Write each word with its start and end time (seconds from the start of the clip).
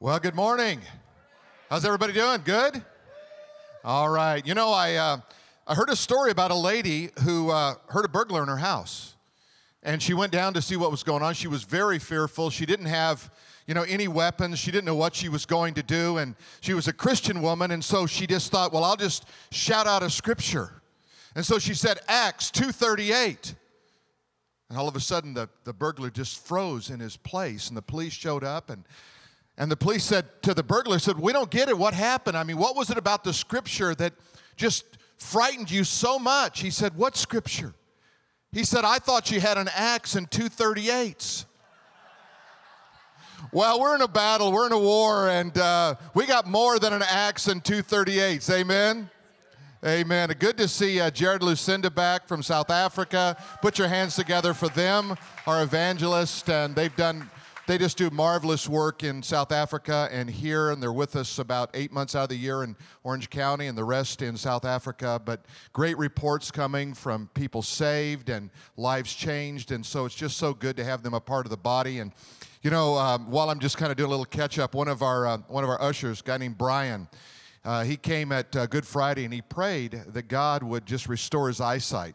Well, 0.00 0.20
good 0.20 0.36
morning. 0.36 0.80
How's 1.68 1.84
everybody 1.84 2.12
doing? 2.12 2.42
Good? 2.44 2.84
All 3.82 4.08
right. 4.08 4.46
You 4.46 4.54
know, 4.54 4.70
I, 4.70 4.94
uh, 4.94 5.16
I 5.66 5.74
heard 5.74 5.90
a 5.90 5.96
story 5.96 6.30
about 6.30 6.52
a 6.52 6.54
lady 6.54 7.10
who 7.24 7.50
uh, 7.50 7.74
heard 7.88 8.04
a 8.04 8.08
burglar 8.08 8.40
in 8.42 8.48
her 8.48 8.58
house. 8.58 9.16
And 9.82 10.00
she 10.00 10.14
went 10.14 10.30
down 10.30 10.54
to 10.54 10.62
see 10.62 10.76
what 10.76 10.92
was 10.92 11.02
going 11.02 11.24
on. 11.24 11.34
She 11.34 11.48
was 11.48 11.64
very 11.64 11.98
fearful. 11.98 12.48
She 12.48 12.64
didn't 12.64 12.86
have, 12.86 13.28
you 13.66 13.74
know, 13.74 13.82
any 13.82 14.06
weapons. 14.06 14.60
She 14.60 14.70
didn't 14.70 14.84
know 14.84 14.94
what 14.94 15.16
she 15.16 15.28
was 15.28 15.44
going 15.44 15.74
to 15.74 15.82
do. 15.82 16.18
And 16.18 16.36
she 16.60 16.74
was 16.74 16.86
a 16.86 16.92
Christian 16.92 17.42
woman. 17.42 17.72
And 17.72 17.84
so 17.84 18.06
she 18.06 18.28
just 18.28 18.52
thought, 18.52 18.72
well, 18.72 18.84
I'll 18.84 18.94
just 18.94 19.26
shout 19.50 19.88
out 19.88 20.04
a 20.04 20.10
scripture. 20.10 20.80
And 21.34 21.44
so 21.44 21.58
she 21.58 21.74
said, 21.74 21.98
Acts 22.06 22.52
238. 22.52 23.52
And 24.68 24.78
all 24.78 24.86
of 24.86 24.94
a 24.94 25.00
sudden, 25.00 25.34
the, 25.34 25.48
the 25.64 25.72
burglar 25.72 26.10
just 26.10 26.46
froze 26.46 26.88
in 26.88 27.00
his 27.00 27.16
place. 27.16 27.66
And 27.66 27.76
the 27.76 27.82
police 27.82 28.12
showed 28.12 28.44
up 28.44 28.70
and 28.70 28.84
and 29.58 29.68
the 29.70 29.76
police 29.76 30.04
said 30.04 30.24
to 30.42 30.54
the 30.54 30.62
burglar, 30.62 31.00
said, 31.00 31.18
We 31.18 31.32
don't 31.32 31.50
get 31.50 31.68
it. 31.68 31.76
What 31.76 31.92
happened? 31.92 32.36
I 32.36 32.44
mean, 32.44 32.58
what 32.58 32.76
was 32.76 32.90
it 32.90 32.96
about 32.96 33.24
the 33.24 33.32
scripture 33.32 33.92
that 33.96 34.12
just 34.56 34.84
frightened 35.18 35.68
you 35.68 35.82
so 35.82 36.16
much? 36.16 36.60
He 36.60 36.70
said, 36.70 36.96
What 36.96 37.16
scripture? 37.16 37.74
He 38.52 38.62
said, 38.64 38.84
I 38.84 38.98
thought 38.98 39.32
you 39.32 39.40
had 39.40 39.58
an 39.58 39.68
axe 39.74 40.14
and 40.14 40.30
two 40.30 40.48
38s. 40.48 41.44
Well, 43.52 43.80
we're 43.80 43.96
in 43.96 44.02
a 44.02 44.08
battle, 44.08 44.52
we're 44.52 44.66
in 44.66 44.72
a 44.72 44.78
war, 44.78 45.28
and 45.28 45.56
uh, 45.58 45.96
we 46.14 46.26
got 46.26 46.46
more 46.46 46.78
than 46.78 46.92
an 46.92 47.02
axe 47.02 47.48
and 47.48 47.64
two 47.64 47.82
38s. 47.82 48.52
Amen? 48.54 49.10
Amen. 49.84 50.34
Good 50.38 50.56
to 50.58 50.68
see 50.68 51.00
uh, 51.00 51.10
Jared 51.10 51.42
Lucinda 51.42 51.90
back 51.90 52.28
from 52.28 52.42
South 52.42 52.70
Africa. 52.70 53.36
Put 53.60 53.78
your 53.78 53.88
hands 53.88 54.14
together 54.14 54.54
for 54.54 54.68
them, 54.68 55.16
our 55.46 55.62
evangelist, 55.62 56.48
and 56.48 56.74
they've 56.74 56.94
done 56.96 57.30
they 57.68 57.76
just 57.76 57.98
do 57.98 58.08
marvelous 58.08 58.66
work 58.66 59.04
in 59.04 59.22
South 59.22 59.52
Africa 59.52 60.08
and 60.10 60.30
here, 60.30 60.70
and 60.70 60.82
they're 60.82 60.90
with 60.90 61.14
us 61.14 61.38
about 61.38 61.68
eight 61.74 61.92
months 61.92 62.14
out 62.14 62.22
of 62.22 62.28
the 62.30 62.36
year 62.36 62.64
in 62.64 62.74
Orange 63.04 63.28
County 63.28 63.66
and 63.66 63.76
the 63.76 63.84
rest 63.84 64.22
in 64.22 64.38
South 64.38 64.64
Africa. 64.64 65.20
But 65.22 65.44
great 65.74 65.98
reports 65.98 66.50
coming 66.50 66.94
from 66.94 67.28
people 67.34 67.60
saved 67.60 68.30
and 68.30 68.48
lives 68.78 69.12
changed, 69.12 69.70
and 69.70 69.84
so 69.84 70.06
it's 70.06 70.14
just 70.14 70.38
so 70.38 70.54
good 70.54 70.78
to 70.78 70.84
have 70.84 71.02
them 71.02 71.12
a 71.12 71.20
part 71.20 71.44
of 71.44 71.50
the 71.50 71.58
body. 71.58 71.98
And 71.98 72.12
you 72.62 72.70
know, 72.70 72.96
um, 72.96 73.30
while 73.30 73.50
I'm 73.50 73.60
just 73.60 73.76
kind 73.76 73.90
of 73.92 73.98
doing 73.98 74.06
a 74.06 74.10
little 74.10 74.24
catch 74.24 74.58
up, 74.58 74.74
one 74.74 74.88
of 74.88 75.02
our 75.02 75.26
uh, 75.26 75.36
one 75.48 75.62
of 75.62 75.68
our 75.68 75.80
ushers, 75.82 76.20
a 76.20 76.24
guy 76.24 76.38
named 76.38 76.56
Brian. 76.56 77.06
Uh, 77.66 77.84
he 77.84 77.96
came 77.96 78.32
at 78.32 78.56
uh, 78.56 78.64
Good 78.66 78.86
Friday 78.86 79.24
and 79.24 79.34
he 79.34 79.42
prayed 79.42 80.00
that 80.06 80.28
God 80.28 80.62
would 80.62 80.86
just 80.86 81.06
restore 81.06 81.48
his 81.48 81.60
eyesight. 81.60 82.14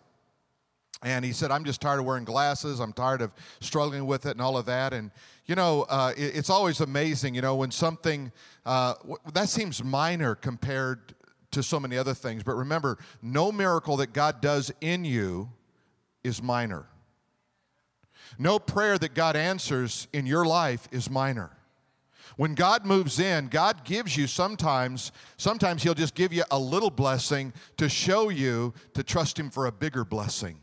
And 1.04 1.24
he 1.24 1.34
said, 1.34 1.52
I'm 1.52 1.66
just 1.66 1.82
tired 1.82 2.00
of 2.00 2.06
wearing 2.06 2.24
glasses. 2.24 2.80
I'm 2.80 2.94
tired 2.94 3.22
of 3.22 3.32
struggling 3.60 4.08
with 4.08 4.26
it 4.26 4.32
and 4.32 4.42
all 4.42 4.58
of 4.58 4.66
that. 4.66 4.94
And, 4.94 5.12
you 5.46 5.56
know, 5.56 5.84
uh, 5.90 6.14
it, 6.16 6.38
it's 6.38 6.50
always 6.50 6.80
amazing, 6.80 7.36
you 7.36 7.42
know, 7.42 7.56
when 7.56 7.72
something 7.72 8.32
uh, 8.66 8.94
w- 9.02 9.18
that 9.34 9.50
seems 9.50 9.84
minor 9.84 10.36
compared 10.36 11.14
to 11.52 11.62
so 11.62 11.80
many 11.80 11.98
other 11.98 12.14
things. 12.14 12.44
But 12.44 12.56
remember, 12.56 12.98
no 13.22 13.52
miracle 13.52 13.98
that 13.98 14.14
God 14.14 14.42
does 14.42 14.72
in 14.82 15.06
you 15.06 15.50
is 16.24 16.42
minor. 16.42 16.88
No 18.38 18.58
prayer 18.58 18.98
that 18.98 19.14
God 19.14 19.36
answers 19.36 20.08
in 20.14 20.26
your 20.26 20.46
life 20.46 20.88
is 20.92 21.10
minor. 21.10 21.52
When 22.36 22.56
God 22.56 22.86
moves 22.86 23.20
in, 23.20 23.48
God 23.48 23.84
gives 23.84 24.18
you 24.18 24.26
sometimes, 24.26 25.12
sometimes 25.38 25.84
He'll 25.84 25.94
just 25.94 26.16
give 26.16 26.34
you 26.34 26.44
a 26.50 26.58
little 26.58 26.90
blessing 26.90 27.54
to 27.78 27.88
show 27.88 28.30
you 28.30 28.74
to 28.96 29.04
trust 29.04 29.38
Him 29.38 29.52
for 29.52 29.68
a 29.68 29.72
bigger 29.72 30.04
blessing. 30.04 30.63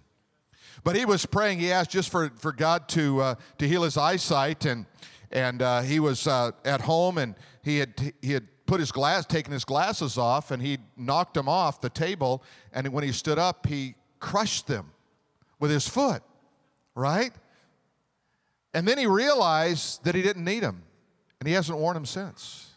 But 0.83 0.97
he 0.97 1.05
was 1.05 1.27
praying. 1.27 1.59
He 1.59 1.73
asked 1.73 1.91
just 1.91 2.11
for, 2.11 2.31
for 2.37 2.53
God 2.53 2.89
to, 2.91 3.21
uh, 3.21 3.35
to 3.59 3.69
heal 3.69 3.83
his 3.83 3.97
eyesight. 3.97 4.65
And, 4.65 4.87
and 5.31 5.63
uh, 5.63 5.83
he 5.83 6.01
was 6.01 6.27
uh, 6.27 6.53
at 6.65 6.81
home 6.81 7.19
and 7.19 7.35
he 7.63 7.79
had, 7.79 8.13
he 8.23 8.33
had 8.33 8.47
put 8.67 8.81
his 8.81 8.93
glass, 8.93 9.27
taken 9.27 9.53
his 9.53 9.65
glasses 9.65 10.17
off, 10.17 10.51
and 10.51 10.63
he 10.63 10.79
knocked 10.97 11.35
them 11.35 11.49
off 11.49 11.81
the 11.81 11.91
table. 11.91 12.43
And 12.73 12.89
when 12.93 13.05
he 13.05 13.13
stood 13.13 13.39
up, 13.39 13.67
he 13.67 13.95
crushed 14.21 14.67
them 14.67 14.93
with 15.59 15.71
his 15.71 15.89
foot, 15.89 16.23
right? 16.95 17.33
And 18.73 18.87
then 18.87 18.97
he 18.97 19.07
realized 19.07 20.05
that 20.05 20.15
he 20.15 20.23
didn't 20.23 20.45
need 20.45 20.63
them. 20.63 20.83
And 21.41 21.49
he 21.49 21.55
hasn't 21.55 21.79
worn 21.79 21.95
them 21.95 22.07
since. 22.07 22.69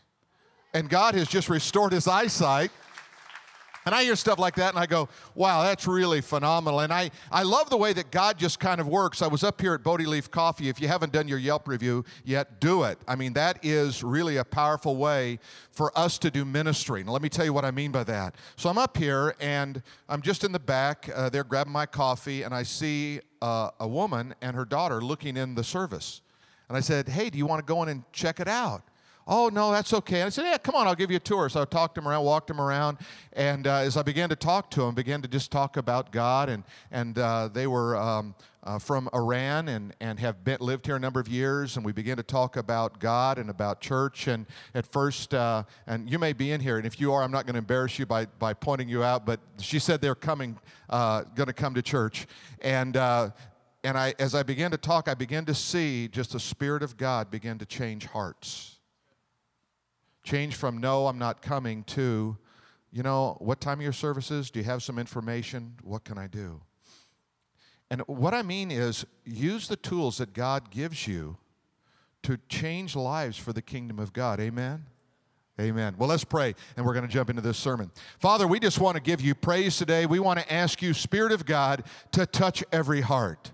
And 0.74 0.90
God 0.90 1.16
has 1.16 1.28
just 1.28 1.50
restored 1.50 1.94
his 1.94 2.08
eyesight. 2.08 2.72
And 3.86 3.94
I 3.94 4.04
hear 4.04 4.16
stuff 4.16 4.40
like 4.40 4.56
that 4.56 4.70
and 4.70 4.80
I 4.80 4.86
go, 4.86 5.10
wow, 5.36 5.64
that's 5.64 5.88
really 5.88 6.22
phenomenal. 6.22 6.80
And 6.80 6.94
I, 6.94 7.12
I 7.32 7.44
love 7.44 7.70
the 7.70 7.78
way 7.78 7.94
that 7.94 8.12
God 8.12 8.38
just 8.38 8.60
kind 8.60 8.80
of 8.80 8.88
works. 8.88 9.22
I 9.22 9.28
was 9.28 9.44
up 9.44 9.60
here 9.60 9.74
at 9.74 9.84
Bodie 9.84 10.06
Leaf 10.06 10.32
Coffee. 10.32 10.70
If 10.70 10.80
you 10.80 10.88
haven't 10.88 11.12
done 11.12 11.28
your 11.28 11.38
Yelp 11.38 11.68
review 11.68 12.06
yet, 12.24 12.60
do 12.60 12.84
it. 12.84 12.98
I 13.08 13.16
mean, 13.16 13.34
that 13.34 13.60
is 13.64 14.04
really 14.04 14.38
a 14.38 14.46
powerful 14.46 14.96
way 14.96 15.40
for 15.72 15.98
us 15.98 16.18
to 16.20 16.32
do 16.32 16.46
ministry. 16.46 17.04
Now, 17.04 17.12
let 17.12 17.22
me 17.22 17.30
tell 17.30 17.46
you 17.46 17.54
what 17.54 17.66
I 17.66 17.72
mean 17.72 17.92
by 17.92 18.04
that. 18.06 18.36
So 18.56 18.70
I'm 18.70 18.78
up 18.78 18.98
here 18.98 19.36
and 19.40 19.82
I'm 20.08 20.22
just 20.22 20.44
in 20.44 20.52
the 20.52 20.60
back 20.60 21.10
uh, 21.14 21.30
there 21.30 21.44
grabbing 21.44 21.74
my 21.74 21.86
coffee 21.86 22.44
and 22.44 22.54
I 22.54 22.64
see 22.64 23.20
uh, 23.42 23.72
a 23.80 23.88
woman 23.88 24.34
and 24.42 24.56
her 24.56 24.66
daughter 24.66 25.02
looking 25.02 25.36
in 25.36 25.56
the 25.56 25.64
service. 25.64 26.22
And 26.70 26.78
I 26.78 26.80
said, 26.80 27.10
hey, 27.10 27.30
do 27.30 27.38
you 27.38 27.46
want 27.46 27.60
to 27.60 27.66
go 27.66 27.84
in 27.84 27.90
and 27.90 28.04
check 28.14 28.40
it 28.40 28.48
out? 28.48 28.84
Oh, 29.26 29.50
no, 29.50 29.72
that's 29.72 29.94
okay. 29.94 30.20
And 30.20 30.28
I 30.28 30.30
said, 30.30 30.44
Yeah, 30.44 30.58
come 30.58 30.76
on, 30.76 30.86
I'll 30.86 30.96
give 30.96 31.10
you 31.10 31.18
a 31.18 31.22
tour. 31.22 31.48
So 31.48 31.62
I 31.62 31.66
talked 31.66 31.98
him 31.98 32.08
around, 32.08 32.26
walked 32.26 32.50
him 32.50 32.60
around. 32.60 32.98
And 33.32 33.68
uh, 33.68 33.78
as 33.78 33.96
I 33.96 34.02
began 34.02 34.28
to 34.30 34.36
talk 34.36 34.70
to 34.72 34.84
him, 34.84 34.96
began 34.96 35.22
to 35.22 35.30
just 35.30 35.50
talk 35.50 35.78
about 35.78 36.12
God. 36.12 36.50
And, 36.50 36.64
and 36.92 37.18
uh, 37.18 37.48
they 37.48 37.66
were 37.66 37.96
um, 37.96 38.36
uh, 38.66 38.80
from 38.80 39.10
Iran 39.14 39.70
and, 39.70 39.96
and 40.02 40.20
have 40.20 40.44
been, 40.44 40.58
lived 40.60 40.88
here 40.88 40.98
a 40.98 41.00
number 41.00 41.22
of 41.22 41.30
years. 41.30 41.78
And 41.78 41.86
we 41.86 41.94
began 41.94 42.18
to 42.18 42.24
talk 42.24 42.58
about 42.58 43.00
God 43.00 43.38
and 43.38 43.50
about 43.50 43.80
church. 43.80 44.28
And 44.28 44.46
at 44.76 44.86
first, 44.86 45.34
uh, 45.34 45.64
and 45.88 46.10
you 46.10 46.20
may 46.20 46.34
be 46.34 46.52
in 46.52 46.60
here, 46.60 46.78
and 46.78 46.86
if 46.86 47.00
you 47.00 47.14
are, 47.14 47.24
I'm 47.24 47.32
not 47.32 47.46
going 47.46 47.54
to 47.54 47.60
embarrass 47.60 47.98
you 47.98 48.06
by, 48.06 48.26
by 48.26 48.54
pointing 48.54 48.90
you 48.90 49.04
out, 49.04 49.26
but 49.26 49.40
she 49.58 49.80
said 49.80 50.02
they're 50.02 50.16
coming, 50.16 50.60
uh, 50.90 51.24
going 51.36 51.48
to 51.48 51.54
come 51.54 51.74
to 51.76 51.82
church. 51.82 52.28
And 52.62 52.98
uh, 52.98 53.30
and 53.86 53.98
I, 53.98 54.14
as 54.18 54.34
I 54.34 54.44
began 54.44 54.72
to 54.72 54.78
talk, 54.78 55.10
I 55.10 55.14
began 55.14 55.44
to 55.44 55.54
see 55.54 56.08
just 56.08 56.32
the 56.32 56.40
Spirit 56.40 56.84
of 56.84 56.96
God 56.96 57.30
begin 57.30 57.58
to 57.58 57.66
change 57.66 58.06
hearts 58.06 58.73
Change 60.24 60.56
from 60.56 60.78
no, 60.78 61.08
I'm 61.08 61.20
not 61.20 61.42
coming 61.42 61.84
to, 61.86 62.38
you 62.92 63.04
know, 63.04 63.36
what 63.40 63.60
time 63.60 63.80
of 63.80 63.84
your 63.84 63.94
services? 63.94 64.50
Do 64.50 64.60
you 64.60 64.66
have 64.66 64.82
some 64.82 64.98
information? 64.98 65.76
What 65.84 66.04
can 66.04 66.18
I 66.18 66.28
do? 66.28 66.62
And 67.92 68.02
what 68.08 68.34
I 68.34 68.42
mean 68.42 68.72
is 68.72 69.06
use 69.26 69.68
the 69.68 69.76
tools 69.76 70.18
that 70.18 70.34
God 70.34 70.72
gives 70.72 71.08
you 71.08 71.38
to 72.24 72.38
change 72.48 72.96
lives 72.96 73.38
for 73.38 73.52
the 73.52 73.62
kingdom 73.62 74.00
of 74.00 74.14
God. 74.14 74.40
Amen? 74.40 74.86
Amen. 75.60 75.96
Well, 75.98 76.10
let's 76.10 76.24
pray, 76.24 76.56
and 76.76 76.86
we're 76.86 76.94
going 76.94 77.06
to 77.06 77.12
jump 77.12 77.30
into 77.30 77.42
this 77.42 77.58
sermon. 77.58 77.92
Father, 78.18 78.48
we 78.48 78.60
just 78.60 78.80
want 78.80 78.96
to 78.96 79.04
give 79.04 79.22
you 79.22 79.36
praise 79.36 79.78
today. 79.78 80.06
We 80.06 80.20
want 80.20 80.40
to 80.40 80.52
ask 80.52 80.82
you, 80.82 80.94
Spirit 80.94 81.32
of 81.32 81.46
God, 81.46 81.84
to 82.12 82.26
touch 82.26 82.64
every 82.72 83.02
heart. 83.02 83.52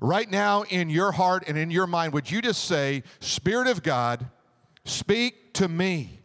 Right 0.00 0.30
now, 0.30 0.62
in 0.62 0.90
your 0.90 1.12
heart 1.12 1.44
and 1.48 1.58
in 1.58 1.70
your 1.70 1.86
mind, 1.86 2.12
would 2.12 2.30
you 2.30 2.40
just 2.40 2.66
say, 2.66 3.02
Spirit 3.18 3.66
of 3.66 3.82
God, 3.82 4.28
Speak 4.84 5.39
to 5.54 5.68
me, 5.68 6.20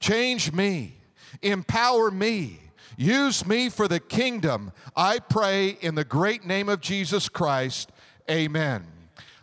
change 0.00 0.52
me, 0.52 0.98
empower 1.42 2.10
me, 2.10 2.60
use 2.96 3.46
me 3.46 3.68
for 3.68 3.88
the 3.88 4.00
kingdom. 4.00 4.72
I 4.96 5.18
pray 5.18 5.76
in 5.80 5.94
the 5.94 6.04
great 6.04 6.44
name 6.44 6.68
of 6.68 6.80
Jesus 6.80 7.28
Christ. 7.28 7.90
Amen. 8.30 8.86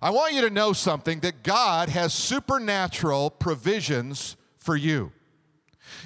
I 0.01 0.09
want 0.09 0.33
you 0.33 0.41
to 0.41 0.49
know 0.49 0.73
something 0.73 1.19
that 1.19 1.43
God 1.43 1.89
has 1.89 2.13
supernatural 2.13 3.29
provisions 3.29 4.35
for 4.57 4.75
you. 4.75 5.11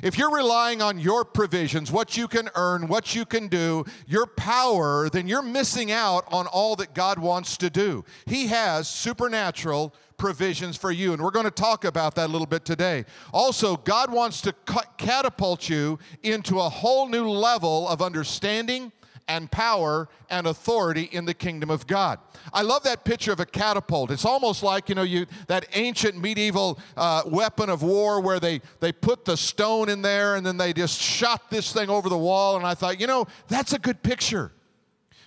If 0.04 0.18
you're 0.18 0.34
relying 0.34 0.82
on 0.82 1.00
your 1.00 1.26
provisions, 1.26 1.92
what 1.92 2.18
you 2.18 2.28
can 2.28 2.50
earn, 2.56 2.88
what 2.88 3.16
you 3.16 3.26
can 3.26 3.48
do, 3.48 3.86
your 4.08 4.26
power, 4.26 5.10
then 5.10 5.28
you're 5.28 5.42
missing 5.42 5.92
out 5.92 6.26
on 6.32 6.48
all 6.48 6.76
that 6.78 6.94
God 6.94 7.20
wants 7.20 7.58
to 7.58 7.70
do. 7.70 8.04
He 8.26 8.48
has 8.48 8.88
supernatural 8.88 9.94
provisions 10.18 10.78
for 10.78 10.92
you. 10.92 11.14
And 11.14 11.22
we're 11.22 11.32
going 11.32 11.46
to 11.46 11.52
talk 11.52 11.86
about 11.86 12.16
that 12.16 12.28
a 12.28 12.32
little 12.32 12.48
bit 12.48 12.66
today. 12.66 13.06
Also, 13.34 13.78
God 13.78 14.12
wants 14.12 14.42
to 14.42 14.54
catapult 14.98 15.70
you 15.70 16.00
into 16.24 16.60
a 16.60 16.70
whole 16.70 17.08
new 17.08 17.28
level 17.30 17.88
of 17.88 18.02
understanding 18.02 18.92
and 19.28 19.50
power 19.50 20.08
and 20.30 20.46
authority 20.46 21.04
in 21.12 21.26
the 21.26 21.34
kingdom 21.34 21.70
of 21.70 21.88
God. 21.88 22.20
I 22.54 22.62
love 22.62 22.84
that 22.84 23.04
picture 23.04 23.32
of 23.32 23.40
a 23.40 23.46
catapult. 23.46 24.12
It's 24.12 24.26
almost 24.26 24.62
like, 24.62 24.90
you 24.90 24.96
know, 24.96 25.04
you 25.04 25.26
that 25.48 25.66
ancient 25.74 26.22
medieval 26.22 26.80
uh, 26.96 27.24
weapon 27.26 27.70
of 27.70 27.82
war 27.82 28.22
where 28.22 28.40
they, 28.40 28.62
they 28.80 28.92
put 28.92 29.26
the 29.26 29.36
stone 29.36 29.90
in 29.90 30.02
there 30.02 30.36
and 30.36 30.46
then 30.46 30.58
they 30.58 30.74
just 30.74 31.00
shot 31.00 31.50
this 31.50 31.74
thing 31.74 31.90
over 31.90 32.10
the 32.10 32.18
wall. 32.18 32.56
And 32.56 32.66
I 32.66 32.76
thought, 32.76 33.00
you 33.00 33.08
know, 33.08 33.26
that's 33.48 33.74
a 33.74 33.80
good 33.80 34.04
picture. 34.04 34.52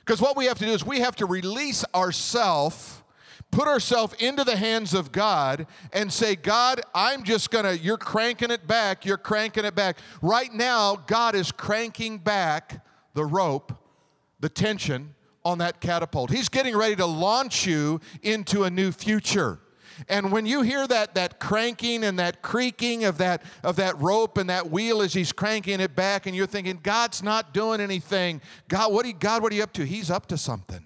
Because 0.01 0.21
what 0.21 0.37
we 0.37 0.47
have 0.47 0.59
to 0.59 0.65
do 0.65 0.71
is 0.71 0.87
we 0.87 1.01
have 1.01 1.17
to 1.17 1.27
release 1.27 1.85
ourselves 1.95 3.03
put 3.51 3.67
ourselves 3.67 4.15
into 4.19 4.45
the 4.45 4.57
hands 4.57 4.93
of 4.93 5.11
God 5.11 5.67
and 5.93 6.13
say, 6.13 6.37
God, 6.37 6.83
I'm 6.95 7.25
just 7.25 7.51
gonna, 7.51 7.73
you're 7.73 7.97
cranking 7.97 8.51
it 8.51 8.67
back, 8.67 9.07
you're 9.07 9.17
cranking 9.17 9.65
it 9.65 9.75
back. 9.75 9.97
Right 10.21 10.53
now, 10.53 10.97
God 11.07 11.35
is 11.35 11.51
cranking 11.51 12.19
back 12.19 12.85
the 13.15 13.25
rope, 13.25 13.73
the 14.41 14.49
tension 14.49 15.15
on 15.45 15.59
that 15.59 15.81
catapult. 15.81 16.31
He's 16.31 16.49
getting 16.49 16.77
ready 16.77 16.97
to 16.97 17.07
launch 17.07 17.67
you 17.67 18.01
into 18.23 18.65
a 18.65 18.71
new 18.71 18.93
future. 18.93 19.61
And 20.09 20.31
when 20.31 20.47
you 20.47 20.63
hear 20.63 20.87
that, 20.87 21.15
that 21.15 21.41
cranking 21.41 22.05
and 22.05 22.19
that 22.19 22.43
creaking 22.43 23.05
of 23.05 23.19
that, 23.19 23.43
of 23.65 23.77
that 23.77 23.99
rope 24.01 24.39
and 24.39 24.49
that 24.49 24.71
wheel 24.71 25.03
as 25.03 25.13
he's 25.13 25.33
cranking 25.33 25.81
it 25.81 25.97
back, 25.97 26.27
and 26.27 26.37
you're 26.37 26.47
thinking, 26.47 26.79
God's 26.83 27.23
not 27.23 27.53
doing 27.53 27.81
anything. 27.81 28.41
God, 28.69 28.93
what 28.93 29.05
are 29.05 29.09
you, 29.09 29.15
God, 29.15 29.43
what 29.43 29.53
are 29.53 29.57
you 29.57 29.63
up 29.63 29.73
to? 29.73 29.85
He's 29.85 30.11
up 30.11 30.27
to 30.27 30.39
something. 30.39 30.85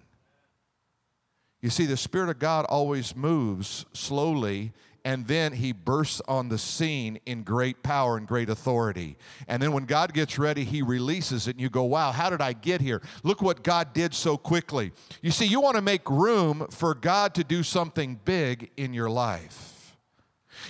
You 1.61 1.71
see, 1.71 1.87
the 1.87 1.97
Spirit 1.97 2.31
of 2.31 2.39
God 2.39 2.65
always 2.69 3.15
moves 3.15 3.85
slowly 3.93 4.73
and 5.05 5.27
then 5.27 5.53
he 5.53 5.73
bursts 5.73 6.23
on 6.29 6.49
the 6.49 6.59
scene 6.59 7.19
in 7.27 7.43
great 7.43 7.83
power 7.83 8.17
and 8.17 8.27
great 8.27 8.49
authority. 8.49 9.17
And 9.49 9.63
then 9.63 9.73
when 9.73 9.85
God 9.85 10.15
gets 10.15 10.39
ready, 10.39 10.65
he 10.65 10.83
releases 10.83 11.49
it, 11.49 11.53
and 11.53 11.61
you 11.61 11.69
go, 11.69 11.85
Wow, 11.85 12.13
how 12.13 12.31
did 12.31 12.41
I 12.41 12.53
get 12.53 12.81
here? 12.81 13.03
Look 13.23 13.43
what 13.43 13.63
God 13.63 13.93
did 13.93 14.15
so 14.15 14.37
quickly. 14.37 14.93
You 15.21 15.31
see, 15.31 15.47
you 15.47 15.61
want 15.61 15.77
to 15.77 15.83
make 15.83 16.09
room 16.09 16.67
for 16.71 16.95
God 16.95 17.35
to 17.35 17.45
do 17.45 17.63
something 17.63 18.21
big 18.25 18.71
in 18.77 18.95
your 18.95 19.11
life. 19.11 19.97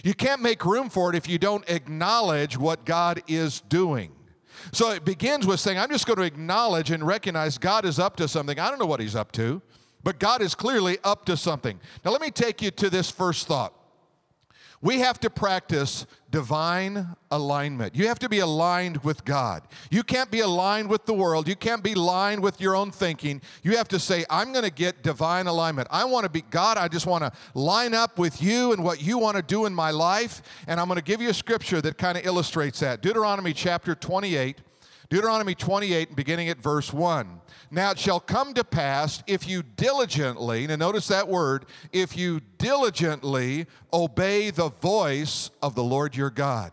You 0.03 0.15
can't 0.15 0.41
make 0.41 0.65
room 0.65 0.89
for 0.89 1.11
it 1.11 1.17
if 1.17 1.29
you 1.29 1.39
don't 1.39 1.69
acknowledge 1.69 2.57
what 2.57 2.85
God 2.85 3.23
is 3.27 3.61
doing. 3.61 4.13
So 4.73 4.91
it 4.91 5.05
begins 5.05 5.47
with 5.47 5.61
saying, 5.61 5.79
I'm 5.79 5.91
just 5.91 6.07
going 6.07 6.19
to 6.19 6.25
acknowledge 6.25 6.91
and 6.91 7.05
recognize 7.07 7.59
God 7.59 7.85
is 7.85 7.99
up 7.99 8.17
to 8.17 8.29
something. 8.29 8.59
I 8.59 8.71
don't 8.71 8.79
know 8.79 8.87
what 8.87 9.01
he's 9.01 9.17
up 9.17 9.33
to, 9.33 9.61
but 10.05 10.19
God 10.19 10.41
is 10.41 10.55
clearly 10.55 10.99
up 11.05 11.25
to 11.27 11.37
something. 11.37 11.81
Now, 12.05 12.13
let 12.13 12.21
me 12.21 12.31
take 12.31 12.63
you 12.63 12.71
to 12.71 12.89
this 12.89 13.11
first 13.11 13.47
thought. 13.47 13.75
We 14.83 14.99
have 14.99 15.21
to 15.21 15.31
practice 15.31 16.07
divine 16.33 17.15
alignment. 17.31 17.95
You 17.95 18.09
have 18.09 18.19
to 18.19 18.29
be 18.29 18.41
aligned 18.41 19.05
with 19.05 19.25
God. 19.25 19.63
You 19.93 20.03
can't 20.03 20.29
be 20.29 20.41
aligned 20.41 20.89
with 20.91 21.07
the 21.07 21.15
world. 21.15 21.47
You 21.47 21.55
can't 21.55 21.85
be 21.85 21.93
aligned 21.93 22.43
with 22.43 22.61
your 22.61 22.75
own 22.75 22.91
thinking. 22.91 23.43
You 23.63 23.77
have 23.77 23.87
to 23.89 24.01
say, 24.01 24.25
I'm 24.29 24.51
going 24.51 24.65
to 24.65 24.73
get 24.73 25.05
divine 25.05 25.47
alignment. 25.47 25.87
I 25.93 26.05
want 26.05 26.25
to 26.25 26.31
be 26.31 26.43
God. 26.43 26.79
I 26.79 26.89
just 26.89 27.07
want 27.07 27.23
to 27.23 27.33
line 27.55 27.95
up 27.95 28.19
with 28.19 28.43
you 28.43 28.73
and 28.73 28.83
what 28.83 29.01
you 29.01 29.19
want 29.19 29.37
to 29.37 29.43
do 29.43 29.67
in 29.67 29.75
my 29.75 29.93
life. 29.93 30.43
And 30.67 30.81
I'm 30.81 30.89
going 30.89 30.99
to 30.99 31.05
give 31.05 31.23
you 31.23 31.31
a 31.31 31.35
scripture 31.35 31.81
that 31.81 31.97
kind 31.97 32.19
of 32.19 32.27
illustrates 32.27 32.81
that. 32.81 33.03
Deuteronomy 33.03 33.53
chapter 33.53 33.95
28. 33.95 34.63
Deuteronomy 35.13 35.55
28, 35.55 36.17
beginning 36.17 36.49
at 36.49 36.57
verse 36.57 36.91
1. 36.91 37.43
Now 37.71 37.91
it 37.91 37.99
shall 37.99 38.19
come 38.19 38.55
to 38.55 38.65
pass 38.65 39.23
if 39.27 39.47
you 39.47 39.63
diligently, 39.63 40.67
now 40.67 40.77
notice 40.77 41.09
that 41.09 41.29
word, 41.29 41.67
if 41.93 42.17
you 42.17 42.41
diligently 42.57 43.67
obey 43.93 44.49
the 44.49 44.71
voice 44.71 45.51
of 45.61 45.75
the 45.75 45.85
Lord 45.85 46.17
your 46.17 46.31
God. 46.31 46.73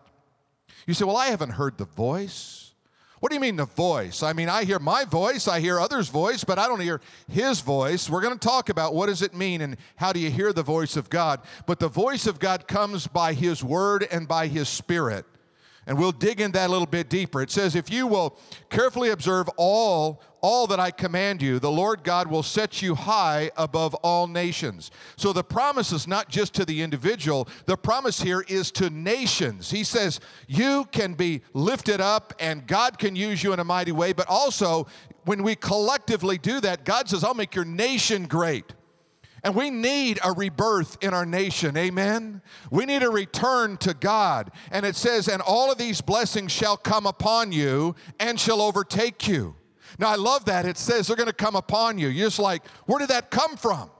You 0.86 0.94
say, 0.94 1.04
Well, 1.04 1.18
I 1.18 1.26
haven't 1.26 1.50
heard 1.50 1.76
the 1.76 1.84
voice. 1.84 2.72
What 3.18 3.28
do 3.28 3.34
you 3.34 3.42
mean 3.42 3.56
the 3.56 3.66
voice? 3.66 4.22
I 4.22 4.32
mean, 4.32 4.48
I 4.48 4.64
hear 4.64 4.78
my 4.78 5.04
voice, 5.04 5.46
I 5.46 5.60
hear 5.60 5.78
others' 5.78 6.08
voice, 6.08 6.42
but 6.42 6.58
I 6.58 6.66
don't 6.66 6.80
hear 6.80 7.02
his 7.30 7.60
voice. 7.60 8.08
We're 8.08 8.22
going 8.22 8.38
to 8.38 8.48
talk 8.48 8.70
about 8.70 8.94
what 8.94 9.08
does 9.08 9.20
it 9.20 9.34
mean 9.34 9.60
and 9.60 9.76
how 9.96 10.14
do 10.14 10.18
you 10.18 10.30
hear 10.30 10.54
the 10.54 10.62
voice 10.62 10.96
of 10.96 11.10
God. 11.10 11.42
But 11.66 11.78
the 11.78 11.88
voice 11.88 12.26
of 12.26 12.38
God 12.38 12.66
comes 12.66 13.06
by 13.06 13.34
his 13.34 13.62
word 13.62 14.08
and 14.10 14.26
by 14.26 14.46
his 14.46 14.70
spirit. 14.70 15.26
And 15.86 15.98
we'll 15.98 16.12
dig 16.12 16.40
in 16.40 16.52
that 16.52 16.68
a 16.68 16.72
little 16.72 16.86
bit 16.86 17.08
deeper. 17.08 17.40
It 17.42 17.50
says, 17.50 17.74
If 17.74 17.90
you 17.90 18.06
will 18.06 18.38
carefully 18.68 19.10
observe 19.10 19.48
all, 19.56 20.22
all 20.42 20.66
that 20.66 20.78
I 20.78 20.90
command 20.90 21.42
you, 21.42 21.58
the 21.58 21.70
Lord 21.70 22.04
God 22.04 22.28
will 22.28 22.42
set 22.42 22.82
you 22.82 22.94
high 22.94 23.50
above 23.56 23.94
all 23.96 24.26
nations. 24.26 24.90
So 25.16 25.32
the 25.32 25.42
promise 25.42 25.92
is 25.92 26.06
not 26.06 26.28
just 26.28 26.54
to 26.54 26.64
the 26.64 26.82
individual, 26.82 27.48
the 27.66 27.76
promise 27.76 28.20
here 28.20 28.44
is 28.46 28.70
to 28.72 28.90
nations. 28.90 29.70
He 29.70 29.84
says, 29.84 30.20
You 30.46 30.86
can 30.92 31.14
be 31.14 31.42
lifted 31.54 32.00
up 32.00 32.34
and 32.38 32.66
God 32.66 32.98
can 32.98 33.16
use 33.16 33.42
you 33.42 33.52
in 33.52 33.58
a 33.58 33.64
mighty 33.64 33.92
way, 33.92 34.12
but 34.12 34.26
also 34.28 34.86
when 35.24 35.42
we 35.42 35.54
collectively 35.54 36.38
do 36.38 36.60
that, 36.60 36.84
God 36.84 37.08
says, 37.08 37.24
I'll 37.24 37.34
make 37.34 37.54
your 37.54 37.64
nation 37.64 38.26
great. 38.26 38.72
And 39.42 39.54
we 39.54 39.70
need 39.70 40.18
a 40.24 40.32
rebirth 40.32 40.98
in 41.00 41.14
our 41.14 41.26
nation. 41.26 41.76
Amen. 41.76 42.42
We 42.70 42.84
need 42.84 43.02
a 43.02 43.10
return 43.10 43.76
to 43.78 43.94
God. 43.94 44.50
And 44.70 44.84
it 44.84 44.96
says, 44.96 45.28
And 45.28 45.40
all 45.42 45.72
of 45.72 45.78
these 45.78 46.00
blessings 46.00 46.52
shall 46.52 46.76
come 46.76 47.06
upon 47.06 47.52
you 47.52 47.94
and 48.18 48.38
shall 48.38 48.60
overtake 48.60 49.26
you. 49.26 49.56
Now, 49.98 50.08
I 50.08 50.16
love 50.16 50.44
that. 50.46 50.66
It 50.66 50.76
says 50.76 51.06
they're 51.06 51.16
going 51.16 51.26
to 51.26 51.32
come 51.32 51.56
upon 51.56 51.98
you. 51.98 52.08
You're 52.08 52.26
just 52.26 52.38
like, 52.38 52.66
Where 52.86 52.98
did 52.98 53.08
that 53.08 53.30
come 53.30 53.56
from? 53.56 53.90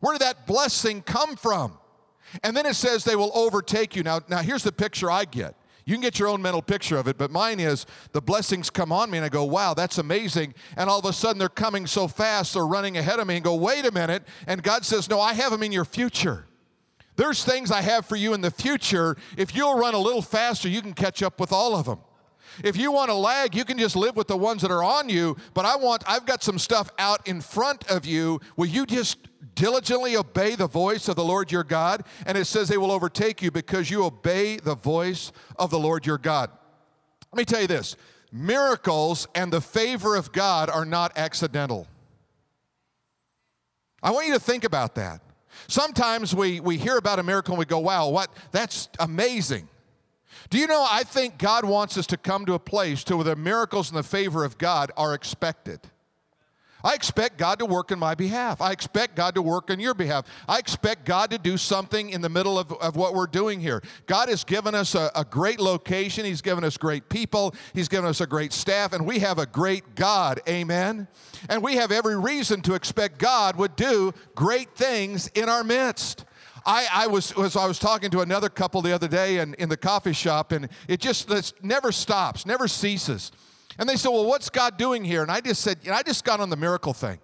Where 0.00 0.14
did 0.14 0.22
that 0.22 0.46
blessing 0.46 1.02
come 1.02 1.36
from? 1.36 1.78
And 2.42 2.56
then 2.56 2.66
it 2.66 2.74
says 2.74 3.04
they 3.04 3.16
will 3.16 3.32
overtake 3.34 3.96
you. 3.96 4.02
Now, 4.02 4.20
now 4.28 4.38
here's 4.38 4.62
the 4.62 4.72
picture 4.72 5.10
I 5.10 5.24
get. 5.24 5.54
You 5.88 5.94
can 5.94 6.02
get 6.02 6.18
your 6.18 6.28
own 6.28 6.42
mental 6.42 6.60
picture 6.60 6.98
of 6.98 7.08
it, 7.08 7.16
but 7.16 7.30
mine 7.30 7.58
is 7.58 7.86
the 8.12 8.20
blessings 8.20 8.68
come 8.68 8.92
on 8.92 9.10
me 9.10 9.16
and 9.16 9.24
I 9.24 9.30
go, 9.30 9.44
wow, 9.44 9.72
that's 9.72 9.96
amazing. 9.96 10.52
And 10.76 10.90
all 10.90 10.98
of 10.98 11.06
a 11.06 11.14
sudden 11.14 11.38
they're 11.38 11.48
coming 11.48 11.86
so 11.86 12.08
fast, 12.08 12.52
they're 12.52 12.66
running 12.66 12.98
ahead 12.98 13.18
of 13.18 13.26
me 13.26 13.36
and 13.36 13.42
go, 13.42 13.54
wait 13.54 13.86
a 13.86 13.90
minute. 13.90 14.22
And 14.46 14.62
God 14.62 14.84
says, 14.84 15.08
no, 15.08 15.18
I 15.18 15.32
have 15.32 15.50
them 15.50 15.62
in 15.62 15.72
your 15.72 15.86
future. 15.86 16.44
There's 17.16 17.42
things 17.42 17.70
I 17.70 17.80
have 17.80 18.04
for 18.04 18.16
you 18.16 18.34
in 18.34 18.42
the 18.42 18.50
future. 18.50 19.16
If 19.38 19.56
you'll 19.56 19.78
run 19.78 19.94
a 19.94 19.98
little 19.98 20.20
faster, 20.20 20.68
you 20.68 20.82
can 20.82 20.92
catch 20.92 21.22
up 21.22 21.40
with 21.40 21.52
all 21.52 21.74
of 21.74 21.86
them. 21.86 22.00
If 22.62 22.76
you 22.76 22.92
want 22.92 23.08
to 23.08 23.14
lag, 23.14 23.54
you 23.54 23.64
can 23.64 23.78
just 23.78 23.96
live 23.96 24.14
with 24.14 24.26
the 24.26 24.36
ones 24.36 24.60
that 24.60 24.70
are 24.70 24.84
on 24.84 25.08
you, 25.08 25.38
but 25.54 25.64
I 25.64 25.76
want 25.76 26.04
I've 26.06 26.26
got 26.26 26.42
some 26.42 26.58
stuff 26.58 26.90
out 26.98 27.26
in 27.26 27.40
front 27.40 27.90
of 27.90 28.04
you. 28.04 28.40
Will 28.58 28.66
you 28.66 28.84
just 28.84 29.27
diligently 29.58 30.16
obey 30.16 30.54
the 30.54 30.68
voice 30.68 31.08
of 31.08 31.16
the 31.16 31.24
Lord 31.24 31.50
your 31.50 31.64
God. 31.64 32.04
And 32.24 32.38
it 32.38 32.44
says 32.44 32.68
they 32.68 32.78
will 32.78 32.92
overtake 32.92 33.42
you 33.42 33.50
because 33.50 33.90
you 33.90 34.04
obey 34.04 34.56
the 34.56 34.76
voice 34.76 35.32
of 35.58 35.70
the 35.70 35.78
Lord 35.78 36.06
your 36.06 36.18
God. 36.18 36.50
Let 37.32 37.38
me 37.38 37.44
tell 37.44 37.60
you 37.60 37.66
this 37.66 37.96
miracles 38.30 39.26
and 39.34 39.52
the 39.52 39.60
favor 39.60 40.14
of 40.14 40.32
God 40.32 40.70
are 40.70 40.84
not 40.84 41.16
accidental. 41.18 41.86
I 44.02 44.12
want 44.12 44.28
you 44.28 44.34
to 44.34 44.40
think 44.40 44.64
about 44.64 44.94
that. 44.94 45.20
Sometimes 45.66 46.34
we, 46.34 46.60
we 46.60 46.78
hear 46.78 46.96
about 46.96 47.18
a 47.18 47.22
miracle 47.22 47.54
and 47.54 47.58
we 47.58 47.64
go, 47.64 47.80
wow, 47.80 48.08
what? 48.08 48.30
That's 48.52 48.88
amazing. 49.00 49.68
Do 50.50 50.58
you 50.58 50.68
know, 50.68 50.86
I 50.88 51.02
think 51.02 51.36
God 51.36 51.64
wants 51.64 51.98
us 51.98 52.06
to 52.08 52.16
come 52.16 52.46
to 52.46 52.54
a 52.54 52.60
place 52.60 53.02
to 53.04 53.16
where 53.16 53.24
the 53.24 53.34
miracles 53.34 53.90
and 53.90 53.98
the 53.98 54.04
favor 54.04 54.44
of 54.44 54.56
God 54.56 54.92
are 54.96 55.14
expected. 55.14 55.80
I 56.84 56.94
expect 56.94 57.38
God 57.38 57.58
to 57.58 57.66
work 57.66 57.90
in 57.90 57.98
my 57.98 58.14
behalf. 58.14 58.60
I 58.60 58.70
expect 58.70 59.16
God 59.16 59.34
to 59.34 59.42
work 59.42 59.70
on 59.70 59.80
your 59.80 59.94
behalf. 59.94 60.26
I 60.48 60.58
expect 60.58 61.04
God 61.04 61.30
to 61.30 61.38
do 61.38 61.56
something 61.56 62.10
in 62.10 62.20
the 62.20 62.28
middle 62.28 62.58
of, 62.58 62.72
of 62.74 62.94
what 62.94 63.14
we're 63.14 63.26
doing 63.26 63.60
here. 63.60 63.82
God 64.06 64.28
has 64.28 64.44
given 64.44 64.74
us 64.74 64.94
a, 64.94 65.10
a 65.16 65.24
great 65.24 65.58
location, 65.58 66.24
He's 66.24 66.42
given 66.42 66.62
us 66.62 66.76
great 66.76 67.08
people, 67.08 67.54
He's 67.74 67.88
given 67.88 68.08
us 68.08 68.20
a 68.20 68.26
great 68.26 68.52
staff, 68.52 68.92
and 68.92 69.04
we 69.04 69.18
have 69.18 69.38
a 69.38 69.46
great 69.46 69.96
God. 69.96 70.40
Amen. 70.48 71.08
And 71.48 71.62
we 71.62 71.76
have 71.76 71.90
every 71.90 72.16
reason 72.16 72.60
to 72.62 72.74
expect 72.74 73.18
God 73.18 73.56
would 73.56 73.74
do 73.74 74.12
great 74.36 74.74
things 74.76 75.28
in 75.34 75.48
our 75.48 75.64
midst. 75.64 76.24
I, 76.64 76.86
I 76.92 77.06
was, 77.06 77.34
was, 77.34 77.56
I 77.56 77.66
was 77.66 77.78
talking 77.78 78.10
to 78.10 78.20
another 78.20 78.48
couple 78.48 78.82
the 78.82 78.92
other 78.92 79.08
day 79.08 79.38
in, 79.38 79.54
in 79.54 79.68
the 79.68 79.76
coffee 79.76 80.12
shop, 80.12 80.52
and 80.52 80.68
it 80.86 81.00
just 81.00 81.30
never 81.62 81.92
stops, 81.92 82.46
never 82.46 82.68
ceases. 82.68 83.32
And 83.78 83.88
they 83.88 83.96
said, 83.96 84.10
Well, 84.10 84.26
what's 84.26 84.50
God 84.50 84.76
doing 84.76 85.04
here? 85.04 85.22
And 85.22 85.30
I 85.30 85.40
just 85.40 85.62
said, 85.62 85.78
you 85.82 85.90
know, 85.90 85.96
I 85.96 86.02
just 86.02 86.24
got 86.24 86.40
on 86.40 86.50
the 86.50 86.56
miracle 86.56 86.92
thing. 86.92 87.18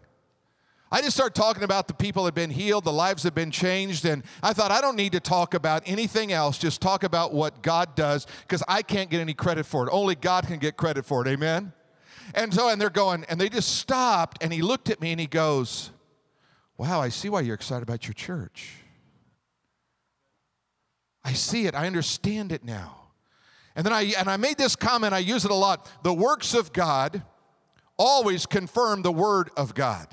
I 0.93 1.01
just 1.01 1.17
started 1.17 1.35
talking 1.35 1.65
about 1.65 1.89
the 1.89 1.95
people 1.95 2.23
that 2.23 2.29
have 2.29 2.35
been 2.37 2.51
healed, 2.51 2.85
the 2.85 2.93
lives 2.93 3.25
have 3.25 3.35
been 3.35 3.51
changed, 3.51 4.05
and 4.05 4.23
I 4.45 4.53
thought 4.53 4.71
I 4.71 4.81
don't 4.81 4.95
need 4.95 5.11
to 5.13 5.21
talk 5.21 5.53
about 5.55 5.83
anything 5.87 6.31
else, 6.31 6.57
just 6.57 6.81
talk 6.81 7.03
about 7.03 7.35
what 7.35 7.63
God 7.63 7.97
does, 7.97 8.29
because 8.43 8.63
I 8.69 8.83
can't 8.83 9.11
get 9.11 9.21
any 9.21 9.35
credit 9.35 9.67
for 9.67 9.85
it. 9.85 9.91
Only 9.91 10.15
God 10.15 10.47
can 10.47 10.61
get 10.61 10.77
credit 10.77 11.05
for 11.05 11.27
it, 11.27 11.29
amen? 11.29 11.73
And 12.33 12.55
so, 12.55 12.69
and 12.69 12.81
they're 12.81 12.91
going, 12.91 13.25
and 13.29 13.41
they 13.41 13.49
just 13.49 13.77
stopped, 13.77 14.39
and 14.41 14.53
he 14.53 14.63
looked 14.63 14.89
at 14.89 15.01
me 15.01 15.11
and 15.11 15.19
he 15.19 15.27
goes, 15.27 15.91
Wow, 16.77 17.01
I 17.01 17.09
see 17.09 17.29
why 17.29 17.41
you're 17.41 17.55
excited 17.55 17.83
about 17.83 18.07
your 18.07 18.15
church. 18.15 18.75
I 21.25 21.33
see 21.33 21.67
it, 21.67 21.75
I 21.75 21.87
understand 21.89 22.53
it 22.53 22.65
now. 22.65 23.04
And 23.77 23.85
then 23.85 23.93
I 23.93 24.13
and 24.19 24.29
I 24.29 24.37
made 24.37 24.57
this 24.57 24.77
comment, 24.77 25.15
I 25.15 25.19
use 25.19 25.45
it 25.45 25.51
a 25.51 25.55
lot. 25.55 25.91
The 26.03 26.15
works 26.15 26.55
of 26.55 26.73
God 26.73 27.23
always 27.99 28.47
confirm 28.47 29.03
the 29.03 29.13
word 29.13 29.51
of 29.57 29.75
God. 29.75 30.09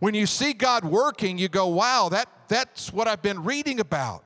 When 0.00 0.14
you 0.14 0.26
see 0.26 0.52
God 0.52 0.84
working, 0.84 1.38
you 1.38 1.48
go, 1.48 1.66
"Wow, 1.66 2.08
that 2.10 2.28
that's 2.48 2.92
what 2.92 3.08
I've 3.08 3.22
been 3.22 3.44
reading 3.44 3.80
about." 3.80 4.22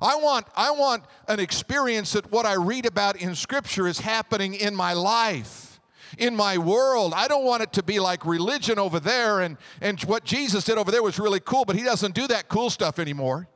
I 0.00 0.16
want 0.16 0.46
I 0.54 0.72
want 0.72 1.04
an 1.26 1.40
experience 1.40 2.12
that 2.12 2.30
what 2.30 2.44
I 2.44 2.54
read 2.54 2.84
about 2.86 3.16
in 3.16 3.34
scripture 3.34 3.86
is 3.86 4.00
happening 4.00 4.54
in 4.54 4.74
my 4.74 4.92
life 4.92 5.76
in 6.18 6.34
my 6.34 6.58
world. 6.58 7.12
I 7.14 7.28
don't 7.28 7.44
want 7.44 7.62
it 7.62 7.72
to 7.74 7.82
be 7.82 8.00
like 8.00 8.24
religion 8.24 8.78
over 8.78 9.00
there, 9.00 9.40
and, 9.40 9.56
and 9.80 10.00
what 10.02 10.24
Jesus 10.24 10.64
did 10.64 10.78
over 10.78 10.90
there 10.90 11.02
was 11.02 11.18
really 11.18 11.40
cool, 11.40 11.64
but 11.64 11.76
he 11.76 11.82
doesn't 11.82 12.14
do 12.14 12.26
that 12.28 12.48
cool 12.48 12.70
stuff 12.70 12.98
anymore. 12.98 13.48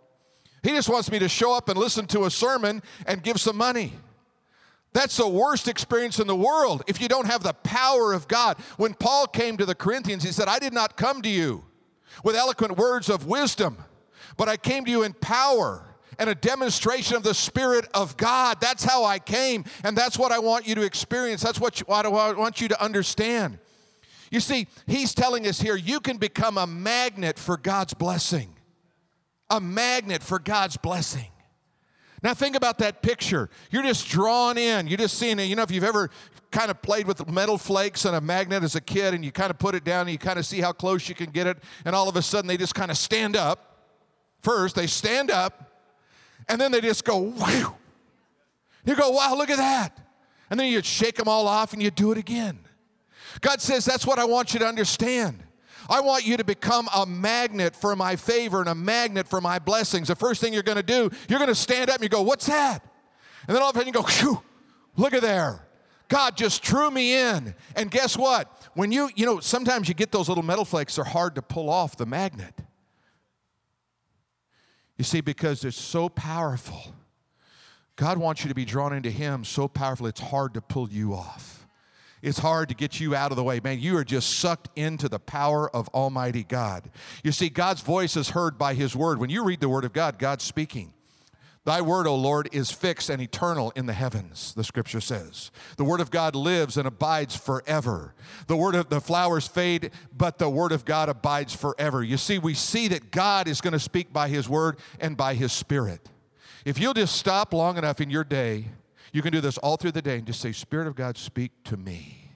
He 0.63 0.71
just 0.71 0.89
wants 0.89 1.11
me 1.11 1.19
to 1.21 1.29
show 1.29 1.55
up 1.55 1.69
and 1.69 1.79
listen 1.79 2.07
to 2.09 2.25
a 2.25 2.31
sermon 2.31 2.83
and 3.07 3.23
give 3.23 3.41
some 3.41 3.57
money. 3.57 3.95
That's 4.93 5.17
the 5.17 5.29
worst 5.29 5.69
experience 5.69 6.19
in 6.19 6.27
the 6.27 6.37
world 6.37 6.83
if 6.87 7.01
you 7.01 7.09
don't 7.09 7.27
have 7.27 7.43
the 7.43 7.53
power 7.53 8.13
of 8.13 8.27
God. 8.27 8.59
When 8.77 8.95
Paul 8.95 9.27
came 9.27 9.57
to 9.57 9.65
the 9.65 9.75
Corinthians, 9.75 10.25
he 10.25 10.33
said, 10.33 10.49
I 10.49 10.59
did 10.59 10.73
not 10.73 10.97
come 10.97 11.23
to 11.23 11.29
you 11.29 11.65
with 12.25 12.35
eloquent 12.35 12.77
words 12.77 13.09
of 13.09 13.27
wisdom, 13.27 13.79
but 14.37 14.49
I 14.49 14.57
came 14.57 14.85
to 14.85 14.91
you 14.91 15.05
in 15.05 15.13
power 15.13 15.87
and 16.19 16.29
a 16.29 16.35
demonstration 16.35 17.17
of 17.17 17.23
the 17.23 17.35
Spirit 17.35 17.87
of 17.95 18.17
God. 18.17 18.61
That's 18.61 18.85
how 18.85 19.05
I 19.05 19.21
came, 19.21 19.65
and 19.85 19.97
that's 19.97 20.19
what 20.19 20.33
I 20.33 20.41
want 20.41 20.67
you 20.67 20.75
to 20.75 20.83
experience. 20.83 21.41
That's 21.41 21.61
what, 21.61 21.81
you, 21.81 21.87
what 21.87 22.05
I 22.05 22.09
want 22.09 22.61
you 22.61 22.69
to 22.69 22.83
understand. 22.83 23.59
You 24.31 24.41
see, 24.41 24.67
he's 24.87 25.15
telling 25.15 25.47
us 25.47 25.61
here 25.61 25.77
you 25.77 26.01
can 26.01 26.17
become 26.17 26.59
a 26.59 26.67
magnet 26.67 27.39
for 27.39 27.57
God's 27.57 27.95
blessing. 27.95 28.57
a 29.51 29.61
magnet 29.61 30.23
for 30.23 30.39
God's 30.39 30.77
blessing. 30.77 31.29
Now, 32.23 32.35
think 32.35 32.55
about 32.55 32.79
that 32.79 33.03
picture. 33.03 33.49
You're 33.71 33.83
just 33.83 34.09
drawn 34.09 34.59
in. 34.59 34.87
You're 34.87 34.99
just 34.99 35.19
seeing 35.19 35.39
it. 35.39 35.45
You 35.45 35.57
know, 35.57 35.63
if 35.63 35.71
you've 35.71 35.85
ever 35.85 36.11
kind 36.51 36.71
of 36.71 36.83
played 36.83 37.07
with 37.07 37.27
metal 37.29 37.57
flakes 37.57 38.05
and 38.05 38.15
a 38.15 38.21
magnet 38.21 38.63
as 38.63 38.75
a 38.75 38.81
kid 38.81 39.15
and 39.15 39.25
you 39.25 39.33
kind 39.33 39.51
of 39.51 39.59
put 39.59 39.75
it 39.75 39.85
down 39.85 40.03
and 40.03 40.11
you 40.11 40.19
kind 40.19 40.39
of 40.39 40.45
see 40.45 40.61
how 40.61 40.73
close 40.73 41.09
you 41.09 41.15
can 41.15 41.31
get 41.31 41.47
it, 41.47 41.59
and 41.85 41.95
all 41.95 42.09
of 42.09 42.17
a 42.17 42.23
sudden 42.23 42.47
they 42.47 42.57
just 42.57 42.75
kind 42.75 42.91
of 42.91 42.97
stand 42.97 43.37
up. 43.37 43.87
First, 44.43 44.75
they 44.75 44.87
stand 44.87 45.31
up, 45.31 45.71
and 46.49 46.61
then 46.61 46.73
they 46.73 46.81
just 46.81 47.05
go, 47.05 47.19
wow. 47.19 47.77
You 48.85 48.97
go, 48.97 49.11
wow, 49.11 49.35
look 49.37 49.51
at 49.51 49.59
that. 49.59 49.99
And 50.49 50.59
then 50.59 50.73
you 50.73 50.83
shake 50.83 51.17
them 51.17 51.29
all 51.29 51.47
off 51.47 51.73
and 51.73 51.83
you 51.83 51.91
do 51.91 52.11
it 52.13 52.19
again. 52.19 52.59
God 53.41 53.61
says, 53.61 53.85
that's 53.85 54.07
what 54.07 54.19
I 54.19 54.25
want 54.25 54.53
you 54.53 54.61
to 54.61 54.67
understand. 54.67 55.45
I 55.89 56.01
want 56.01 56.27
you 56.27 56.37
to 56.37 56.45
become 56.45 56.89
a 56.95 57.07
magnet 57.07 57.75
for 57.75 57.97
my 57.97 58.17
favor 58.17 58.61
and 58.61 58.69
a 58.69 58.75
magnet 58.75 59.29
for 59.29 59.41
my 59.41 59.59
blessings. 59.59 60.09
The 60.09 60.17
first 60.17 60.41
thing 60.41 60.53
you're 60.53 60.63
going 60.63 60.77
to 60.77 60.83
do, 60.83 61.11
you're 61.29 61.39
going 61.39 61.49
to 61.49 61.55
stand 61.55 61.91
up 61.91 61.97
and 61.97 62.03
you 62.03 62.09
go, 62.09 62.23
What's 62.23 62.47
that? 62.47 62.85
And 63.47 63.57
then 63.57 63.63
all 63.63 63.71
of 63.71 63.77
a 63.77 63.79
sudden 63.79 63.93
you 63.93 63.93
go, 63.93 64.03
Phew, 64.03 64.41
look 64.97 65.15
at 65.15 65.23
there. 65.23 65.67
God 66.09 66.37
just 66.37 66.63
drew 66.63 66.91
me 66.91 67.15
in. 67.15 67.55
And 67.77 67.91
guess 67.91 68.17
what? 68.17 68.69
When 68.75 68.91
you, 68.91 69.11
you 69.15 69.25
know, 69.25 69.41
sometimes 69.41 69.89
you 69.89 69.95
get 69.95 70.11
those 70.11 70.29
little 70.29 70.43
metal 70.43 70.65
flakes, 70.65 70.97
they're 70.97 71.05
hard 71.05 71.37
to 71.37 71.43
pull 71.43 71.71
off 71.71 71.97
the 71.97 72.07
magnet. 72.07 72.55
You 74.99 75.05
see, 75.05 75.21
because 75.21 75.61
they're 75.63 75.71
so 75.71 76.09
powerful. 76.09 76.95
God 77.97 78.19
wants 78.19 78.43
you 78.43 78.49
to 78.49 78.55
be 78.55 78.65
drawn 78.65 78.93
into 78.93 79.11
Him 79.11 79.45
so 79.45 79.69
powerful, 79.69 80.07
it's 80.07 80.21
hard 80.21 80.55
to 80.55 80.61
pull 80.61 80.91
you 80.91 81.15
off 81.15 81.60
it's 82.23 82.39
hard 82.39 82.69
to 82.69 82.75
get 82.75 83.01
you 83.01 83.15
out 83.15 83.31
of 83.31 83.37
the 83.37 83.45
way. 83.45 83.61
Man, 83.63 83.81
you 83.81 83.97
are 83.97 84.05
just 84.05 84.39
sucked 84.39 84.69
into 84.77 85.09
the 85.09 85.19
power 85.19 85.75
of 85.75 85.89
Almighty 85.89 86.45
God. 86.45 86.91
You 87.25 87.33
see, 87.33 87.49
God's 87.49 87.81
voice 87.81 88.17
is 88.17 88.31
heard 88.31 88.59
by 88.59 88.75
His 88.75 88.95
Word. 88.95 89.19
When 89.19 89.31
you 89.31 89.45
read 89.45 89.61
the 89.61 89.69
Word 89.69 89.85
of 89.85 89.93
God, 89.93 90.19
God's 90.19 90.45
speaking. 90.45 90.93
Thy 91.65 91.83
word, 91.83 92.07
O 92.07 92.15
Lord, 92.15 92.49
is 92.53 92.71
fixed 92.71 93.11
and 93.11 93.21
eternal 93.21 93.71
in 93.77 93.85
the 93.85 93.93
heavens, 93.93 94.55
the 94.55 94.65
scripture 94.65 95.01
says. 95.01 95.51
The 95.77 95.85
word 95.85 96.01
of 96.01 96.11
God 96.11 96.35
lives 96.35 96.79
and 96.79 96.89
abides 96.89 97.37
forever. 97.37 98.15
The 98.47 98.57
word 98.57 98.75
of 98.75 98.89
the 98.89 99.01
flowers 99.01 99.47
fade, 99.47 99.91
but 100.17 100.39
the 100.39 100.49
word 100.49 100.73
of 100.73 100.87
God 100.87 101.11
abides 101.11 101.55
forever. 101.55 102.03
You 102.03 102.17
see, 102.17 102.39
we 102.39 102.55
see 102.55 102.89
that 102.89 103.11
God 103.11 103.47
is 103.47 103.61
going 103.61 103.75
to 103.75 103.79
speak 103.79 104.11
by 104.11 104.29
his 104.29 104.49
word 104.49 104.79
and 105.01 105.19
by 105.19 105.35
his 105.35 105.53
spirit. 105.53 106.09
If 106.65 106.79
you'll 106.79 106.95
just 106.95 107.17
stop 107.17 107.53
long 107.53 107.77
enough 107.77 108.01
in 108.01 108.09
your 108.09 108.25
day 108.25 108.67
you 109.13 109.23
can 109.23 109.33
do 109.33 109.41
this 109.41 109.59
all 109.59 109.77
through 109.77 109.93
the 109.93 110.03
day 110.03 110.19
and 110.19 110.27
just 110.27 110.41
say, 110.41 110.53
Spirit 110.53 110.87
of 110.87 110.95
God, 110.95 111.17
speak 111.17 111.53
to 111.65 111.77
me. 111.77 112.33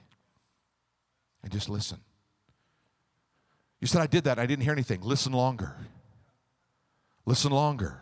And 1.43 1.51
just 1.51 1.69
listen. 1.69 1.99
You 3.79 3.87
said, 3.87 4.01
I 4.01 4.07
did 4.07 4.23
that. 4.23 4.39
I 4.39 4.45
didn't 4.45 4.63
hear 4.63 4.73
anything. 4.73 5.01
Listen 5.01 5.31
longer. 5.33 5.75
Listen 7.25 7.51
longer. 7.51 8.01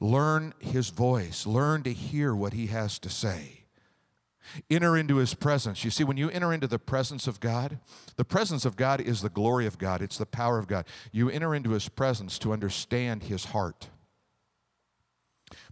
Learn 0.00 0.52
his 0.58 0.90
voice. 0.90 1.46
Learn 1.46 1.82
to 1.84 1.92
hear 1.92 2.34
what 2.34 2.52
he 2.52 2.66
has 2.66 2.98
to 2.98 3.08
say. 3.08 3.64
Enter 4.68 4.96
into 4.96 5.16
his 5.16 5.32
presence. 5.32 5.84
You 5.84 5.90
see, 5.90 6.04
when 6.04 6.18
you 6.18 6.28
enter 6.28 6.52
into 6.52 6.66
the 6.66 6.78
presence 6.78 7.26
of 7.26 7.40
God, 7.40 7.78
the 8.16 8.24
presence 8.24 8.64
of 8.64 8.76
God 8.76 9.00
is 9.00 9.22
the 9.22 9.30
glory 9.30 9.66
of 9.66 9.78
God, 9.78 10.02
it's 10.02 10.18
the 10.18 10.26
power 10.26 10.58
of 10.58 10.66
God. 10.66 10.84
You 11.12 11.30
enter 11.30 11.54
into 11.54 11.70
his 11.70 11.88
presence 11.88 12.38
to 12.40 12.52
understand 12.52 13.24
his 13.24 13.46
heart 13.46 13.88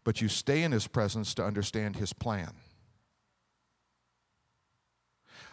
but 0.05 0.21
you 0.21 0.29
stay 0.29 0.63
in 0.63 0.73
His 0.73 0.87
presence 0.87 1.35
to 1.35 1.45
understand 1.45 1.97
His 1.97 2.13
plan. 2.13 2.53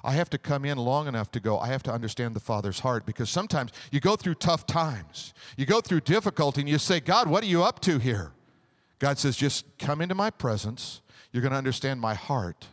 I 0.03 0.13
have 0.13 0.29
to 0.29 0.37
come 0.37 0.65
in 0.65 0.77
long 0.77 1.07
enough 1.07 1.31
to 1.31 1.39
go, 1.39 1.59
I 1.59 1.67
have 1.67 1.83
to 1.83 1.91
understand 1.91 2.35
the 2.35 2.39
Father's 2.39 2.79
heart 2.79 3.05
because 3.05 3.29
sometimes 3.29 3.71
you 3.91 3.99
go 3.99 4.15
through 4.15 4.35
tough 4.35 4.65
times, 4.65 5.33
you 5.57 5.65
go 5.65 5.81
through 5.81 6.01
difficulty, 6.01 6.61
and 6.61 6.69
you 6.69 6.77
say, 6.77 6.99
God, 6.99 7.27
what 7.27 7.43
are 7.43 7.47
you 7.47 7.63
up 7.63 7.79
to 7.81 7.99
here? 7.99 8.31
God 8.99 9.17
says, 9.17 9.35
just 9.35 9.65
come 9.77 10.01
into 10.01 10.15
my 10.15 10.29
presence. 10.29 11.01
You're 11.31 11.41
going 11.41 11.51
to 11.51 11.57
understand 11.57 11.99
my 11.99 12.13
heart. 12.13 12.67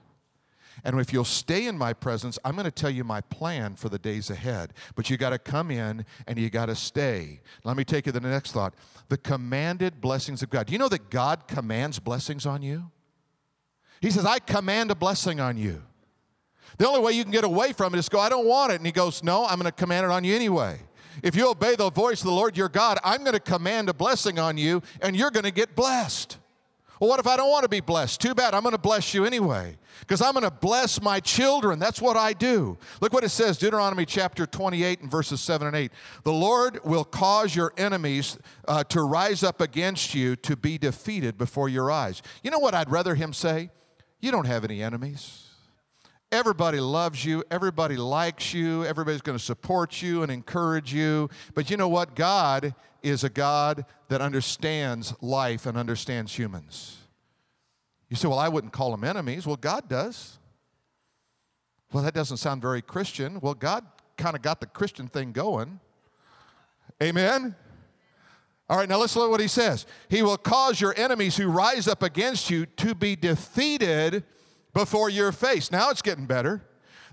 And 0.84 1.00
if 1.00 1.12
you'll 1.12 1.24
stay 1.24 1.66
in 1.66 1.78
my 1.78 1.92
presence, 1.92 2.38
I'm 2.44 2.54
going 2.54 2.64
to 2.64 2.70
tell 2.70 2.90
you 2.90 3.04
my 3.04 3.20
plan 3.22 3.76
for 3.76 3.88
the 3.88 3.98
days 3.98 4.30
ahead. 4.30 4.72
But 4.94 5.10
you 5.10 5.16
got 5.16 5.30
to 5.30 5.38
come 5.38 5.70
in 5.70 6.04
and 6.26 6.38
you 6.38 6.50
got 6.50 6.66
to 6.66 6.74
stay. 6.74 7.40
Let 7.64 7.76
me 7.76 7.84
take 7.84 8.06
you 8.06 8.12
to 8.12 8.20
the 8.20 8.28
next 8.28 8.52
thought 8.52 8.74
the 9.08 9.16
commanded 9.16 10.00
blessings 10.00 10.42
of 10.42 10.50
God. 10.50 10.66
Do 10.66 10.72
you 10.72 10.78
know 10.78 10.88
that 10.88 11.10
God 11.10 11.46
commands 11.46 11.98
blessings 11.98 12.44
on 12.44 12.62
you? 12.62 12.90
He 14.00 14.10
says, 14.10 14.26
I 14.26 14.38
command 14.40 14.90
a 14.90 14.94
blessing 14.94 15.40
on 15.40 15.56
you. 15.56 15.82
The 16.78 16.86
only 16.86 17.00
way 17.00 17.12
you 17.12 17.22
can 17.22 17.32
get 17.32 17.44
away 17.44 17.72
from 17.72 17.94
it 17.94 17.98
is 17.98 18.08
go, 18.08 18.18
I 18.18 18.28
don't 18.28 18.46
want 18.46 18.72
it. 18.72 18.76
And 18.76 18.86
he 18.86 18.92
goes, 18.92 19.22
No, 19.22 19.46
I'm 19.46 19.58
going 19.58 19.70
to 19.70 19.72
command 19.72 20.04
it 20.04 20.10
on 20.10 20.24
you 20.24 20.34
anyway. 20.34 20.80
If 21.22 21.34
you 21.34 21.50
obey 21.50 21.76
the 21.76 21.90
voice 21.90 22.20
of 22.20 22.26
the 22.26 22.32
Lord 22.32 22.56
your 22.56 22.68
God, 22.68 22.98
I'm 23.02 23.20
going 23.20 23.32
to 23.32 23.40
command 23.40 23.88
a 23.88 23.94
blessing 23.94 24.38
on 24.38 24.58
you 24.58 24.82
and 25.00 25.16
you're 25.16 25.30
going 25.30 25.44
to 25.44 25.50
get 25.50 25.74
blessed. 25.74 26.36
Well, 27.00 27.10
what 27.10 27.20
if 27.20 27.26
I 27.26 27.36
don't 27.36 27.50
want 27.50 27.64
to 27.64 27.68
be 27.68 27.80
blessed? 27.80 28.20
Too 28.20 28.34
bad. 28.34 28.54
I'm 28.54 28.62
going 28.62 28.72
to 28.72 28.78
bless 28.78 29.12
you 29.12 29.24
anyway 29.24 29.76
because 30.00 30.22
I'm 30.22 30.32
going 30.32 30.44
to 30.44 30.50
bless 30.50 31.00
my 31.02 31.20
children. 31.20 31.78
That's 31.78 32.00
what 32.00 32.16
I 32.16 32.32
do. 32.32 32.78
Look 33.00 33.12
what 33.12 33.24
it 33.24 33.28
says 33.28 33.58
Deuteronomy 33.58 34.06
chapter 34.06 34.46
28 34.46 35.02
and 35.02 35.10
verses 35.10 35.40
7 35.40 35.66
and 35.66 35.76
8. 35.76 35.92
The 36.24 36.32
Lord 36.32 36.80
will 36.84 37.04
cause 37.04 37.54
your 37.54 37.72
enemies 37.76 38.38
uh, 38.66 38.84
to 38.84 39.02
rise 39.02 39.42
up 39.42 39.60
against 39.60 40.14
you 40.14 40.36
to 40.36 40.56
be 40.56 40.78
defeated 40.78 41.36
before 41.36 41.68
your 41.68 41.90
eyes. 41.90 42.22
You 42.42 42.50
know 42.50 42.58
what 42.58 42.74
I'd 42.74 42.90
rather 42.90 43.14
him 43.14 43.32
say? 43.32 43.70
You 44.20 44.30
don't 44.30 44.46
have 44.46 44.64
any 44.64 44.82
enemies. 44.82 45.42
Everybody 46.32 46.80
loves 46.80 47.24
you. 47.24 47.44
Everybody 47.50 47.96
likes 47.96 48.52
you. 48.52 48.84
Everybody's 48.84 49.22
going 49.22 49.38
to 49.38 49.44
support 49.44 50.02
you 50.02 50.22
and 50.22 50.32
encourage 50.32 50.92
you. 50.92 51.30
But 51.54 51.70
you 51.70 51.76
know 51.76 51.88
what? 51.88 52.16
God 52.16 52.74
is 53.06 53.24
a 53.24 53.28
God 53.28 53.84
that 54.08 54.20
understands 54.20 55.14
life 55.20 55.66
and 55.66 55.78
understands 55.78 56.36
humans. 56.36 56.98
You 58.08 58.16
say, 58.16 58.28
well, 58.28 58.38
I 58.38 58.48
wouldn't 58.48 58.72
call 58.72 58.90
them 58.90 59.04
enemies. 59.04 59.46
Well, 59.46 59.56
God 59.56 59.88
does. 59.88 60.38
Well, 61.92 62.02
that 62.02 62.14
doesn't 62.14 62.38
sound 62.38 62.62
very 62.62 62.82
Christian. 62.82 63.40
Well, 63.40 63.54
God 63.54 63.84
kind 64.16 64.36
of 64.36 64.42
got 64.42 64.60
the 64.60 64.66
Christian 64.66 65.08
thing 65.08 65.32
going. 65.32 65.80
Amen? 67.02 67.54
All 68.68 68.78
right, 68.78 68.88
now 68.88 68.98
let's 68.98 69.14
look 69.14 69.26
at 69.26 69.30
what 69.30 69.40
he 69.40 69.48
says. 69.48 69.86
He 70.08 70.22
will 70.22 70.36
cause 70.36 70.80
your 70.80 70.94
enemies 70.96 71.36
who 71.36 71.48
rise 71.48 71.86
up 71.86 72.02
against 72.02 72.50
you 72.50 72.66
to 72.66 72.94
be 72.94 73.14
defeated 73.14 74.24
before 74.74 75.08
your 75.08 75.30
face. 75.30 75.70
Now 75.70 75.90
it's 75.90 76.02
getting 76.02 76.26
better. 76.26 76.64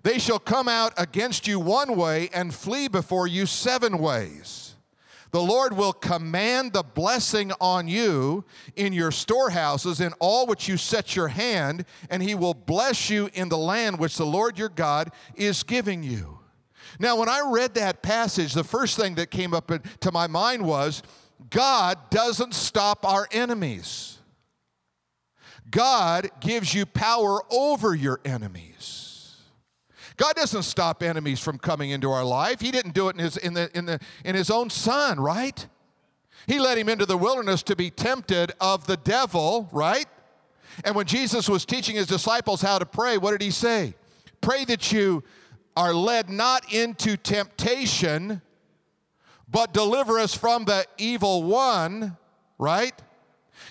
They 0.02 0.18
shall 0.20 0.40
come 0.40 0.68
out 0.68 0.94
against 0.98 1.48
you 1.48 1.60
one 1.60 1.96
way 1.96 2.30
and 2.34 2.54
flee 2.54 2.88
before 2.88 3.28
you 3.28 3.46
seven 3.46 4.00
ways. 4.00 4.63
The 5.34 5.42
Lord 5.42 5.76
will 5.76 5.94
command 5.94 6.74
the 6.74 6.84
blessing 6.84 7.52
on 7.60 7.88
you 7.88 8.46
in 8.76 8.94
your 8.94 9.10
storehouses 9.10 10.00
in 10.00 10.14
all 10.20 10.46
which 10.46 10.68
you 10.68 10.78
set 10.78 11.16
your 11.16 11.30
hand, 11.30 11.86
and 12.12 12.22
He 12.22 12.36
will 12.36 12.54
bless 12.54 13.10
you 13.10 13.32
in 13.34 13.50
the 13.50 13.58
land 13.58 13.98
which 13.98 14.16
the 14.16 14.28
Lord 14.28 14.60
your 14.60 14.70
God 14.70 15.10
is 15.34 15.64
giving 15.64 16.04
you. 16.04 16.38
Now, 17.00 17.18
when 17.18 17.30
I 17.30 17.50
read 17.52 17.74
that 17.74 18.04
passage, 18.04 18.54
the 18.54 18.64
first 18.64 18.96
thing 18.96 19.16
that 19.16 19.32
came 19.32 19.56
up 19.56 19.72
to 20.02 20.12
my 20.12 20.28
mind 20.28 20.64
was 20.68 21.02
God 21.50 21.98
doesn't 22.12 22.54
stop 22.54 23.04
our 23.04 23.28
enemies. 23.32 24.20
God 25.72 26.30
gives 26.42 26.76
you 26.76 26.86
power 26.86 27.42
over 27.52 27.96
your 27.96 28.20
enemies. 28.24 28.73
God 30.18 30.36
doesn't 30.36 30.64
stop 30.64 31.02
enemies 31.02 31.40
from 31.40 31.58
coming 31.58 31.90
into 31.90 32.12
our 32.12 32.24
life. 32.24 32.62
He 32.62 32.72
didn't 32.72 32.94
do 32.94 33.10
it 33.10 33.16
in 33.16 33.20
his, 33.20 33.38
in 33.38 33.54
the, 33.54 33.70
in 33.78 33.86
the, 33.86 34.00
in 34.24 34.36
his 34.36 34.50
own 34.50 34.70
son, 34.70 35.20
right? 35.20 35.68
He 36.48 36.60
led 36.60 36.78
him 36.78 36.90
into 36.90 37.06
the 37.06 37.18
wilderness 37.18 37.64
to 37.64 37.76
be 37.76 37.90
tempted 37.90 38.52
of 38.60 38.86
the 38.86 38.98
devil, 38.98 39.70
right? 39.72 40.06
And 40.84 40.96
when 40.96 41.06
Jesus 41.06 41.48
was 41.48 41.66
teaching 41.66 41.96
his 41.96 42.08
disciples 42.08 42.62
how 42.62 42.80
to 42.80 42.86
pray, 42.86 43.18
what 43.18 43.32
did 43.32 43.42
he 43.42 43.52
say? 43.52 43.96
Pray 44.42 44.66
that 44.66 44.92
you 44.92 45.24
are 45.76 45.94
led 45.94 46.30
not 46.30 46.72
into 46.72 47.18
temptation, 47.18 48.42
but 49.50 49.74
deliver 49.74 50.20
us 50.20 50.36
from 50.36 50.66
the 50.66 50.86
evil 50.98 51.44
one, 51.44 52.18
right? 52.58 52.94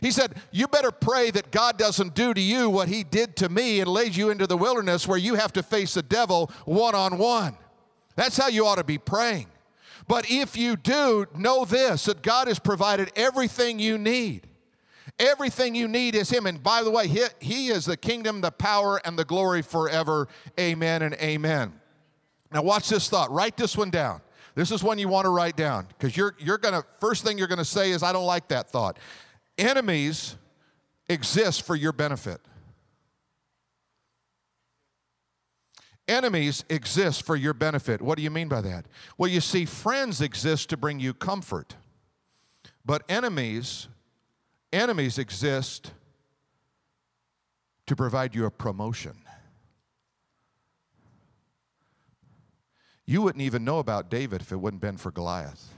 He 0.02 0.10
said, 0.10 0.34
You 0.50 0.66
better 0.66 0.90
pray 0.90 1.30
that 1.30 1.52
God 1.52 1.78
doesn't 1.78 2.14
do 2.14 2.34
to 2.34 2.40
you 2.40 2.68
what 2.68 2.88
he 2.88 3.04
did 3.04 3.36
to 3.36 3.48
me 3.48 3.80
and 3.80 3.88
lays 3.88 4.16
you 4.16 4.30
into 4.30 4.48
the 4.48 4.56
wilderness 4.56 5.06
where 5.06 5.16
you 5.16 5.36
have 5.36 5.52
to 5.54 5.62
face 5.62 5.94
the 5.94 6.02
devil 6.02 6.50
one 6.66 6.96
on 6.96 7.16
one. 7.18 7.56
That's 8.16 8.36
how 8.36 8.48
you 8.48 8.66
ought 8.66 8.78
to 8.78 8.84
be 8.84 8.98
praying. 8.98 9.46
But 10.08 10.26
if 10.28 10.56
you 10.56 10.74
do, 10.76 11.26
know 11.36 11.64
this 11.64 12.06
that 12.06 12.20
God 12.20 12.48
has 12.48 12.58
provided 12.58 13.12
everything 13.14 13.78
you 13.78 13.96
need. 13.96 14.48
Everything 15.20 15.76
you 15.76 15.86
need 15.86 16.16
is 16.16 16.30
Him. 16.30 16.46
And 16.46 16.60
by 16.60 16.82
the 16.82 16.90
way, 16.90 17.06
He, 17.06 17.22
he 17.38 17.68
is 17.68 17.84
the 17.84 17.96
kingdom, 17.96 18.40
the 18.40 18.50
power, 18.50 19.00
and 19.04 19.16
the 19.16 19.24
glory 19.24 19.62
forever. 19.62 20.26
Amen 20.58 21.02
and 21.02 21.14
amen. 21.14 21.74
Now, 22.52 22.62
watch 22.62 22.88
this 22.88 23.08
thought. 23.08 23.30
Write 23.30 23.56
this 23.56 23.76
one 23.76 23.90
down. 23.90 24.20
This 24.56 24.72
is 24.72 24.82
one 24.82 24.98
you 24.98 25.08
want 25.08 25.26
to 25.26 25.30
write 25.30 25.56
down 25.56 25.86
because 25.86 26.16
you're, 26.16 26.34
you're 26.40 26.58
going 26.58 26.74
to, 26.74 26.84
first 27.00 27.24
thing 27.24 27.38
you're 27.38 27.46
going 27.46 27.58
to 27.58 27.64
say 27.64 27.92
is, 27.92 28.02
I 28.02 28.12
don't 28.12 28.26
like 28.26 28.48
that 28.48 28.68
thought. 28.68 28.98
Enemies 29.58 30.36
exist 31.08 31.62
for 31.62 31.76
your 31.76 31.92
benefit. 31.92 32.40
Enemies 36.08 36.64
exist 36.68 37.24
for 37.24 37.36
your 37.36 37.54
benefit. 37.54 38.02
What 38.02 38.16
do 38.16 38.24
you 38.24 38.30
mean 38.30 38.48
by 38.48 38.60
that? 38.62 38.86
Well, 39.16 39.30
you 39.30 39.40
see, 39.40 39.64
friends 39.64 40.20
exist 40.20 40.68
to 40.70 40.76
bring 40.76 40.98
you 41.00 41.14
comfort, 41.14 41.76
But 42.84 43.04
enemies, 43.08 43.88
enemies 44.72 45.18
exist 45.18 45.92
to 47.86 47.94
provide 47.94 48.34
you 48.34 48.46
a 48.46 48.50
promotion. 48.50 49.16
You 53.06 53.22
wouldn't 53.22 53.42
even 53.42 53.64
know 53.64 53.78
about 53.78 54.10
David 54.10 54.40
if 54.40 54.52
it 54.52 54.56
wouldn't 54.56 54.80
been 54.80 54.96
for 54.96 55.10
Goliath. 55.10 55.74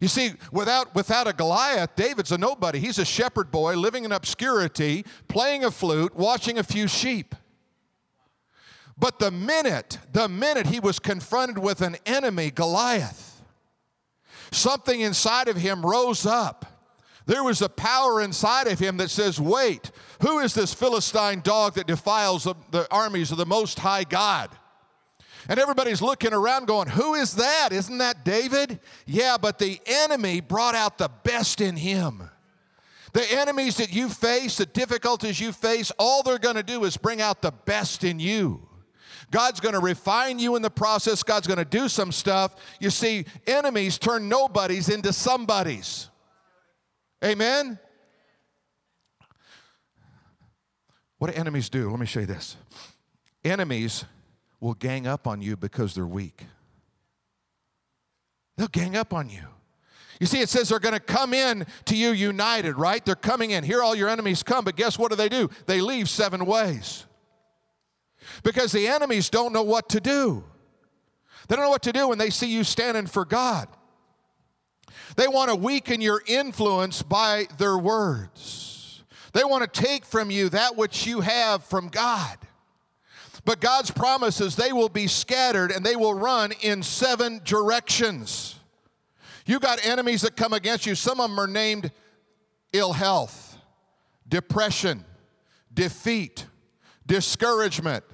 You 0.00 0.08
see, 0.08 0.32
without, 0.52 0.94
without 0.94 1.26
a 1.26 1.32
Goliath, 1.32 1.96
David's 1.96 2.30
a 2.30 2.38
nobody. 2.38 2.78
He's 2.78 2.98
a 2.98 3.04
shepherd 3.04 3.50
boy 3.50 3.74
living 3.74 4.04
in 4.04 4.12
obscurity, 4.12 5.04
playing 5.26 5.64
a 5.64 5.70
flute, 5.70 6.14
watching 6.14 6.58
a 6.58 6.62
few 6.62 6.86
sheep. 6.86 7.34
But 8.96 9.18
the 9.18 9.30
minute, 9.30 9.98
the 10.12 10.28
minute 10.28 10.66
he 10.66 10.80
was 10.80 10.98
confronted 10.98 11.58
with 11.58 11.80
an 11.80 11.96
enemy, 12.06 12.50
Goliath, 12.50 13.42
something 14.50 15.00
inside 15.00 15.48
of 15.48 15.56
him 15.56 15.84
rose 15.84 16.26
up. 16.26 16.64
There 17.26 17.44
was 17.44 17.60
a 17.60 17.68
power 17.68 18.20
inside 18.20 18.68
of 18.68 18.78
him 18.78 18.96
that 18.96 19.10
says, 19.10 19.38
Wait, 19.38 19.90
who 20.22 20.38
is 20.38 20.54
this 20.54 20.72
Philistine 20.72 21.40
dog 21.40 21.74
that 21.74 21.86
defiles 21.86 22.44
the 22.44 22.88
armies 22.90 23.30
of 23.30 23.36
the 23.36 23.46
Most 23.46 23.78
High 23.78 24.04
God? 24.04 24.50
And 25.48 25.58
everybody's 25.58 26.02
looking 26.02 26.34
around 26.34 26.66
going, 26.66 26.88
Who 26.88 27.14
is 27.14 27.34
that? 27.36 27.70
Isn't 27.72 27.98
that 27.98 28.24
David? 28.24 28.78
Yeah, 29.06 29.38
but 29.40 29.58
the 29.58 29.80
enemy 29.86 30.40
brought 30.40 30.74
out 30.74 30.98
the 30.98 31.10
best 31.24 31.62
in 31.62 31.76
him. 31.76 32.30
The 33.14 33.24
enemies 33.32 33.78
that 33.78 33.90
you 33.90 34.10
face, 34.10 34.58
the 34.58 34.66
difficulties 34.66 35.40
you 35.40 35.52
face, 35.52 35.90
all 35.98 36.22
they're 36.22 36.38
going 36.38 36.56
to 36.56 36.62
do 36.62 36.84
is 36.84 36.98
bring 36.98 37.22
out 37.22 37.40
the 37.40 37.50
best 37.50 38.04
in 38.04 38.20
you. 38.20 38.68
God's 39.30 39.60
going 39.60 39.74
to 39.74 39.80
refine 39.80 40.38
you 40.38 40.56
in 40.56 40.62
the 40.62 40.70
process. 40.70 41.22
God's 41.22 41.46
going 41.46 41.58
to 41.58 41.64
do 41.64 41.88
some 41.88 42.12
stuff. 42.12 42.54
You 42.80 42.90
see, 42.90 43.24
enemies 43.46 43.98
turn 43.98 44.28
nobodies 44.28 44.90
into 44.90 45.12
somebodies. 45.12 46.10
Amen? 47.24 47.78
What 51.18 51.32
do 51.32 51.38
enemies 51.38 51.68
do? 51.68 51.90
Let 51.90 51.98
me 51.98 52.06
show 52.06 52.20
you 52.20 52.26
this. 52.26 52.56
Enemies 53.44 54.04
will 54.60 54.74
gang 54.74 55.06
up 55.06 55.26
on 55.26 55.40
you 55.40 55.56
because 55.56 55.94
they're 55.94 56.06
weak. 56.06 56.44
They'll 58.56 58.68
gang 58.68 58.96
up 58.96 59.12
on 59.12 59.30
you. 59.30 59.42
You 60.20 60.26
see, 60.26 60.40
it 60.40 60.48
says 60.48 60.68
they're 60.68 60.80
going 60.80 60.94
to 60.94 61.00
come 61.00 61.32
in 61.32 61.64
to 61.84 61.96
you 61.96 62.10
united, 62.10 62.76
right? 62.76 63.04
They're 63.04 63.14
coming 63.14 63.52
in. 63.52 63.62
Here, 63.62 63.82
all 63.82 63.94
your 63.94 64.08
enemies 64.08 64.42
come, 64.42 64.64
but 64.64 64.74
guess 64.74 64.98
what 64.98 65.10
do 65.10 65.16
they 65.16 65.28
do? 65.28 65.48
They 65.66 65.80
leave 65.80 66.08
seven 66.08 66.44
ways. 66.44 67.06
Because 68.42 68.72
the 68.72 68.88
enemies 68.88 69.30
don't 69.30 69.52
know 69.52 69.62
what 69.62 69.88
to 69.90 70.00
do. 70.00 70.42
They 71.48 71.54
don't 71.54 71.64
know 71.64 71.70
what 71.70 71.82
to 71.82 71.92
do 71.92 72.08
when 72.08 72.18
they 72.18 72.30
see 72.30 72.52
you 72.52 72.64
standing 72.64 73.06
for 73.06 73.24
God. 73.24 73.68
They 75.16 75.28
want 75.28 75.50
to 75.50 75.56
weaken 75.56 76.00
your 76.00 76.22
influence 76.26 77.02
by 77.02 77.46
their 77.58 77.78
words. 77.78 79.02
They 79.32 79.44
want 79.44 79.72
to 79.72 79.80
take 79.80 80.04
from 80.04 80.30
you 80.30 80.48
that 80.48 80.76
which 80.76 81.06
you 81.06 81.20
have 81.20 81.64
from 81.64 81.88
God. 81.88 82.38
But 83.48 83.62
God's 83.62 83.90
promises 83.90 84.56
they 84.56 84.74
will 84.74 84.90
be 84.90 85.06
scattered 85.06 85.70
and 85.70 85.82
they 85.82 85.96
will 85.96 86.12
run 86.12 86.52
in 86.60 86.82
seven 86.82 87.40
directions. 87.46 88.56
You 89.46 89.58
got 89.58 89.82
enemies 89.86 90.20
that 90.20 90.36
come 90.36 90.52
against 90.52 90.84
you. 90.84 90.94
Some 90.94 91.18
of 91.18 91.30
them 91.30 91.40
are 91.40 91.46
named 91.46 91.90
ill 92.74 92.92
health, 92.92 93.56
depression, 94.28 95.02
defeat, 95.72 96.44
discouragement, 97.06 98.04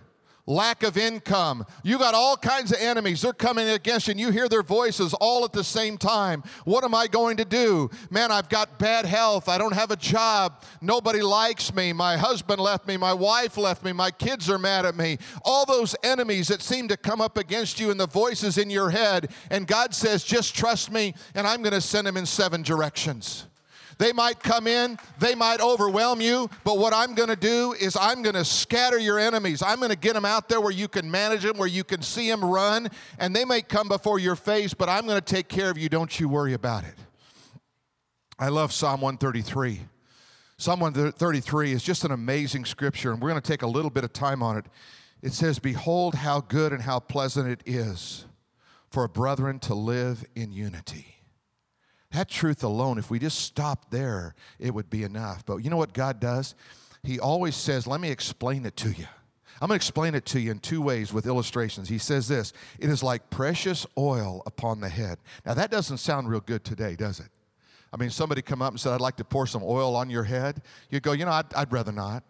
lack 0.46 0.82
of 0.82 0.96
income. 0.96 1.64
You 1.82 1.98
got 1.98 2.14
all 2.14 2.36
kinds 2.36 2.72
of 2.72 2.78
enemies. 2.78 3.22
They're 3.22 3.32
coming 3.32 3.68
against 3.68 4.08
you, 4.08 4.12
and 4.12 4.20
you 4.20 4.30
hear 4.30 4.48
their 4.48 4.62
voices 4.62 5.14
all 5.14 5.44
at 5.44 5.52
the 5.52 5.64
same 5.64 5.96
time. 5.96 6.42
What 6.64 6.84
am 6.84 6.94
I 6.94 7.06
going 7.06 7.36
to 7.38 7.44
do? 7.44 7.90
Man, 8.10 8.30
I've 8.30 8.48
got 8.48 8.78
bad 8.78 9.06
health. 9.06 9.48
I 9.48 9.58
don't 9.58 9.74
have 9.74 9.90
a 9.90 9.96
job. 9.96 10.62
Nobody 10.80 11.22
likes 11.22 11.74
me. 11.74 11.92
My 11.92 12.16
husband 12.16 12.60
left 12.60 12.86
me. 12.86 12.96
My 12.96 13.14
wife 13.14 13.56
left 13.56 13.84
me. 13.84 13.92
My 13.92 14.10
kids 14.10 14.50
are 14.50 14.58
mad 14.58 14.84
at 14.84 14.96
me. 14.96 15.18
All 15.44 15.64
those 15.64 15.96
enemies 16.02 16.48
that 16.48 16.62
seem 16.62 16.88
to 16.88 16.96
come 16.96 17.20
up 17.20 17.38
against 17.38 17.80
you 17.80 17.90
and 17.90 17.98
the 17.98 18.06
voices 18.06 18.58
in 18.58 18.70
your 18.70 18.90
head. 18.90 19.30
And 19.50 19.66
God 19.66 19.94
says, 19.94 20.24
just 20.24 20.54
trust 20.54 20.90
me, 20.90 21.14
and 21.34 21.46
I'm 21.46 21.62
going 21.62 21.72
to 21.72 21.80
send 21.80 22.06
them 22.06 22.16
in 22.16 22.26
seven 22.26 22.62
directions. 22.62 23.46
They 23.98 24.12
might 24.12 24.40
come 24.42 24.66
in, 24.66 24.98
they 25.18 25.34
might 25.34 25.60
overwhelm 25.60 26.20
you, 26.20 26.50
but 26.64 26.78
what 26.78 26.92
I'm 26.92 27.14
going 27.14 27.28
to 27.28 27.36
do 27.36 27.74
is 27.78 27.96
I'm 27.96 28.22
going 28.22 28.34
to 28.34 28.44
scatter 28.44 28.98
your 28.98 29.18
enemies. 29.18 29.62
I'm 29.62 29.78
going 29.78 29.90
to 29.90 29.96
get 29.96 30.14
them 30.14 30.24
out 30.24 30.48
there 30.48 30.60
where 30.60 30.72
you 30.72 30.88
can 30.88 31.10
manage 31.10 31.42
them, 31.42 31.56
where 31.56 31.68
you 31.68 31.84
can 31.84 32.02
see 32.02 32.28
them 32.28 32.44
run, 32.44 32.88
and 33.18 33.34
they 33.34 33.44
may 33.44 33.62
come 33.62 33.88
before 33.88 34.18
your 34.18 34.36
face, 34.36 34.74
but 34.74 34.88
I'm 34.88 35.06
going 35.06 35.20
to 35.20 35.34
take 35.34 35.48
care 35.48 35.70
of 35.70 35.78
you. 35.78 35.88
Don't 35.88 36.18
you 36.18 36.28
worry 36.28 36.54
about 36.54 36.84
it. 36.84 36.94
I 38.38 38.48
love 38.48 38.72
Psalm 38.72 39.00
133. 39.00 39.80
Psalm 40.56 40.80
133 40.80 41.72
is 41.72 41.82
just 41.82 42.04
an 42.04 42.10
amazing 42.10 42.64
scripture, 42.64 43.12
and 43.12 43.20
we're 43.20 43.30
going 43.30 43.40
to 43.40 43.46
take 43.46 43.62
a 43.62 43.66
little 43.66 43.90
bit 43.90 44.04
of 44.04 44.12
time 44.12 44.42
on 44.42 44.56
it. 44.56 44.66
It 45.22 45.32
says, 45.32 45.58
Behold, 45.58 46.14
how 46.14 46.40
good 46.40 46.72
and 46.72 46.82
how 46.82 47.00
pleasant 47.00 47.48
it 47.48 47.62
is 47.64 48.26
for 48.90 49.04
a 49.04 49.08
brethren 49.08 49.58
to 49.60 49.74
live 49.74 50.24
in 50.34 50.52
unity. 50.52 51.13
That 52.14 52.28
truth 52.28 52.62
alone, 52.62 52.98
if 52.98 53.10
we 53.10 53.18
just 53.18 53.40
stop 53.40 53.90
there, 53.90 54.36
it 54.60 54.72
would 54.72 54.88
be 54.88 55.02
enough. 55.02 55.44
But 55.44 55.56
you 55.58 55.68
know 55.68 55.76
what 55.76 55.92
God 55.92 56.20
does? 56.20 56.54
He 57.02 57.18
always 57.18 57.56
says, 57.56 57.88
Let 57.88 58.00
me 58.00 58.08
explain 58.08 58.64
it 58.66 58.76
to 58.78 58.90
you. 58.90 59.06
I'm 59.60 59.66
going 59.66 59.78
to 59.78 59.82
explain 59.82 60.14
it 60.14 60.24
to 60.26 60.40
you 60.40 60.52
in 60.52 60.60
two 60.60 60.80
ways 60.80 61.12
with 61.12 61.26
illustrations. 61.26 61.88
He 61.88 61.98
says 61.98 62.28
this 62.28 62.52
it 62.78 62.88
is 62.88 63.02
like 63.02 63.30
precious 63.30 63.84
oil 63.98 64.44
upon 64.46 64.80
the 64.80 64.88
head. 64.88 65.18
Now, 65.44 65.54
that 65.54 65.72
doesn't 65.72 65.98
sound 65.98 66.28
real 66.28 66.40
good 66.40 66.62
today, 66.62 66.94
does 66.94 67.18
it? 67.18 67.28
I 67.92 67.96
mean, 67.96 68.10
somebody 68.10 68.42
come 68.42 68.62
up 68.62 68.70
and 68.70 68.80
said, 68.80 68.92
I'd 68.92 69.00
like 69.00 69.16
to 69.16 69.24
pour 69.24 69.48
some 69.48 69.62
oil 69.64 69.96
on 69.96 70.08
your 70.08 70.24
head. 70.24 70.62
You'd 70.90 71.02
go, 71.02 71.12
You 71.12 71.24
know, 71.24 71.32
I'd, 71.32 71.52
I'd 71.54 71.72
rather 71.72 71.92
not, 71.92 72.22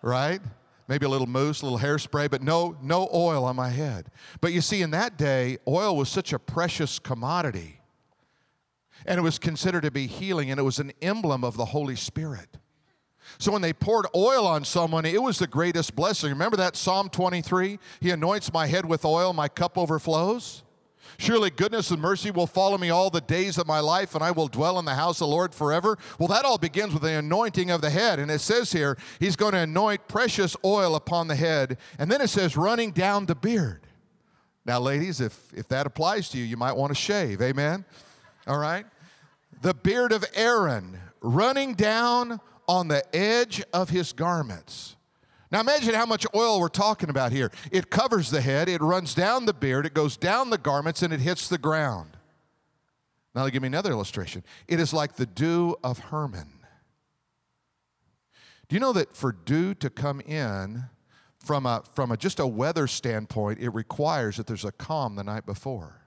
right? 0.00 0.40
Maybe 0.88 1.04
a 1.04 1.10
little 1.10 1.26
mousse, 1.26 1.60
a 1.60 1.66
little 1.66 1.78
hairspray, 1.78 2.30
but 2.30 2.40
no, 2.40 2.78
no 2.82 3.10
oil 3.12 3.44
on 3.44 3.56
my 3.56 3.68
head. 3.68 4.06
But 4.40 4.54
you 4.54 4.62
see, 4.62 4.80
in 4.80 4.90
that 4.92 5.18
day, 5.18 5.58
oil 5.68 5.98
was 5.98 6.08
such 6.08 6.32
a 6.32 6.38
precious 6.38 6.98
commodity 6.98 7.78
and 9.06 9.18
it 9.18 9.22
was 9.22 9.38
considered 9.38 9.82
to 9.82 9.90
be 9.90 10.06
healing, 10.06 10.50
and 10.50 10.58
it 10.58 10.64
was 10.64 10.78
an 10.78 10.92
emblem 11.00 11.44
of 11.44 11.56
the 11.56 11.66
Holy 11.66 11.96
Spirit. 11.96 12.58
So 13.38 13.52
when 13.52 13.62
they 13.62 13.72
poured 13.72 14.06
oil 14.14 14.46
on 14.46 14.64
someone, 14.64 15.04
it 15.04 15.22
was 15.22 15.38
the 15.38 15.46
greatest 15.46 15.94
blessing. 15.94 16.30
Remember 16.30 16.56
that 16.56 16.76
Psalm 16.76 17.08
23? 17.08 17.78
He 18.00 18.10
anoints 18.10 18.52
my 18.52 18.66
head 18.66 18.84
with 18.84 19.04
oil, 19.04 19.32
my 19.32 19.48
cup 19.48 19.78
overflows. 19.78 20.62
Surely 21.18 21.50
goodness 21.50 21.90
and 21.90 22.00
mercy 22.00 22.30
will 22.30 22.46
follow 22.46 22.78
me 22.78 22.90
all 22.90 23.10
the 23.10 23.20
days 23.20 23.58
of 23.58 23.66
my 23.66 23.80
life, 23.80 24.14
and 24.14 24.24
I 24.24 24.30
will 24.30 24.48
dwell 24.48 24.78
in 24.78 24.84
the 24.84 24.94
house 24.94 25.20
of 25.20 25.28
the 25.28 25.34
Lord 25.34 25.54
forever. 25.54 25.98
Well, 26.18 26.28
that 26.28 26.44
all 26.44 26.58
begins 26.58 26.92
with 26.92 27.02
the 27.02 27.18
anointing 27.18 27.70
of 27.70 27.80
the 27.80 27.90
head. 27.90 28.18
And 28.18 28.30
it 28.30 28.40
says 28.40 28.72
here, 28.72 28.96
He's 29.20 29.36
going 29.36 29.52
to 29.52 29.58
anoint 29.58 30.08
precious 30.08 30.56
oil 30.64 30.94
upon 30.94 31.28
the 31.28 31.36
head. 31.36 31.78
And 31.98 32.10
then 32.10 32.20
it 32.20 32.28
says, 32.28 32.56
running 32.56 32.92
down 32.92 33.26
the 33.26 33.34
beard. 33.34 33.86
Now, 34.64 34.80
ladies, 34.80 35.20
if, 35.20 35.52
if 35.54 35.68
that 35.68 35.86
applies 35.86 36.28
to 36.30 36.38
you, 36.38 36.44
you 36.44 36.56
might 36.56 36.76
want 36.76 36.90
to 36.90 36.94
shave. 36.94 37.42
Amen? 37.42 37.84
All 38.46 38.58
right? 38.58 38.86
The 39.60 39.74
beard 39.74 40.12
of 40.12 40.24
Aaron 40.34 40.98
running 41.20 41.74
down 41.74 42.40
on 42.68 42.88
the 42.88 43.04
edge 43.14 43.62
of 43.72 43.90
his 43.90 44.12
garments. 44.12 44.96
Now 45.50 45.60
imagine 45.60 45.94
how 45.94 46.06
much 46.06 46.26
oil 46.34 46.58
we're 46.60 46.68
talking 46.68 47.10
about 47.10 47.30
here. 47.32 47.50
It 47.70 47.90
covers 47.90 48.30
the 48.30 48.40
head, 48.40 48.68
it 48.68 48.80
runs 48.80 49.14
down 49.14 49.44
the 49.46 49.52
beard, 49.52 49.84
it 49.84 49.94
goes 49.94 50.16
down 50.16 50.50
the 50.50 50.58
garments, 50.58 51.02
and 51.02 51.12
it 51.12 51.20
hits 51.20 51.48
the 51.48 51.58
ground. 51.58 52.16
Now, 53.34 53.48
give 53.48 53.62
me 53.62 53.68
another 53.68 53.90
illustration. 53.90 54.44
It 54.68 54.78
is 54.78 54.92
like 54.92 55.16
the 55.16 55.26
dew 55.26 55.76
of 55.82 55.98
Hermon. 55.98 56.52
Do 58.68 58.76
you 58.76 58.80
know 58.80 58.92
that 58.92 59.16
for 59.16 59.32
dew 59.32 59.74
to 59.74 59.88
come 59.88 60.20
in 60.20 60.84
from, 61.38 61.64
a, 61.66 61.82
from 61.94 62.10
a, 62.10 62.16
just 62.16 62.40
a 62.40 62.46
weather 62.46 62.86
standpoint, 62.86 63.58
it 63.58 63.70
requires 63.70 64.36
that 64.36 64.46
there's 64.46 64.64
a 64.64 64.72
calm 64.72 65.16
the 65.16 65.24
night 65.24 65.46
before? 65.46 66.01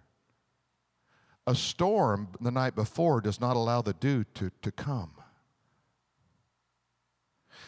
A 1.47 1.55
storm 1.55 2.29
the 2.41 2.51
night 2.51 2.75
before 2.75 3.21
does 3.21 3.39
not 3.39 3.55
allow 3.55 3.81
the 3.81 3.93
dew 3.93 4.23
to, 4.36 4.51
to 4.62 4.71
come. 4.71 5.12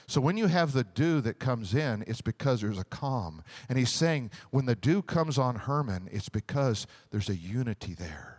So 0.07 0.21
when 0.21 0.37
you 0.37 0.47
have 0.47 0.71
the 0.71 0.85
dew 0.85 1.19
that 1.21 1.37
comes 1.37 1.75
in, 1.75 2.03
it's 2.07 2.21
because 2.21 2.61
there's 2.61 2.79
a 2.79 2.85
calm. 2.85 3.43
And 3.67 3.77
he's 3.77 3.91
saying 3.91 4.31
when 4.51 4.65
the 4.65 4.75
dew 4.75 5.01
comes 5.01 5.37
on 5.37 5.55
Hermon, 5.55 6.07
it's 6.11 6.29
because 6.29 6.87
there's 7.11 7.29
a 7.29 7.35
unity 7.35 7.93
there. 7.93 8.37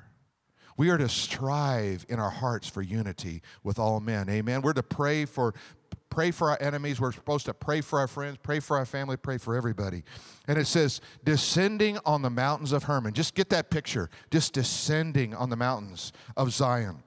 We 0.79 0.91
are 0.91 0.97
to 0.97 1.09
strive 1.09 2.07
in 2.09 2.21
our 2.21 2.31
hearts 2.31 2.69
for 2.69 2.83
unity 2.83 3.43
with 3.63 3.79
all 3.79 4.01
men. 4.01 4.31
Amen. 4.31 4.63
We're 4.63 4.73
to 4.75 4.83
pray 4.83 5.25
for 5.25 5.53
pray 6.19 6.33
for 6.33 6.51
our 6.51 6.59
enemies. 6.61 7.01
We're 7.01 7.13
supposed 7.13 7.47
to 7.47 7.55
pray 7.55 7.81
for 7.81 8.01
our 8.01 8.09
friends, 8.09 8.39
pray 8.43 8.59
for 8.59 8.77
our 8.77 8.85
family, 8.85 9.17
pray 9.17 9.39
for 9.39 9.55
everybody. 9.55 10.03
And 10.49 10.59
it 10.59 10.67
says, 10.67 11.01
descending 11.23 11.97
on 12.05 12.23
the 12.23 12.29
mountains 12.29 12.73
of 12.73 12.83
Hermon. 12.83 13.15
Just 13.15 13.37
get 13.37 13.51
that 13.51 13.71
picture. 13.71 14.11
Just 14.29 14.53
descending 14.53 15.33
on 15.33 15.49
the 15.49 15.55
mountains 15.55 16.13
of 16.37 16.53
Zion. 16.53 17.05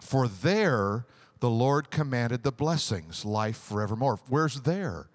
For 0.00 0.26
there 0.26 1.06
the 1.38 1.50
Lord 1.50 1.92
commanded 1.92 2.42
the 2.42 2.50
blessings, 2.50 3.24
life 3.24 3.58
forevermore. 3.58 4.18
Where's 4.28 4.62
there? 4.62 5.08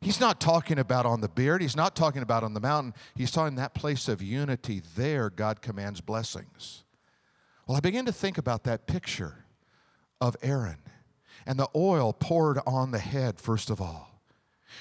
He's 0.00 0.20
not 0.20 0.40
talking 0.40 0.78
about 0.78 1.06
on 1.06 1.22
the 1.22 1.28
beard. 1.28 1.62
He's 1.62 1.74
not 1.74 1.96
talking 1.96 2.22
about 2.22 2.44
on 2.44 2.54
the 2.54 2.60
mountain. 2.60 2.94
He's 3.16 3.32
talking 3.32 3.56
that 3.56 3.74
place 3.74 4.06
of 4.06 4.22
unity. 4.22 4.80
There, 4.94 5.28
God 5.28 5.60
commands 5.60 6.00
blessings. 6.00 6.84
Well, 7.66 7.76
I 7.76 7.80
began 7.80 8.06
to 8.06 8.12
think 8.12 8.38
about 8.38 8.62
that 8.62 8.86
picture 8.86 9.44
of 10.20 10.36
Aaron 10.40 10.78
and 11.46 11.58
the 11.58 11.68
oil 11.74 12.12
poured 12.12 12.58
on 12.66 12.90
the 12.90 12.98
head, 12.98 13.40
first 13.40 13.70
of 13.70 13.80
all. 13.80 14.10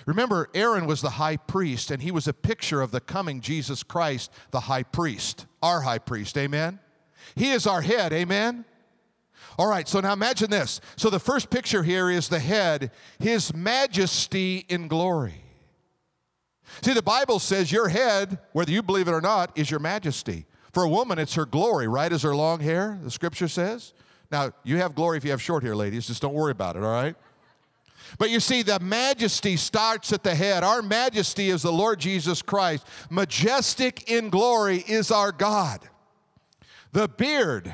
Remember, 0.06 0.50
Aaron 0.54 0.86
was 0.86 1.02
the 1.02 1.12
high 1.12 1.38
priest, 1.38 1.92
and 1.92 2.02
he 2.02 2.12
was 2.12 2.28
a 2.28 2.34
picture 2.34 2.82
of 2.82 2.92
the 2.92 3.02
coming 3.02 3.42
Jesus 3.42 3.84
Christ, 3.84 4.32
the 4.52 4.62
high 4.62 4.84
priest, 4.84 5.46
our 5.62 5.82
high 5.82 6.00
priest. 6.00 6.38
Amen? 6.38 6.80
He 7.36 7.52
is 7.52 7.68
our 7.68 7.82
head. 7.82 8.14
Amen? 8.14 8.66
All 9.58 9.68
right, 9.68 9.88
so 9.88 10.00
now 10.00 10.14
imagine 10.14 10.50
this. 10.50 10.80
So 10.96 11.10
the 11.10 11.20
first 11.20 11.50
picture 11.50 11.84
here 11.84 12.10
is 12.10 12.30
the 12.30 12.40
head, 12.40 12.92
his 13.20 13.54
majesty 13.54 14.66
in 14.70 14.88
glory. 14.88 15.44
See, 16.82 16.94
the 16.94 17.02
Bible 17.02 17.40
says 17.40 17.72
your 17.72 17.90
head, 17.90 18.38
whether 18.54 18.72
you 18.72 18.82
believe 18.82 19.08
it 19.08 19.14
or 19.14 19.22
not, 19.22 19.58
is 19.58 19.70
your 19.70 19.80
majesty. 19.80 20.46
For 20.72 20.84
a 20.84 20.90
woman, 20.90 21.20
it's 21.20 21.34
her 21.34 21.46
glory, 21.46 21.88
right? 21.88 22.12
Is 22.12 22.22
her 22.22 22.36
long 22.36 22.60
hair, 22.60 23.00
the 23.04 23.12
scripture 23.12 23.48
says. 23.48 23.94
Now, 24.32 24.52
you 24.64 24.78
have 24.78 24.96
glory 24.96 25.18
if 25.18 25.24
you 25.24 25.32
have 25.32 25.42
short 25.42 25.64
hair, 25.64 25.76
ladies. 25.76 26.08
Just 26.08 26.22
don't 26.22 26.34
worry 26.34 26.52
about 26.52 26.76
it, 26.76 26.84
all 26.84 26.92
right? 26.92 27.16
But 28.18 28.30
you 28.30 28.40
see, 28.40 28.64
the 28.64 28.80
majesty 28.80 29.56
starts 29.56 30.12
at 30.14 30.24
the 30.24 30.34
head. 30.34 30.64
Our 30.64 30.82
majesty 30.82 31.50
is 31.50 31.62
the 31.62 31.72
Lord 31.72 32.00
Jesus 32.00 32.42
Christ. 32.42 32.86
Majestic 33.10 34.10
in 34.10 34.30
glory 34.30 34.84
is 34.88 35.12
our 35.12 35.32
God. 35.32 35.88
The 36.92 37.08
beard 37.08 37.74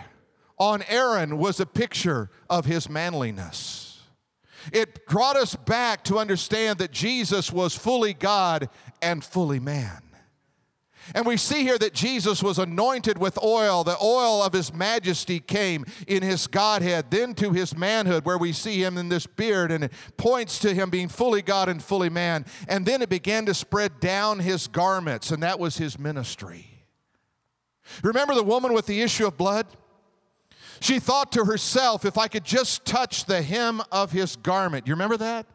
on 0.57 0.83
Aaron 0.87 1.37
was 1.37 1.59
a 1.59 1.65
picture 1.65 2.29
of 2.49 2.65
his 2.65 2.89
manliness. 2.89 4.01
It 4.73 5.05
brought 5.07 5.35
us 5.35 5.55
back 5.55 6.03
to 6.05 6.17
understand 6.17 6.79
that 6.79 6.91
Jesus 6.91 7.51
was 7.51 7.75
fully 7.75 8.13
God 8.13 8.69
and 9.01 9.23
fully 9.23 9.59
man. 9.59 10.01
And 11.13 11.25
we 11.25 11.37
see 11.37 11.61
here 11.61 11.77
that 11.77 11.93
Jesus 11.93 12.41
was 12.41 12.57
anointed 12.57 13.17
with 13.17 13.41
oil. 13.43 13.83
The 13.83 13.97
oil 14.01 14.41
of 14.41 14.53
his 14.53 14.73
majesty 14.73 15.39
came 15.39 15.85
in 16.07 16.23
his 16.23 16.47
Godhead, 16.47 17.11
then 17.11 17.35
to 17.35 17.51
his 17.51 17.77
manhood, 17.77 18.25
where 18.25 18.37
we 18.37 18.51
see 18.51 18.83
him 18.83 18.97
in 18.97 19.09
this 19.09 19.27
beard, 19.27 19.71
and 19.71 19.85
it 19.85 19.93
points 20.17 20.57
to 20.59 20.73
him 20.73 20.89
being 20.89 21.09
fully 21.09 21.41
God 21.41 21.69
and 21.69 21.83
fully 21.83 22.09
man. 22.09 22.45
And 22.67 22.85
then 22.85 23.01
it 23.01 23.09
began 23.09 23.45
to 23.45 23.53
spread 23.53 23.99
down 23.99 24.39
his 24.39 24.67
garments, 24.67 25.29
and 25.31 25.43
that 25.43 25.59
was 25.59 25.77
his 25.77 25.99
ministry. 25.99 26.67
Remember 28.01 28.33
the 28.33 28.43
woman 28.43 28.73
with 28.73 28.87
the 28.87 29.01
issue 29.01 29.27
of 29.27 29.37
blood? 29.37 29.67
She 30.79 30.99
thought 30.99 31.31
to 31.33 31.45
herself, 31.45 32.03
if 32.03 32.17
I 32.17 32.27
could 32.27 32.43
just 32.43 32.85
touch 32.85 33.25
the 33.25 33.41
hem 33.41 33.81
of 33.91 34.11
his 34.11 34.35
garment. 34.35 34.87
You 34.87 34.93
remember 34.93 35.17
that? 35.17 35.45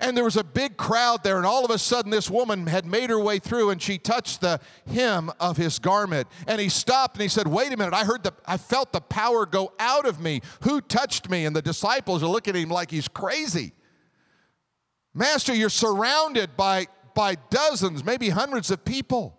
And 0.00 0.16
there 0.16 0.24
was 0.24 0.36
a 0.36 0.44
big 0.44 0.76
crowd 0.76 1.22
there, 1.24 1.36
and 1.36 1.46
all 1.46 1.64
of 1.64 1.70
a 1.70 1.78
sudden, 1.78 2.10
this 2.10 2.30
woman 2.30 2.66
had 2.66 2.86
made 2.86 3.10
her 3.10 3.20
way 3.20 3.38
through 3.38 3.70
and 3.70 3.80
she 3.80 3.98
touched 3.98 4.40
the 4.40 4.60
hem 4.92 5.30
of 5.40 5.56
his 5.56 5.78
garment. 5.78 6.28
And 6.46 6.60
he 6.60 6.68
stopped 6.68 7.16
and 7.16 7.22
he 7.22 7.28
said, 7.28 7.46
Wait 7.48 7.72
a 7.72 7.76
minute, 7.76 7.94
I 7.94 8.04
heard 8.04 8.22
the, 8.22 8.32
I 8.46 8.56
felt 8.56 8.92
the 8.92 9.00
power 9.00 9.46
go 9.46 9.72
out 9.78 10.06
of 10.06 10.20
me. 10.20 10.42
Who 10.62 10.80
touched 10.80 11.28
me? 11.28 11.44
And 11.44 11.54
the 11.54 11.62
disciples 11.62 12.22
are 12.22 12.28
looking 12.28 12.54
at 12.54 12.60
him 12.60 12.70
like 12.70 12.90
he's 12.90 13.08
crazy. 13.08 13.72
Master, 15.12 15.54
you're 15.54 15.68
surrounded 15.68 16.56
by, 16.56 16.86
by 17.14 17.34
dozens, 17.50 18.04
maybe 18.04 18.28
hundreds 18.28 18.70
of 18.70 18.84
people. 18.84 19.36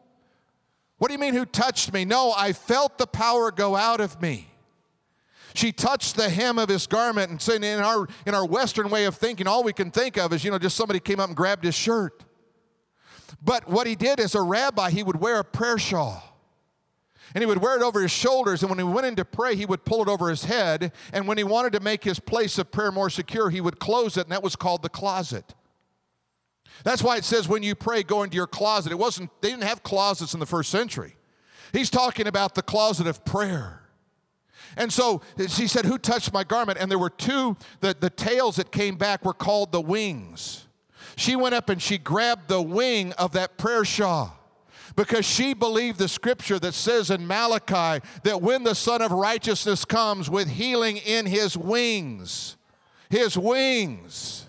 What 0.98 1.08
do 1.08 1.14
you 1.14 1.20
mean, 1.20 1.34
who 1.34 1.46
touched 1.46 1.94
me? 1.94 2.06
No, 2.06 2.34
I 2.36 2.54
felt 2.54 2.98
the 2.98 3.08
power 3.08 3.52
go 3.52 3.76
out 3.76 4.02
of 4.02 4.22
me. 4.22 4.51
She 5.54 5.72
touched 5.72 6.16
the 6.16 6.30
hem 6.30 6.58
of 6.58 6.70
his 6.70 6.88
garment, 6.88 7.30
and 7.30 7.42
saying 7.42 7.64
in 7.64 7.80
our 7.80 8.08
in 8.26 8.34
our 8.34 8.46
Western 8.46 8.90
way 8.90 9.06
of 9.06 9.16
thinking, 9.16 9.48
all 9.48 9.64
we 9.64 9.74
can 9.74 9.92
think 9.92 10.18
of 10.18 10.34
is, 10.34 10.44
you 10.44 10.52
know, 10.52 10.60
just 10.60 10.78
somebody 10.78 11.00
came 11.00 11.20
up 11.20 11.28
and 11.28 11.36
grabbed 11.36 11.64
his 11.64 11.76
shirt. 11.76 12.24
But 13.42 13.68
what 13.68 13.88
he 13.88 13.96
did 13.96 14.20
as 14.20 14.36
a 14.36 14.42
rabbi, 14.42 14.92
he 14.92 15.04
would 15.04 15.20
wear 15.20 15.40
a 15.40 15.44
prayer 15.44 15.78
shawl. 15.78 16.24
And 17.34 17.42
he 17.42 17.46
would 17.46 17.60
wear 17.60 17.78
it 17.78 17.82
over 17.82 18.02
his 18.02 18.12
shoulders, 18.12 18.62
and 18.62 18.70
when 18.70 18.78
he 18.78 18.84
went 18.84 19.08
in 19.08 19.16
to 19.16 19.24
pray, 19.24 19.56
he 19.56 19.66
would 19.66 19.86
pull 19.86 20.02
it 20.02 20.10
over 20.10 20.30
his 20.30 20.46
head. 20.46 20.92
And 21.14 21.28
when 21.28 21.38
he 21.38 21.46
wanted 21.46 21.72
to 21.74 21.80
make 21.80 22.04
his 22.04 22.20
place 22.20 22.58
of 22.58 22.72
prayer 22.72 22.92
more 22.92 23.10
secure, 23.10 23.50
he 23.50 23.62
would 23.62 23.80
close 23.80 24.18
it, 24.18 24.24
and 24.24 24.32
that 24.34 24.44
was 24.44 24.58
called 24.58 24.82
the 24.82 24.90
closet. 24.90 25.56
That's 26.84 27.02
why 27.02 27.18
it 27.18 27.24
says 27.24 27.48
when 27.48 27.64
you 27.64 27.74
pray, 27.74 28.04
go 28.04 28.24
into 28.24 28.36
your 28.36 28.48
closet. 28.48 28.92
It 28.92 29.00
wasn't, 29.00 29.30
they 29.42 29.50
didn't 29.50 29.64
have 29.64 29.82
closets 29.82 30.34
in 30.34 30.42
the 30.42 30.46
first 30.46 30.70
century. 30.70 31.16
He's 31.72 31.90
talking 31.90 32.28
about 32.28 32.54
the 32.54 32.62
closet 32.62 33.08
of 33.08 33.24
prayer. 33.24 33.81
And 34.78 34.92
so 34.92 35.22
she 35.48 35.68
said, 35.68 35.86
Who 35.86 35.98
touched 35.98 36.34
my 36.34 36.44
garment? 36.44 36.78
And 36.80 36.90
there 36.90 37.00
were 37.00 37.10
two, 37.10 37.58
the, 37.80 37.96
the 38.00 38.10
tails 38.10 38.56
that 38.58 38.72
came 38.72 38.96
back 38.96 39.26
were 39.26 39.34
called 39.34 39.72
the 39.72 39.82
wings. 39.82 40.68
She 41.16 41.36
went 41.36 41.56
up 41.56 41.70
and 41.70 41.82
she 41.82 41.98
grabbed 41.98 42.48
the 42.48 42.62
wing 42.62 43.14
of 43.14 43.34
that 43.34 43.58
prayer 43.58 43.86
shawl 43.86 44.38
because 44.96 45.26
she 45.26 45.54
believed 45.54 46.00
the 46.00 46.08
scripture 46.08 46.60
that 46.60 46.74
says 46.74 47.10
in 47.10 47.26
Malachi 47.28 48.06
that 48.24 48.42
when 48.42 48.64
the 48.64 48.76
Son 48.76 49.02
of 49.02 49.12
Righteousness 49.12 49.86
comes 49.86 50.30
with 50.30 50.50
healing 50.50 50.98
in 50.98 51.26
his 51.26 51.58
wings, 51.58 52.58
his 53.10 53.38
wings. 53.38 54.48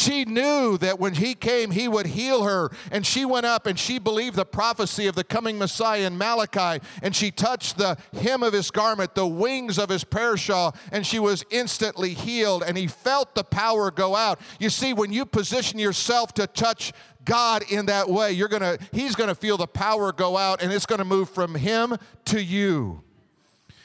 She 0.00 0.24
knew 0.24 0.78
that 0.78 0.98
when 0.98 1.12
he 1.12 1.34
came, 1.34 1.72
he 1.72 1.86
would 1.86 2.06
heal 2.06 2.44
her. 2.44 2.70
And 2.90 3.04
she 3.04 3.26
went 3.26 3.44
up 3.44 3.66
and 3.66 3.78
she 3.78 3.98
believed 3.98 4.34
the 4.34 4.46
prophecy 4.46 5.06
of 5.06 5.14
the 5.14 5.24
coming 5.24 5.58
Messiah 5.58 6.06
in 6.06 6.16
Malachi. 6.16 6.82
And 7.02 7.14
she 7.14 7.30
touched 7.30 7.76
the 7.76 7.98
hem 8.14 8.42
of 8.42 8.54
his 8.54 8.70
garment, 8.70 9.14
the 9.14 9.26
wings 9.26 9.78
of 9.78 9.90
his 9.90 10.02
prayer 10.02 10.38
shawl, 10.38 10.74
and 10.90 11.06
she 11.06 11.18
was 11.18 11.44
instantly 11.50 12.14
healed. 12.14 12.62
And 12.66 12.78
he 12.78 12.86
felt 12.86 13.34
the 13.34 13.44
power 13.44 13.90
go 13.90 14.16
out. 14.16 14.40
You 14.58 14.70
see, 14.70 14.94
when 14.94 15.12
you 15.12 15.26
position 15.26 15.78
yourself 15.78 16.32
to 16.34 16.46
touch 16.46 16.94
God 17.26 17.62
in 17.70 17.84
that 17.86 18.08
way, 18.08 18.32
you're 18.32 18.48
gonna, 18.48 18.78
he's 18.92 19.14
gonna 19.14 19.34
feel 19.34 19.58
the 19.58 19.66
power 19.66 20.12
go 20.12 20.38
out 20.38 20.62
and 20.62 20.72
it's 20.72 20.86
gonna 20.86 21.04
move 21.04 21.28
from 21.28 21.54
him 21.54 21.98
to 22.24 22.42
you. 22.42 23.02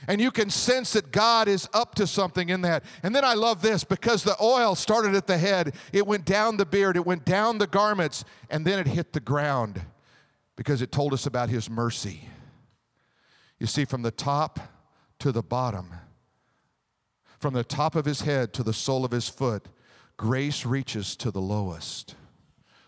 And 0.08 0.22
you 0.22 0.32
can 0.32 0.50
sense 0.50 0.94
that 0.94 1.12
God 1.12 1.48
is 1.48 1.68
up 1.74 1.96
to 1.96 2.08
something 2.08 2.50
in 2.50 2.62
that. 2.62 2.84
And 3.04 3.16
then 3.16 3.26
I 3.26 3.34
love 3.34 3.62
this 3.62 3.84
because 3.84 4.24
the 4.24 4.36
oil 4.42 4.76
started 4.76 5.16
at 5.16 5.28
the 5.28 5.38
head, 5.38 5.76
it 5.92 6.06
went 6.06 6.26
down 6.26 6.58
the 6.58 6.66
beard, 6.66 6.96
it 6.96 7.06
went 7.06 7.26
down 7.26 7.58
the 7.58 7.68
garments, 7.68 8.24
and 8.50 8.66
then 8.66 8.80
it 8.80 8.88
hit 8.88 9.14
the 9.14 9.20
ground 9.20 9.82
because 10.56 10.82
it 10.82 10.92
told 10.92 11.14
us 11.14 11.26
about 11.26 11.50
His 11.50 11.70
mercy. 11.70 12.30
You 13.60 13.68
see, 13.68 13.86
from 13.86 14.02
the 14.02 14.12
top 14.12 14.60
to 15.20 15.32
the 15.32 15.42
bottom, 15.42 15.92
from 17.40 17.54
the 17.54 17.64
top 17.64 17.96
of 17.96 18.06
his 18.06 18.22
head 18.22 18.54
to 18.54 18.64
the 18.64 18.74
sole 18.74 19.06
of 19.06 19.12
his 19.12 19.30
foot, 19.30 19.68
grace 20.18 20.66
reaches 20.66 21.16
to 21.18 21.32
the 21.32 21.42
lowest. 21.42 22.16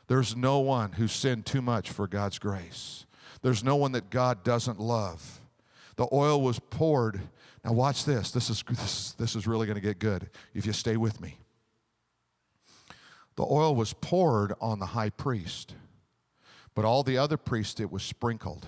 There's 0.07 0.35
no 0.35 0.59
one 0.59 0.93
who 0.93 1.07
sinned 1.07 1.45
too 1.45 1.61
much 1.61 1.91
for 1.91 2.07
God's 2.07 2.39
grace. 2.39 3.05
There's 3.41 3.63
no 3.63 3.75
one 3.75 3.91
that 3.91 4.09
God 4.09 4.43
doesn't 4.43 4.79
love. 4.79 5.41
The 5.97 6.07
oil 6.13 6.41
was 6.41 6.59
poured. 6.59 7.19
Now, 7.65 7.73
watch 7.73 8.05
this. 8.05 8.31
This 8.31 8.49
is, 8.49 8.63
this, 8.69 9.11
this 9.13 9.35
is 9.35 9.45
really 9.45 9.67
going 9.67 9.75
to 9.75 9.81
get 9.81 9.99
good 9.99 10.29
if 10.53 10.65
you 10.65 10.73
stay 10.73 10.95
with 10.95 11.19
me. 11.19 11.37
The 13.35 13.43
oil 13.43 13.75
was 13.75 13.93
poured 13.93 14.53
on 14.61 14.79
the 14.79 14.87
high 14.87 15.11
priest, 15.11 15.75
but 16.73 16.85
all 16.85 17.03
the 17.03 17.17
other 17.17 17.37
priests, 17.37 17.79
it 17.79 17.91
was 17.91 18.03
sprinkled. 18.03 18.65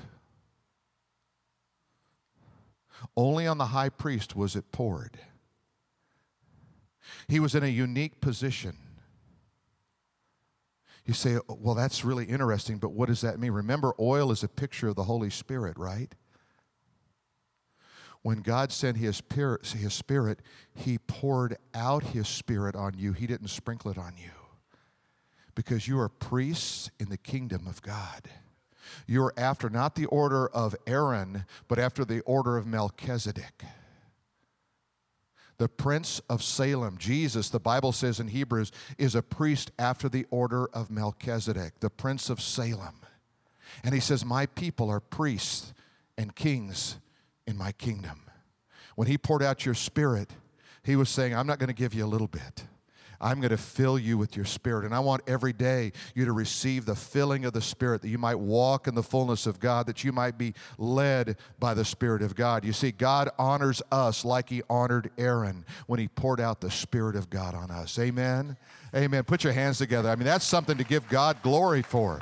Only 3.16 3.48
on 3.48 3.58
the 3.58 3.68
high 3.68 3.90
priest 3.90 4.36
was 4.36 4.56
it 4.56 4.72
poured. 4.72 5.18
He 7.28 7.40
was 7.40 7.56
in 7.56 7.64
a 7.64 7.68
unique 7.68 8.22
position. 8.22 8.76
You 11.06 11.14
say, 11.14 11.40
well, 11.48 11.74
that's 11.74 12.06
really 12.06 12.26
interesting, 12.26 12.78
but 12.78 12.92
what 12.92 13.08
does 13.08 13.22
that 13.22 13.40
mean? 13.40 13.52
Remember, 13.52 13.94
oil 14.00 14.32
is 14.32 14.44
a 14.44 14.48
picture 14.48 14.90
of 14.90 14.96
the 14.96 15.04
Holy 15.04 15.32
Spirit, 15.32 15.78
right? 15.78 16.14
When 18.22 18.42
God 18.42 18.72
sent 18.72 18.98
his 18.98 19.18
spirit, 19.18 19.66
his 19.68 19.94
spirit, 19.94 20.42
he 20.74 20.98
poured 20.98 21.58
out 21.74 22.04
his 22.04 22.28
spirit 22.28 22.76
on 22.76 22.96
you. 22.98 23.14
He 23.14 23.28
didn't 23.28 23.48
sprinkle 23.48 23.92
it 23.92 23.98
on 23.98 24.16
you. 24.18 24.32
Because 25.56 25.88
you 25.88 26.00
are 26.00 26.10
priests 26.10 26.92
in 27.00 27.10
the 27.10 27.18
kingdom 27.18 27.66
of 27.66 27.82
God. 27.82 28.30
You're 29.08 29.34
after 29.38 29.70
not 29.70 29.96
the 29.96 30.06
order 30.08 30.48
of 30.48 30.76
Aaron, 30.86 31.46
but 31.68 31.80
after 31.80 32.04
the 32.04 32.22
order 32.22 32.58
of 32.58 32.66
Melchizedek. 32.66 33.64
The 35.58 35.70
prince 35.70 36.22
of 36.30 36.42
Salem, 36.42 36.98
Jesus, 36.98 37.50
the 37.50 37.60
Bible 37.60 37.92
says 37.92 38.20
in 38.20 38.30
Hebrews, 38.30 38.72
is 38.98 39.16
a 39.16 39.22
priest 39.22 39.72
after 39.78 40.08
the 40.08 40.26
order 40.30 40.68
of 40.68 40.90
Melchizedek, 40.90 41.80
the 41.82 41.90
prince 41.90 42.30
of 42.30 42.42
Salem. 42.42 43.02
And 43.84 43.94
he 43.94 44.00
says, 44.00 44.26
My 44.26 44.46
people 44.46 44.90
are 44.90 45.02
priests 45.02 45.74
and 46.18 46.36
kings 46.36 46.98
in 47.50 47.58
my 47.58 47.74
kingdom. 47.74 48.22
When 48.96 49.08
He 49.08 49.18
poured 49.18 49.44
out 49.44 49.66
your 49.66 49.76
spirit, 49.76 50.30
He 50.84 50.96
was 50.96 51.10
saying, 51.10 51.36
I'm 51.36 51.48
not 51.48 51.60
going 51.60 51.68
to 51.68 51.74
give 51.74 51.94
you 51.94 52.06
a 52.06 52.08
little 52.08 52.28
bit. 52.28 52.64
I'm 53.22 53.40
going 53.40 53.50
to 53.50 53.58
fill 53.58 54.00
you 54.00 54.18
with 54.18 54.36
your 54.36 54.46
spirit. 54.46 54.86
And 54.86 54.96
I 54.96 55.00
want 55.00 55.24
every 55.28 55.52
day 55.52 55.92
you 56.16 56.26
to 56.26 56.32
receive 56.32 56.86
the 56.86 56.96
filling 56.96 57.44
of 57.44 57.54
the 57.54 57.62
spirit, 57.62 58.02
that 58.02 58.08
you 58.08 58.18
might 58.18 58.40
walk 58.40 58.88
in 58.88 58.96
the 58.96 59.04
fullness 59.04 59.46
of 59.46 59.60
God, 59.60 59.88
that 59.88 60.04
you 60.04 60.12
might 60.12 60.38
be 60.38 60.54
led 60.78 61.36
by 61.60 61.74
the 61.74 61.84
spirit 61.84 62.22
of 62.22 62.36
God. 62.36 62.64
You 62.64 62.72
see, 62.72 62.92
God 62.92 63.30
honors 63.38 63.82
us 63.92 64.24
like 64.24 64.50
he 64.50 64.62
honored 64.70 65.12
Aaron 65.18 65.66
when 65.88 66.00
he 66.00 66.08
poured 66.08 66.40
out 66.40 66.62
the 66.62 66.72
spirit 66.72 67.16
of 67.18 67.30
God 67.30 67.56
on 67.56 67.72
us. 67.72 68.00
Amen. 68.00 68.56
Amen. 68.96 69.24
Put 69.24 69.44
your 69.44 69.54
hands 69.54 69.80
together. 69.80 70.10
I 70.10 70.16
mean, 70.16 70.26
that's 70.26 70.46
something 70.46 70.78
to 70.78 70.86
give 70.86 71.08
God 71.10 71.42
glory 71.44 71.82
for. 71.82 72.22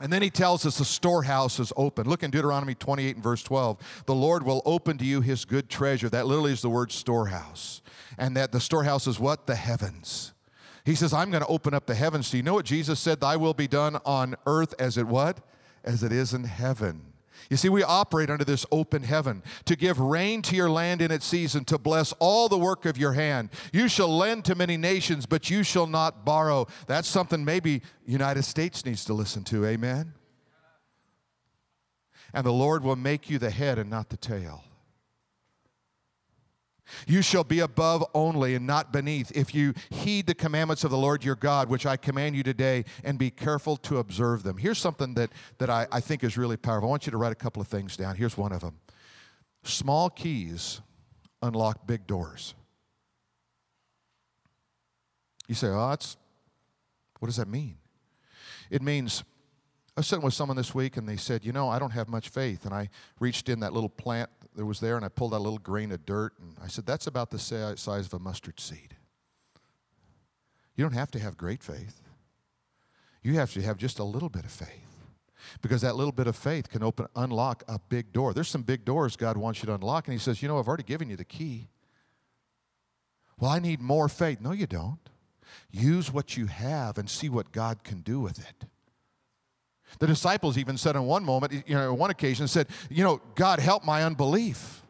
And 0.00 0.12
then 0.12 0.22
he 0.22 0.30
tells 0.30 0.64
us 0.64 0.78
the 0.78 0.84
storehouse 0.84 1.58
is 1.58 1.72
open. 1.76 2.08
Look 2.08 2.22
in 2.22 2.30
Deuteronomy 2.30 2.74
28 2.74 3.16
and 3.16 3.22
verse 3.22 3.42
12. 3.42 4.04
The 4.06 4.14
Lord 4.14 4.44
will 4.44 4.62
open 4.64 4.96
to 4.98 5.04
you 5.04 5.20
his 5.20 5.44
good 5.44 5.68
treasure. 5.68 6.08
That 6.08 6.26
literally 6.26 6.52
is 6.52 6.62
the 6.62 6.70
word 6.70 6.92
storehouse. 6.92 7.82
And 8.16 8.36
that 8.36 8.52
the 8.52 8.60
storehouse 8.60 9.06
is 9.06 9.18
what? 9.18 9.46
The 9.46 9.56
heavens. 9.56 10.32
He 10.84 10.94
says, 10.94 11.12
I'm 11.12 11.30
going 11.30 11.42
to 11.42 11.48
open 11.48 11.74
up 11.74 11.86
the 11.86 11.94
heavens. 11.94 12.30
Do 12.30 12.36
you 12.36 12.42
know 12.42 12.54
what 12.54 12.64
Jesus 12.64 13.00
said? 13.00 13.20
Thy 13.20 13.36
will 13.36 13.54
be 13.54 13.68
done 13.68 13.98
on 14.06 14.36
earth 14.46 14.74
as 14.78 14.96
it 14.96 15.06
what? 15.06 15.40
As 15.84 16.02
it 16.02 16.12
is 16.12 16.32
in 16.32 16.44
heaven. 16.44 17.12
You 17.50 17.56
see, 17.56 17.68
we 17.70 17.82
operate 17.82 18.28
under 18.28 18.44
this 18.44 18.66
open 18.70 19.02
heaven 19.02 19.42
to 19.64 19.74
give 19.74 19.98
rain 19.98 20.42
to 20.42 20.56
your 20.56 20.68
land 20.68 21.00
in 21.00 21.10
its 21.10 21.24
season, 21.24 21.64
to 21.66 21.78
bless 21.78 22.12
all 22.18 22.48
the 22.48 22.58
work 22.58 22.84
of 22.84 22.98
your 22.98 23.14
hand. 23.14 23.48
You 23.72 23.88
shall 23.88 24.14
lend 24.14 24.44
to 24.46 24.54
many 24.54 24.76
nations, 24.76 25.24
but 25.24 25.48
you 25.48 25.62
shall 25.62 25.86
not 25.86 26.26
borrow. 26.26 26.66
That's 26.86 27.08
something 27.08 27.44
maybe 27.44 27.82
United 28.06 28.42
States 28.42 28.84
needs 28.84 29.04
to 29.06 29.14
listen 29.14 29.44
to. 29.44 29.64
Amen. 29.64 30.12
And 32.34 32.44
the 32.44 32.52
Lord 32.52 32.84
will 32.84 32.96
make 32.96 33.30
you 33.30 33.38
the 33.38 33.50
head 33.50 33.78
and 33.78 33.88
not 33.88 34.10
the 34.10 34.18
tail. 34.18 34.64
You 37.06 37.22
shall 37.22 37.44
be 37.44 37.60
above 37.60 38.04
only 38.14 38.54
and 38.54 38.66
not 38.66 38.92
beneath 38.92 39.30
if 39.34 39.54
you 39.54 39.74
heed 39.90 40.26
the 40.26 40.34
commandments 40.34 40.84
of 40.84 40.90
the 40.90 40.98
Lord 40.98 41.24
your 41.24 41.36
God, 41.36 41.68
which 41.68 41.86
I 41.86 41.96
command 41.96 42.36
you 42.36 42.42
today, 42.42 42.84
and 43.04 43.18
be 43.18 43.30
careful 43.30 43.76
to 43.78 43.98
observe 43.98 44.42
them. 44.42 44.56
Here's 44.56 44.78
something 44.78 45.14
that, 45.14 45.30
that 45.58 45.70
I, 45.70 45.86
I 45.92 46.00
think 46.00 46.24
is 46.24 46.36
really 46.36 46.56
powerful. 46.56 46.88
I 46.88 46.90
want 46.90 47.06
you 47.06 47.12
to 47.12 47.18
write 47.18 47.32
a 47.32 47.36
couple 47.36 47.62
of 47.62 47.68
things 47.68 47.96
down. 47.96 48.16
Here's 48.16 48.36
one 48.36 48.52
of 48.52 48.60
them 48.60 48.78
Small 49.62 50.10
keys 50.10 50.80
unlock 51.42 51.86
big 51.86 52.06
doors. 52.06 52.54
You 55.46 55.54
say, 55.54 55.68
oh, 55.68 55.88
that's, 55.90 56.16
what 57.18 57.26
does 57.26 57.36
that 57.36 57.48
mean? 57.48 57.76
It 58.70 58.82
means, 58.82 59.24
I 59.96 60.00
was 60.00 60.06
sitting 60.06 60.24
with 60.24 60.34
someone 60.34 60.56
this 60.56 60.74
week 60.74 60.96
and 60.96 61.08
they 61.08 61.16
said, 61.16 61.44
you 61.44 61.52
know, 61.52 61.68
I 61.68 61.78
don't 61.78 61.90
have 61.90 62.08
much 62.08 62.28
faith. 62.28 62.64
And 62.64 62.74
I 62.74 62.90
reached 63.18 63.48
in 63.48 63.60
that 63.60 63.72
little 63.72 63.88
plant 63.88 64.30
that 64.58 64.66
was 64.66 64.80
there 64.80 64.96
and 64.96 65.04
I 65.04 65.08
pulled 65.08 65.32
out 65.34 65.38
a 65.38 65.44
little 65.44 65.60
grain 65.60 65.92
of 65.92 66.04
dirt 66.04 66.32
and 66.40 66.56
I 66.60 66.66
said, 66.66 66.84
That's 66.84 67.06
about 67.06 67.30
the 67.30 67.38
size 67.38 67.86
of 67.86 68.12
a 68.12 68.18
mustard 68.18 68.58
seed. 68.58 68.96
You 70.74 70.82
don't 70.82 70.94
have 70.94 71.12
to 71.12 71.20
have 71.20 71.36
great 71.36 71.62
faith. 71.62 72.02
You 73.22 73.34
have 73.34 73.52
to 73.52 73.62
have 73.62 73.76
just 73.76 74.00
a 74.00 74.04
little 74.04 74.28
bit 74.28 74.44
of 74.44 74.50
faith. 74.50 74.84
Because 75.62 75.82
that 75.82 75.94
little 75.94 76.12
bit 76.12 76.26
of 76.26 76.34
faith 76.34 76.68
can 76.68 76.82
open, 76.82 77.06
unlock 77.14 77.62
a 77.68 77.78
big 77.78 78.12
door. 78.12 78.34
There's 78.34 78.48
some 78.48 78.62
big 78.62 78.84
doors 78.84 79.14
God 79.16 79.36
wants 79.36 79.62
you 79.62 79.66
to 79.66 79.74
unlock, 79.74 80.08
and 80.08 80.12
He 80.12 80.18
says, 80.18 80.42
You 80.42 80.48
know, 80.48 80.58
I've 80.58 80.66
already 80.66 80.82
given 80.82 81.08
you 81.08 81.14
the 81.14 81.24
key. 81.24 81.68
Well, 83.38 83.52
I 83.52 83.60
need 83.60 83.80
more 83.80 84.08
faith. 84.08 84.40
No, 84.40 84.50
you 84.50 84.66
don't. 84.66 84.98
Use 85.70 86.12
what 86.12 86.36
you 86.36 86.46
have 86.46 86.98
and 86.98 87.08
see 87.08 87.28
what 87.28 87.52
God 87.52 87.84
can 87.84 88.00
do 88.00 88.18
with 88.18 88.40
it. 88.40 88.68
The 89.98 90.06
disciples 90.06 90.58
even 90.58 90.76
said 90.76 90.96
on 90.96 91.06
one 91.06 91.24
moment, 91.24 91.52
you 91.66 91.74
know, 91.74 91.92
on 91.92 91.98
one 91.98 92.10
occasion, 92.10 92.48
said, 92.48 92.68
You 92.90 93.04
know, 93.04 93.20
God, 93.34 93.58
help 93.58 93.84
my 93.84 94.04
unbelief. 94.04 94.82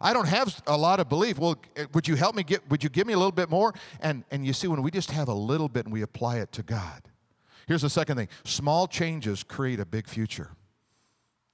I 0.00 0.12
don't 0.12 0.28
have 0.28 0.62
a 0.66 0.76
lot 0.76 0.98
of 0.98 1.08
belief. 1.08 1.38
Well, 1.38 1.60
eh, 1.76 1.86
would 1.92 2.08
you 2.08 2.16
help 2.16 2.34
me 2.34 2.42
get, 2.42 2.68
would 2.70 2.82
you 2.82 2.88
give 2.88 3.06
me 3.06 3.12
a 3.12 3.18
little 3.18 3.32
bit 3.32 3.50
more? 3.50 3.74
And, 4.00 4.24
and 4.30 4.46
you 4.46 4.52
see, 4.52 4.66
when 4.66 4.82
we 4.82 4.90
just 4.90 5.10
have 5.10 5.28
a 5.28 5.34
little 5.34 5.68
bit 5.68 5.84
and 5.84 5.92
we 5.92 6.02
apply 6.02 6.38
it 6.38 6.52
to 6.52 6.62
God. 6.62 7.02
Here's 7.66 7.82
the 7.82 7.90
second 7.90 8.16
thing 8.16 8.28
small 8.44 8.88
changes 8.88 9.42
create 9.42 9.78
a 9.78 9.86
big 9.86 10.08
future. 10.08 10.50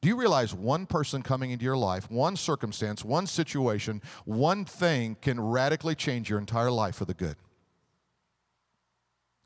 Do 0.01 0.09
you 0.09 0.17
realize 0.17 0.55
one 0.55 0.87
person 0.87 1.23
coming 1.23 1.51
into 1.51 1.65
your 1.65 1.77
life, 1.77 2.11
one 2.11 2.37
circumstance, 2.37 3.05
one 3.05 3.27
situation, 3.27 4.01
one 4.25 4.65
thing 4.65 5.17
can 5.21 5.41
radically 5.41 5.95
change 5.95 6.31
your 6.31 6.39
entire 6.39 6.71
life 6.71 6.95
for 6.97 7.05
the 7.05 7.15
good? 7.15 7.37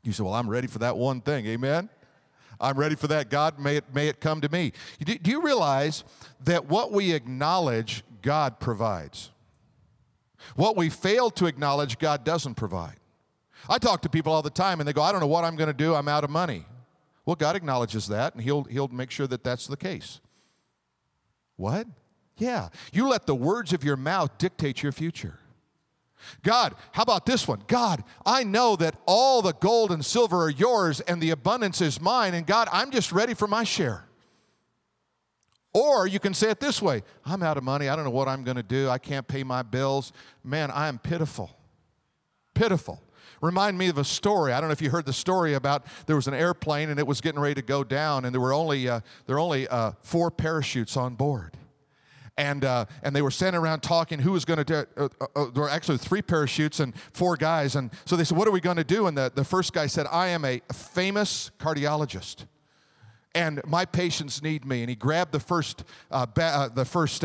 You 0.03 0.11
say, 0.11 0.23
Well, 0.23 0.33
I'm 0.33 0.49
ready 0.49 0.67
for 0.67 0.79
that 0.79 0.97
one 0.97 1.21
thing. 1.21 1.47
Amen? 1.47 1.89
I'm 2.61 2.77
ready 2.77 2.95
for 2.95 3.07
that. 3.07 3.29
God, 3.29 3.59
may 3.59 3.77
it, 3.77 3.85
may 3.93 4.07
it 4.07 4.21
come 4.21 4.39
to 4.41 4.49
me. 4.49 4.71
Do, 5.03 5.17
do 5.17 5.31
you 5.31 5.41
realize 5.41 6.03
that 6.45 6.67
what 6.67 6.91
we 6.91 7.11
acknowledge, 7.13 8.03
God 8.21 8.59
provides? 8.59 9.31
What 10.55 10.77
we 10.77 10.89
fail 10.89 11.29
to 11.31 11.47
acknowledge, 11.47 11.97
God 11.97 12.23
doesn't 12.23 12.55
provide. 12.55 12.95
I 13.69 13.77
talk 13.77 14.01
to 14.03 14.09
people 14.09 14.31
all 14.31 14.41
the 14.41 14.49
time 14.49 14.79
and 14.79 14.87
they 14.87 14.93
go, 14.93 15.01
I 15.01 15.11
don't 15.11 15.21
know 15.21 15.27
what 15.27 15.43
I'm 15.43 15.55
going 15.55 15.67
to 15.67 15.73
do. 15.73 15.95
I'm 15.95 16.07
out 16.07 16.23
of 16.23 16.29
money. 16.29 16.65
Well, 17.25 17.35
God 17.35 17.55
acknowledges 17.55 18.07
that 18.07 18.33
and 18.33 18.43
he'll, 18.43 18.63
he'll 18.63 18.87
make 18.87 19.11
sure 19.11 19.27
that 19.27 19.43
that's 19.43 19.67
the 19.67 19.77
case. 19.77 20.19
What? 21.57 21.87
Yeah. 22.37 22.69
You 22.91 23.07
let 23.07 23.27
the 23.27 23.35
words 23.35 23.73
of 23.73 23.83
your 23.83 23.97
mouth 23.97 24.37
dictate 24.37 24.81
your 24.81 24.91
future. 24.91 25.37
God, 26.43 26.75
how 26.91 27.03
about 27.03 27.25
this 27.25 27.47
one? 27.47 27.63
God, 27.67 28.03
I 28.25 28.43
know 28.43 28.75
that 28.77 28.95
all 29.05 29.41
the 29.41 29.53
gold 29.53 29.91
and 29.91 30.03
silver 30.03 30.43
are 30.43 30.49
yours 30.49 30.99
and 31.01 31.21
the 31.21 31.31
abundance 31.31 31.81
is 31.81 32.01
mine. 32.01 32.33
And 32.33 32.45
God, 32.45 32.67
I'm 32.71 32.91
just 32.91 33.11
ready 33.11 33.33
for 33.33 33.47
my 33.47 33.63
share. 33.63 34.05
Or 35.73 36.05
you 36.05 36.19
can 36.19 36.33
say 36.33 36.49
it 36.49 36.59
this 36.59 36.81
way 36.81 37.03
I'm 37.25 37.43
out 37.43 37.57
of 37.57 37.63
money. 37.63 37.89
I 37.89 37.95
don't 37.95 38.05
know 38.05 38.11
what 38.11 38.27
I'm 38.27 38.43
going 38.43 38.57
to 38.57 38.63
do. 38.63 38.89
I 38.89 38.97
can't 38.97 39.27
pay 39.27 39.43
my 39.43 39.61
bills. 39.61 40.11
Man, 40.43 40.71
I 40.71 40.87
am 40.87 40.99
pitiful. 40.99 41.55
Pitiful. 42.53 43.01
Remind 43.41 43.77
me 43.77 43.87
of 43.87 43.97
a 43.97 44.03
story. 44.03 44.53
I 44.53 44.59
don't 44.59 44.69
know 44.69 44.73
if 44.73 44.81
you 44.81 44.91
heard 44.91 45.05
the 45.05 45.13
story 45.13 45.55
about 45.55 45.85
there 46.05 46.15
was 46.15 46.27
an 46.27 46.33
airplane 46.33 46.89
and 46.89 46.99
it 46.99 47.07
was 47.07 47.21
getting 47.21 47.39
ready 47.39 47.55
to 47.55 47.63
go 47.63 47.83
down, 47.83 48.25
and 48.25 48.33
there 48.33 48.41
were 48.41 48.53
only, 48.53 48.87
uh, 48.87 48.99
there 49.25 49.35
were 49.37 49.39
only 49.39 49.67
uh, 49.67 49.93
four 50.01 50.29
parachutes 50.29 50.95
on 50.95 51.15
board 51.15 51.57
and 52.37 52.63
uh, 52.65 52.85
and 53.03 53.15
they 53.15 53.21
were 53.21 53.31
standing 53.31 53.61
around 53.61 53.81
talking 53.81 54.19
who 54.19 54.31
was 54.31 54.45
going 54.45 54.63
to 54.63 54.87
uh, 54.97 55.07
uh, 55.19 55.25
uh, 55.35 55.45
there 55.51 55.63
were 55.63 55.69
actually 55.69 55.97
three 55.97 56.21
parachutes 56.21 56.79
and 56.79 56.93
four 57.13 57.35
guys 57.35 57.75
and 57.75 57.91
so 58.05 58.15
they 58.15 58.23
said 58.23 58.37
what 58.37 58.47
are 58.47 58.51
we 58.51 58.61
going 58.61 58.77
to 58.77 58.83
do 58.83 59.07
and 59.07 59.17
the, 59.17 59.31
the 59.35 59.43
first 59.43 59.73
guy 59.73 59.87
said 59.87 60.07
i 60.11 60.27
am 60.27 60.45
a 60.45 60.61
famous 60.73 61.51
cardiologist 61.59 62.45
and 63.35 63.61
my 63.65 63.85
patients 63.85 64.41
need 64.41 64.65
me 64.65 64.81
and 64.81 64.89
he 64.89 64.95
grabbed 64.95 65.31
the 65.31 65.39
first 65.39 65.83
uh, 66.09 66.25
ba- 66.25 66.43
uh, 66.43 66.67
the 66.69 66.85
first 66.85 67.23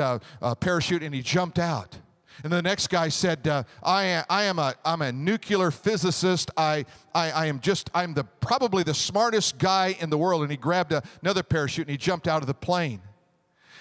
parachute 0.61 1.03
and 1.03 1.15
he 1.15 1.23
jumped 1.23 1.59
out 1.59 1.99
and 2.45 2.53
the 2.53 2.61
next 2.61 2.89
guy 2.89 3.09
said, 3.09 3.49
uh, 3.49 3.63
I, 3.83 4.05
am, 4.05 4.25
I 4.29 4.45
am 4.45 4.59
a, 4.59 4.75
I'm 4.85 5.01
a 5.01 5.11
nuclear 5.11 5.71
physicist. 5.71 6.51
I, 6.57 6.85
I, 7.15 7.31
I 7.31 7.47
am 7.47 7.61
just, 7.61 7.89
I'm 7.95 8.13
the, 8.15 8.25
probably 8.25 8.83
the 8.83 8.93
smartest 8.93 9.59
guy 9.59 9.97
in 9.99 10.11
the 10.11 10.19
world. 10.19 10.43
And 10.43 10.51
he 10.51 10.57
grabbed 10.57 10.93
a, 10.93 11.03
another 11.23 11.43
parachute 11.43 11.87
and 11.87 11.93
he 11.93 11.97
jumped 11.97 12.29
out 12.29 12.43
of 12.43 12.47
the 12.47 12.55
plane. 12.55 13.01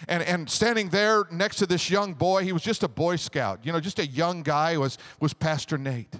And, 0.07 0.23
and 0.23 0.49
standing 0.49 0.89
there 0.89 1.25
next 1.31 1.57
to 1.57 1.65
this 1.65 1.89
young 1.89 2.13
boy, 2.13 2.43
he 2.43 2.51
was 2.51 2.61
just 2.61 2.83
a 2.83 2.87
Boy 2.87 3.15
Scout, 3.15 3.59
you 3.63 3.71
know, 3.71 3.79
just 3.79 3.99
a 3.99 4.05
young 4.07 4.43
guy, 4.43 4.77
was, 4.77 4.97
was 5.19 5.33
Pastor 5.33 5.77
Nate. 5.77 6.15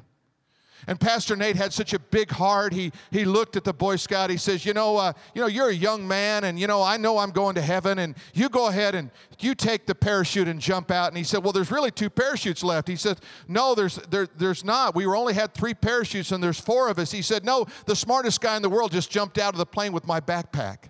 And 0.88 1.00
Pastor 1.00 1.36
Nate 1.36 1.56
had 1.56 1.74
such 1.74 1.94
a 1.94 2.00
big 2.00 2.30
heart. 2.30 2.72
He, 2.72 2.92
he 3.10 3.26
looked 3.26 3.56
at 3.56 3.64
the 3.64 3.74
Boy 3.74 3.96
Scout. 3.96 4.30
He 4.30 4.38
says, 4.38 4.66
you 4.66 4.74
know, 4.74 4.98
uh, 4.98 5.14
you 5.34 5.42
know, 5.42 5.48
you're 5.48 5.70
a 5.70 5.74
young 5.74 6.08
man, 6.08 6.44
and 6.44 6.60
you 6.60 6.68
know, 6.68 6.84
I 6.84 6.98
know 6.98 7.18
I'm 7.18 7.32
going 7.32 7.56
to 7.56 7.62
heaven, 7.62 7.98
and 8.00 8.16
you 8.34 8.50
go 8.50 8.68
ahead 8.68 8.94
and 8.94 9.10
you 9.40 9.56
take 9.56 9.88
the 9.88 9.96
parachute 9.96 10.48
and 10.48 10.60
jump 10.60 10.92
out. 10.92 11.08
And 11.08 11.18
he 11.18 11.24
said, 11.24 11.44
well, 11.44 11.54
there's 11.54 11.72
really 11.72 11.92
two 11.92 12.10
parachutes 12.10 12.64
left. 12.64 12.88
He 12.88 12.96
said, 12.96 13.20
no, 13.48 13.74
there's 13.74 13.96
there, 14.10 14.28
there's 14.38 14.64
not. 14.64 14.96
We 14.96 15.08
were 15.08 15.16
only 15.16 15.34
had 15.34 15.54
three 15.54 15.74
parachutes, 15.74 16.32
and 16.32 16.44
there's 16.44 16.60
four 16.60 16.90
of 16.90 17.00
us. 17.00 17.12
He 17.12 17.24
said, 17.24 17.46
no, 17.46 17.66
the 17.86 17.96
smartest 17.96 18.42
guy 18.42 18.56
in 18.56 18.62
the 18.62 18.70
world 18.70 18.92
just 18.92 19.10
jumped 19.10 19.38
out 19.38 19.54
of 19.54 19.58
the 19.58 19.66
plane 19.66 19.92
with 19.92 20.06
my 20.06 20.20
backpack. 20.20 20.90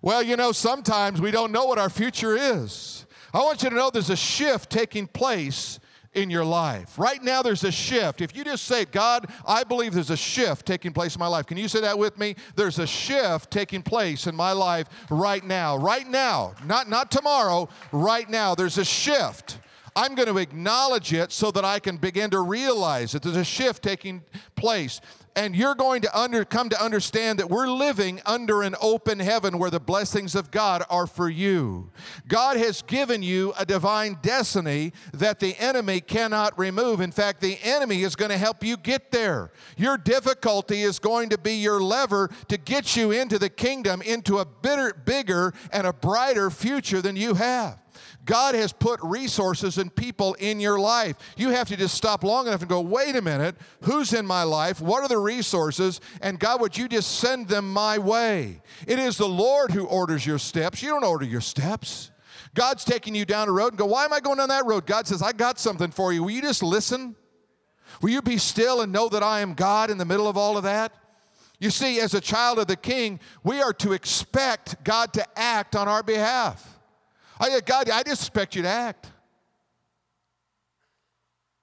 Well, 0.00 0.22
you 0.22 0.36
know, 0.36 0.52
sometimes 0.52 1.20
we 1.20 1.30
don't 1.30 1.52
know 1.52 1.64
what 1.64 1.78
our 1.78 1.90
future 1.90 2.36
is. 2.36 3.06
I 3.34 3.38
want 3.38 3.62
you 3.62 3.70
to 3.70 3.74
know 3.74 3.90
there's 3.90 4.10
a 4.10 4.16
shift 4.16 4.70
taking 4.70 5.06
place 5.06 5.80
in 6.14 6.30
your 6.30 6.44
life. 6.44 6.98
Right 6.98 7.22
now, 7.22 7.42
there's 7.42 7.64
a 7.64 7.72
shift. 7.72 8.20
If 8.20 8.34
you 8.34 8.44
just 8.44 8.64
say, 8.64 8.84
God, 8.84 9.30
I 9.46 9.64
believe 9.64 9.92
there's 9.92 10.10
a 10.10 10.16
shift 10.16 10.66
taking 10.66 10.92
place 10.92 11.14
in 11.14 11.20
my 11.20 11.26
life. 11.26 11.46
Can 11.46 11.58
you 11.58 11.68
say 11.68 11.80
that 11.82 11.98
with 11.98 12.18
me? 12.18 12.36
There's 12.56 12.78
a 12.78 12.86
shift 12.86 13.50
taking 13.50 13.82
place 13.82 14.26
in 14.26 14.34
my 14.34 14.52
life 14.52 14.88
right 15.10 15.44
now. 15.44 15.76
Right 15.76 16.08
now, 16.08 16.54
not, 16.64 16.88
not 16.88 17.10
tomorrow, 17.10 17.68
right 17.92 18.28
now, 18.28 18.54
there's 18.54 18.78
a 18.78 18.84
shift. 18.84 19.58
I'm 19.94 20.14
going 20.14 20.28
to 20.28 20.38
acknowledge 20.38 21.12
it 21.12 21.32
so 21.32 21.50
that 21.50 21.64
I 21.64 21.80
can 21.80 21.96
begin 21.96 22.30
to 22.30 22.40
realize 22.40 23.12
that 23.12 23.22
there's 23.22 23.36
a 23.36 23.44
shift 23.44 23.82
taking 23.82 24.22
place 24.54 25.00
and 25.38 25.54
you're 25.54 25.76
going 25.76 26.02
to 26.02 26.18
under, 26.18 26.44
come 26.44 26.68
to 26.68 26.84
understand 26.84 27.38
that 27.38 27.48
we're 27.48 27.68
living 27.68 28.20
under 28.26 28.62
an 28.62 28.74
open 28.80 29.20
heaven 29.20 29.56
where 29.56 29.70
the 29.70 29.78
blessings 29.78 30.34
of 30.34 30.50
God 30.50 30.82
are 30.90 31.06
for 31.06 31.30
you. 31.30 31.92
God 32.26 32.56
has 32.56 32.82
given 32.82 33.22
you 33.22 33.54
a 33.56 33.64
divine 33.64 34.18
destiny 34.20 34.92
that 35.12 35.38
the 35.38 35.54
enemy 35.60 36.00
cannot 36.00 36.58
remove. 36.58 37.00
In 37.00 37.12
fact, 37.12 37.40
the 37.40 37.56
enemy 37.62 38.02
is 38.02 38.16
going 38.16 38.32
to 38.32 38.36
help 38.36 38.64
you 38.64 38.76
get 38.76 39.12
there. 39.12 39.52
Your 39.76 39.96
difficulty 39.96 40.82
is 40.82 40.98
going 40.98 41.28
to 41.28 41.38
be 41.38 41.54
your 41.54 41.80
lever 41.80 42.30
to 42.48 42.56
get 42.56 42.96
you 42.96 43.12
into 43.12 43.38
the 43.38 43.48
kingdom, 43.48 44.02
into 44.02 44.38
a 44.38 44.44
bitter, 44.44 44.92
bigger 44.92 45.54
and 45.72 45.86
a 45.86 45.92
brighter 45.92 46.50
future 46.50 47.00
than 47.00 47.14
you 47.14 47.34
have. 47.34 47.78
God 48.28 48.54
has 48.54 48.74
put 48.74 49.00
resources 49.02 49.78
and 49.78 49.92
people 49.92 50.34
in 50.34 50.60
your 50.60 50.78
life. 50.78 51.16
You 51.38 51.48
have 51.48 51.66
to 51.68 51.78
just 51.78 51.94
stop 51.94 52.22
long 52.22 52.46
enough 52.46 52.60
and 52.60 52.68
go, 52.68 52.82
wait 52.82 53.16
a 53.16 53.22
minute, 53.22 53.56
who's 53.84 54.12
in 54.12 54.26
my 54.26 54.42
life? 54.42 54.82
What 54.82 55.02
are 55.02 55.08
the 55.08 55.16
resources? 55.16 56.02
And 56.20 56.38
God, 56.38 56.60
would 56.60 56.76
you 56.76 56.88
just 56.88 57.20
send 57.20 57.48
them 57.48 57.72
my 57.72 57.96
way? 57.96 58.60
It 58.86 58.98
is 58.98 59.16
the 59.16 59.26
Lord 59.26 59.70
who 59.70 59.86
orders 59.86 60.26
your 60.26 60.38
steps. 60.38 60.82
You 60.82 60.90
don't 60.90 61.04
order 61.04 61.24
your 61.24 61.40
steps. 61.40 62.10
God's 62.54 62.84
taking 62.84 63.14
you 63.14 63.24
down 63.24 63.48
a 63.48 63.52
road 63.52 63.68
and 63.68 63.78
go, 63.78 63.86
why 63.86 64.04
am 64.04 64.12
I 64.12 64.20
going 64.20 64.36
down 64.36 64.50
that 64.50 64.66
road? 64.66 64.84
God 64.84 65.06
says, 65.06 65.22
I 65.22 65.32
got 65.32 65.58
something 65.58 65.90
for 65.90 66.12
you. 66.12 66.22
Will 66.22 66.30
you 66.30 66.42
just 66.42 66.62
listen? 66.62 67.16
Will 68.02 68.10
you 68.10 68.20
be 68.20 68.36
still 68.36 68.82
and 68.82 68.92
know 68.92 69.08
that 69.08 69.22
I 69.22 69.40
am 69.40 69.54
God 69.54 69.88
in 69.88 69.96
the 69.96 70.04
middle 70.04 70.28
of 70.28 70.36
all 70.36 70.58
of 70.58 70.64
that? 70.64 70.92
You 71.58 71.70
see, 71.70 71.98
as 71.98 72.12
a 72.12 72.20
child 72.20 72.58
of 72.58 72.66
the 72.66 72.76
king, 72.76 73.20
we 73.42 73.62
are 73.62 73.72
to 73.72 73.94
expect 73.94 74.84
God 74.84 75.14
to 75.14 75.26
act 75.34 75.74
on 75.74 75.88
our 75.88 76.02
behalf. 76.02 76.77
I, 77.40 77.50
uh, 77.50 77.60
God, 77.64 77.90
I 77.90 78.02
just 78.02 78.22
expect 78.22 78.56
you 78.56 78.62
to 78.62 78.68
act. 78.68 79.10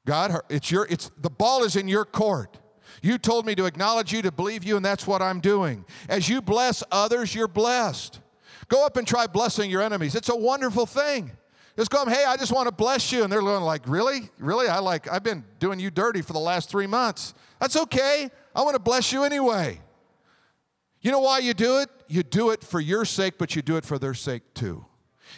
God, 0.05 0.39
it's 0.49 0.69
your, 0.69 0.87
it's, 0.89 1.11
the 1.17 1.29
ball 1.29 1.63
is 1.63 1.75
in 1.75 1.87
your 1.87 2.05
court. 2.05 2.59
You 3.01 3.17
told 3.17 3.45
me 3.45 3.55
to 3.55 3.65
acknowledge 3.65 4.13
you, 4.13 4.21
to 4.21 4.31
believe 4.31 4.63
you, 4.63 4.77
and 4.77 4.85
that's 4.85 5.05
what 5.05 5.21
I'm 5.21 5.39
doing. 5.39 5.85
As 6.07 6.29
you 6.29 6.41
bless 6.41 6.83
others, 6.91 7.33
you're 7.35 7.47
blessed. 7.47 8.19
Go 8.67 8.85
up 8.85 8.97
and 8.97 9.07
try 9.07 9.27
blessing 9.27 9.69
your 9.69 9.81
enemies. 9.81 10.15
It's 10.15 10.29
a 10.29 10.35
wonderful 10.35 10.85
thing. 10.85 11.31
Just 11.77 11.91
go 11.91 12.05
hey, 12.05 12.23
I 12.23 12.37
just 12.37 12.53
want 12.53 12.67
to 12.67 12.73
bless 12.73 13.11
you. 13.11 13.23
And 13.23 13.31
they're 13.31 13.41
going 13.41 13.63
like, 13.63 13.81
really? 13.85 14.29
Really? 14.39 14.67
I 14.67 14.79
like, 14.79 15.11
I've 15.11 15.23
been 15.23 15.43
doing 15.59 15.79
you 15.79 15.91
dirty 15.91 16.21
for 16.21 16.33
the 16.33 16.39
last 16.39 16.69
three 16.69 16.87
months. 16.87 17.33
That's 17.59 17.75
okay. 17.75 18.29
I 18.55 18.61
want 18.61 18.75
to 18.75 18.81
bless 18.81 19.11
you 19.11 19.23
anyway. 19.23 19.81
You 21.01 21.11
know 21.11 21.19
why 21.19 21.39
you 21.39 21.53
do 21.53 21.79
it? 21.79 21.89
You 22.07 22.23
do 22.23 22.51
it 22.51 22.63
for 22.63 22.79
your 22.79 23.05
sake, 23.05 23.35
but 23.37 23.55
you 23.55 23.61
do 23.61 23.75
it 23.75 23.85
for 23.85 23.99
their 23.99 24.13
sake 24.13 24.53
too. 24.53 24.85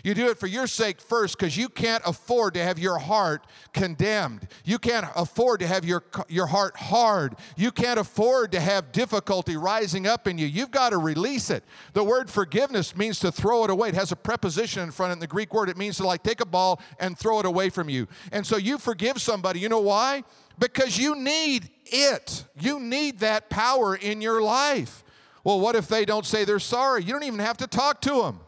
You 0.04 0.14
do 0.14 0.30
it 0.30 0.38
for 0.38 0.48
your 0.48 0.68
sake 0.68 1.02
first 1.02 1.38
because 1.38 1.58
you 1.58 1.70
can't 1.70 2.04
afford 2.06 2.54
to 2.54 2.64
have 2.64 2.80
your 2.80 2.98
heart 2.98 3.46
condemned. 3.74 4.48
You 4.64 4.80
can't 4.80 5.06
afford 5.16 5.60
to 5.62 5.68
have 5.68 5.86
your, 5.86 6.04
your 6.28 6.48
heart 6.48 6.78
hard. 6.78 7.36
You 7.56 7.72
can't 7.72 8.00
afford 8.00 8.52
to 8.54 8.60
have 8.60 8.92
difficulty 8.92 9.58
rising 9.58 10.08
up 10.08 10.28
in 10.28 10.38
you. 10.38 10.48
You've 10.48 10.72
got 10.72 10.90
to 10.90 10.98
release 10.98 11.50
it. 11.50 11.64
The 11.94 12.04
word 12.04 12.30
forgiveness 12.30 12.96
means 12.96 13.20
to 13.20 13.32
throw 13.32 13.64
it 13.64 13.70
away. 13.70 13.90
It 13.90 13.96
has 13.96 14.12
a 14.12 14.16
preposition 14.16 14.84
in 14.84 14.92
front 14.92 15.14
in 15.14 15.20
the 15.20 15.28
Greek 15.28 15.54
word. 15.54 15.70
It 15.70 15.78
means 15.78 15.98
to 15.98 16.06
like 16.06 16.24
take 16.24 16.42
a 16.42 16.46
ball 16.46 16.82
and 17.00 17.18
throw 17.18 17.40
it 17.40 17.46
away 17.46 17.70
from 17.70 17.90
you. 17.90 18.08
And 18.32 18.46
so 18.46 18.58
you 18.58 18.78
forgive 18.78 19.22
somebody. 19.22 19.60
You 19.60 19.70
know 19.70 19.82
why? 19.82 20.24
Because 20.60 20.98
you 20.98 21.16
need 21.16 21.70
it. 21.86 22.46
You 22.60 22.80
need 22.80 23.20
that 23.20 23.50
power 23.50 23.96
in 23.96 24.22
your 24.22 24.42
life. 24.42 25.04
Well, 25.44 25.60
what 25.60 25.76
if 25.76 25.88
they 25.88 26.04
don't 26.04 26.26
say 26.26 26.44
they're 26.44 26.60
sorry? 26.60 27.04
You 27.04 27.14
don't 27.14 27.24
even 27.24 27.40
have 27.40 27.58
to 27.58 27.68
talk 27.68 28.02
to 28.02 28.22
them. 28.24 28.40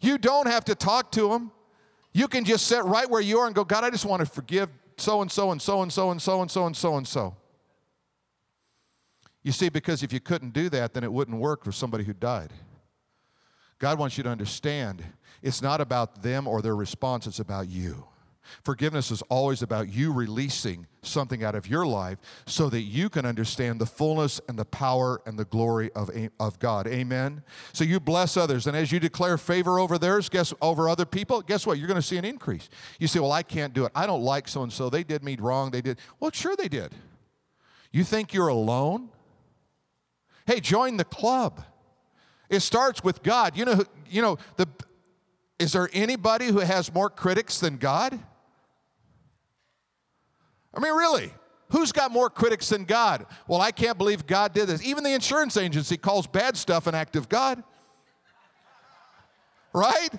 You 0.00 0.18
don't 0.18 0.46
have 0.46 0.64
to 0.66 0.74
talk 0.74 1.12
to 1.12 1.28
them. 1.28 1.50
You 2.12 2.28
can 2.28 2.44
just 2.44 2.66
sit 2.66 2.84
right 2.84 3.08
where 3.08 3.20
you 3.20 3.38
are 3.38 3.46
and 3.46 3.54
go, 3.54 3.64
God, 3.64 3.84
I 3.84 3.90
just 3.90 4.04
want 4.04 4.20
to 4.20 4.26
forgive 4.26 4.70
so 4.96 5.22
and 5.22 5.30
so 5.30 5.50
and 5.52 5.60
so 5.60 5.82
and 5.82 5.92
so 5.92 6.10
and 6.10 6.20
so 6.20 6.40
and 6.40 6.50
so 6.50 6.66
and 6.66 6.76
so 6.76 6.96
and 6.96 7.06
so. 7.06 7.36
You 9.42 9.52
see, 9.52 9.68
because 9.68 10.02
if 10.02 10.12
you 10.12 10.20
couldn't 10.20 10.52
do 10.52 10.68
that, 10.70 10.94
then 10.94 11.04
it 11.04 11.12
wouldn't 11.12 11.38
work 11.38 11.64
for 11.64 11.72
somebody 11.72 12.04
who 12.04 12.12
died. 12.12 12.52
God 13.78 13.98
wants 13.98 14.16
you 14.16 14.24
to 14.24 14.30
understand 14.30 15.04
it's 15.42 15.62
not 15.62 15.80
about 15.80 16.22
them 16.22 16.48
or 16.48 16.62
their 16.62 16.74
response, 16.74 17.26
it's 17.26 17.38
about 17.38 17.68
you. 17.68 18.06
Forgiveness 18.64 19.10
is 19.10 19.22
always 19.22 19.62
about 19.62 19.92
you 19.92 20.12
releasing 20.12 20.86
something 21.02 21.44
out 21.44 21.54
of 21.54 21.66
your 21.66 21.86
life 21.86 22.18
so 22.46 22.68
that 22.70 22.82
you 22.82 23.08
can 23.08 23.24
understand 23.24 23.80
the 23.80 23.86
fullness 23.86 24.40
and 24.48 24.58
the 24.58 24.64
power 24.64 25.20
and 25.26 25.38
the 25.38 25.44
glory 25.44 25.90
of, 25.92 26.10
of 26.40 26.58
God. 26.58 26.86
Amen. 26.86 27.42
So 27.72 27.84
you 27.84 28.00
bless 28.00 28.36
others, 28.36 28.66
and 28.66 28.76
as 28.76 28.92
you 28.92 29.00
declare 29.00 29.38
favor 29.38 29.78
over 29.78 29.98
theirs, 29.98 30.28
guess 30.28 30.52
over 30.60 30.88
other 30.88 31.04
people, 31.04 31.42
guess 31.42 31.66
what? 31.66 31.78
You're 31.78 31.88
going 31.88 32.00
to 32.00 32.06
see 32.06 32.16
an 32.16 32.24
increase. 32.24 32.68
You 32.98 33.06
say, 33.06 33.20
Well, 33.20 33.32
I 33.32 33.42
can't 33.42 33.72
do 33.72 33.84
it. 33.84 33.92
I 33.94 34.06
don't 34.06 34.22
like 34.22 34.48
so 34.48 34.62
and 34.62 34.72
so. 34.72 34.90
They 34.90 35.04
did 35.04 35.22
me 35.22 35.36
wrong. 35.38 35.70
They 35.70 35.82
did. 35.82 35.98
Well, 36.20 36.30
sure 36.32 36.56
they 36.56 36.68
did. 36.68 36.94
You 37.92 38.04
think 38.04 38.34
you're 38.34 38.48
alone? 38.48 39.10
Hey, 40.46 40.60
join 40.60 40.96
the 40.96 41.04
club. 41.04 41.64
It 42.48 42.60
starts 42.60 43.02
with 43.02 43.22
God. 43.22 43.56
You 43.56 43.64
know, 43.64 43.84
you 44.08 44.22
know, 44.22 44.38
the 44.56 44.68
is 45.58 45.72
there 45.72 45.88
anybody 45.92 46.46
who 46.46 46.60
has 46.60 46.92
more 46.92 47.08
critics 47.08 47.58
than 47.60 47.78
God? 47.78 48.18
I 50.76 50.80
mean, 50.80 50.92
really, 50.92 51.32
who's 51.70 51.90
got 51.90 52.12
more 52.12 52.28
critics 52.28 52.68
than 52.68 52.84
God? 52.84 53.26
Well, 53.48 53.60
I 53.60 53.70
can't 53.70 53.96
believe 53.96 54.26
God 54.26 54.52
did 54.52 54.68
this. 54.68 54.84
Even 54.84 55.02
the 55.02 55.14
insurance 55.14 55.56
agency 55.56 55.96
calls 55.96 56.26
bad 56.26 56.56
stuff 56.56 56.86
an 56.86 56.94
act 56.94 57.16
of 57.16 57.28
God. 57.28 57.62
Right? 59.72 60.10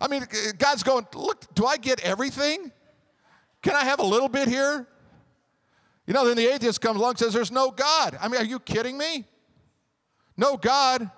I 0.00 0.08
mean, 0.08 0.24
God's 0.58 0.82
going, 0.82 1.06
look, 1.14 1.52
do 1.54 1.66
I 1.66 1.76
get 1.76 2.00
everything? 2.00 2.72
Can 3.62 3.74
I 3.74 3.84
have 3.84 3.98
a 3.98 4.04
little 4.04 4.28
bit 4.28 4.48
here? 4.48 4.86
You 6.06 6.14
know, 6.14 6.26
then 6.26 6.36
the 6.36 6.52
atheist 6.52 6.80
comes 6.80 6.98
along 6.98 7.10
and 7.10 7.18
says, 7.18 7.34
There's 7.34 7.52
no 7.52 7.70
God. 7.70 8.18
I 8.20 8.28
mean, 8.28 8.40
are 8.40 8.44
you 8.44 8.58
kidding 8.58 8.96
me? 8.98 9.26
No 10.36 10.56
God. 10.56 11.08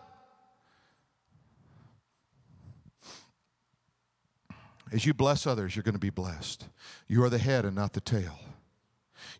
As 4.92 5.06
you 5.06 5.14
bless 5.14 5.46
others, 5.46 5.74
you're 5.74 5.82
going 5.82 5.94
to 5.94 5.98
be 5.98 6.10
blessed. 6.10 6.66
You 7.08 7.24
are 7.24 7.30
the 7.30 7.38
head 7.38 7.64
and 7.64 7.74
not 7.74 7.94
the 7.94 8.00
tail. 8.02 8.38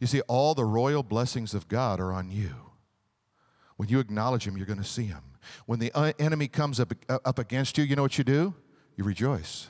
You 0.03 0.09
see, 0.09 0.21
all 0.23 0.57
the 0.57 0.65
royal 0.65 1.05
blessings 1.05 1.55
of 1.55 1.69
God 1.69 2.01
are 2.01 2.13
on 2.13 2.29
you. 2.29 2.57
When 3.77 3.89
you 3.89 4.01
acknowledge 4.01 4.45
Him, 4.45 4.57
you're 4.57 4.67
going 4.67 4.83
to 4.83 4.85
see 4.85 5.05
Him. 5.05 5.23
When 5.67 5.79
the 5.79 5.93
uh, 5.95 6.13
enemy 6.19 6.49
comes 6.49 6.81
up, 6.81 6.93
uh, 7.09 7.21
up 7.25 7.39
against 7.39 7.79
you, 7.79 7.85
you 7.85 7.95
know 7.95 8.03
what 8.03 8.19
you 8.19 8.25
do? 8.25 8.53
You 8.97 9.05
rejoice. 9.05 9.69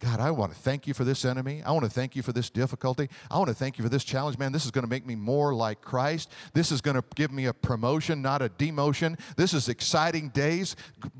God, 0.00 0.18
I 0.18 0.30
want 0.30 0.54
to 0.54 0.58
thank 0.58 0.86
you 0.86 0.94
for 0.94 1.04
this 1.04 1.26
enemy. 1.26 1.62
I 1.62 1.72
want 1.72 1.84
to 1.84 1.90
thank 1.90 2.16
you 2.16 2.22
for 2.22 2.32
this 2.32 2.48
difficulty. 2.48 3.10
I 3.30 3.36
want 3.36 3.48
to 3.48 3.54
thank 3.54 3.76
you 3.76 3.84
for 3.84 3.90
this 3.90 4.02
challenge. 4.02 4.38
Man, 4.38 4.50
this 4.50 4.64
is 4.64 4.70
going 4.70 4.84
to 4.84 4.88
make 4.88 5.04
me 5.04 5.14
more 5.14 5.54
like 5.54 5.82
Christ. 5.82 6.32
This 6.54 6.72
is 6.72 6.80
going 6.80 6.96
to 6.96 7.04
give 7.14 7.30
me 7.30 7.44
a 7.44 7.52
promotion, 7.52 8.22
not 8.22 8.40
a 8.40 8.48
demotion. 8.48 9.20
This 9.36 9.52
is 9.52 9.68
exciting 9.68 10.30
days. 10.30 10.74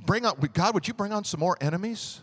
Bring 0.07 0.25
on, 0.25 0.35
God, 0.55 0.73
would 0.73 0.89
you 0.89 0.95
bring 0.95 1.13
on 1.13 1.25
some 1.25 1.41
more 1.41 1.59
enemies? 1.61 2.23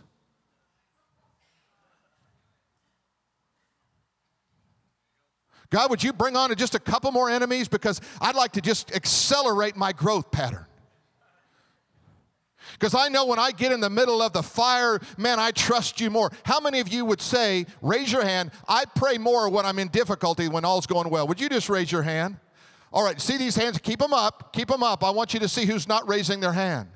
God, 5.70 5.90
would 5.90 6.02
you 6.02 6.12
bring 6.12 6.36
on 6.36 6.54
just 6.56 6.74
a 6.74 6.78
couple 6.78 7.10
more 7.10 7.30
enemies 7.30 7.68
because 7.68 8.00
I'd 8.20 8.36
like 8.36 8.52
to 8.52 8.60
just 8.60 8.94
accelerate 8.94 9.76
my 9.76 9.92
growth 9.92 10.30
pattern. 10.30 10.66
Because 12.72 12.94
I 12.94 13.08
know 13.08 13.26
when 13.26 13.38
I 13.38 13.52
get 13.52 13.72
in 13.72 13.80
the 13.80 13.90
middle 13.90 14.20
of 14.20 14.32
the 14.32 14.42
fire, 14.42 14.98
man, 15.16 15.38
I 15.38 15.52
trust 15.52 16.00
you 16.00 16.10
more. 16.10 16.30
How 16.44 16.60
many 16.60 16.80
of 16.80 16.88
you 16.88 17.04
would 17.04 17.20
say, 17.20 17.66
raise 17.82 18.10
your 18.10 18.24
hand, 18.24 18.50
I 18.68 18.84
pray 18.84 19.16
more 19.18 19.48
when 19.48 19.64
I'm 19.64 19.78
in 19.78 19.88
difficulty 19.88 20.48
when 20.48 20.64
all's 20.64 20.86
going 20.86 21.08
well? 21.08 21.26
Would 21.28 21.40
you 21.40 21.48
just 21.48 21.68
raise 21.68 21.92
your 21.92 22.02
hand? 22.02 22.36
All 22.92 23.04
right, 23.04 23.20
see 23.20 23.36
these 23.36 23.56
hands? 23.56 23.78
Keep 23.78 24.00
them 24.00 24.12
up. 24.12 24.52
Keep 24.52 24.68
them 24.68 24.82
up. 24.82 25.04
I 25.04 25.10
want 25.10 25.34
you 25.34 25.40
to 25.40 25.48
see 25.48 25.66
who's 25.66 25.88
not 25.88 26.08
raising 26.08 26.40
their 26.40 26.52
hand. 26.52 26.88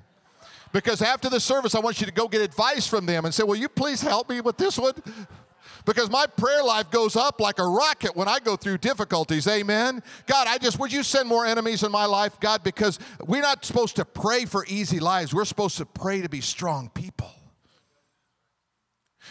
Because 0.72 1.00
after 1.02 1.28
the 1.30 1.40
service, 1.40 1.74
I 1.74 1.80
want 1.80 2.00
you 2.00 2.06
to 2.06 2.12
go 2.12 2.28
get 2.28 2.42
advice 2.42 2.86
from 2.86 3.06
them 3.06 3.24
and 3.24 3.34
say, 3.34 3.42
Will 3.42 3.56
you 3.56 3.68
please 3.68 4.02
help 4.02 4.28
me 4.28 4.40
with 4.40 4.58
this 4.58 4.78
one? 4.78 4.94
Because 5.88 6.10
my 6.10 6.26
prayer 6.26 6.62
life 6.62 6.90
goes 6.90 7.16
up 7.16 7.40
like 7.40 7.58
a 7.58 7.66
rocket 7.66 8.14
when 8.14 8.28
I 8.28 8.40
go 8.40 8.56
through 8.56 8.76
difficulties. 8.76 9.48
Amen. 9.48 10.02
God, 10.26 10.46
I 10.46 10.58
just, 10.58 10.78
would 10.78 10.92
you 10.92 11.02
send 11.02 11.26
more 11.26 11.46
enemies 11.46 11.82
in 11.82 11.90
my 11.90 12.04
life, 12.04 12.38
God? 12.40 12.62
Because 12.62 12.98
we're 13.26 13.40
not 13.40 13.64
supposed 13.64 13.96
to 13.96 14.04
pray 14.04 14.44
for 14.44 14.66
easy 14.66 15.00
lives, 15.00 15.32
we're 15.32 15.46
supposed 15.46 15.78
to 15.78 15.86
pray 15.86 16.20
to 16.20 16.28
be 16.28 16.42
strong 16.42 16.90
people. 16.90 17.30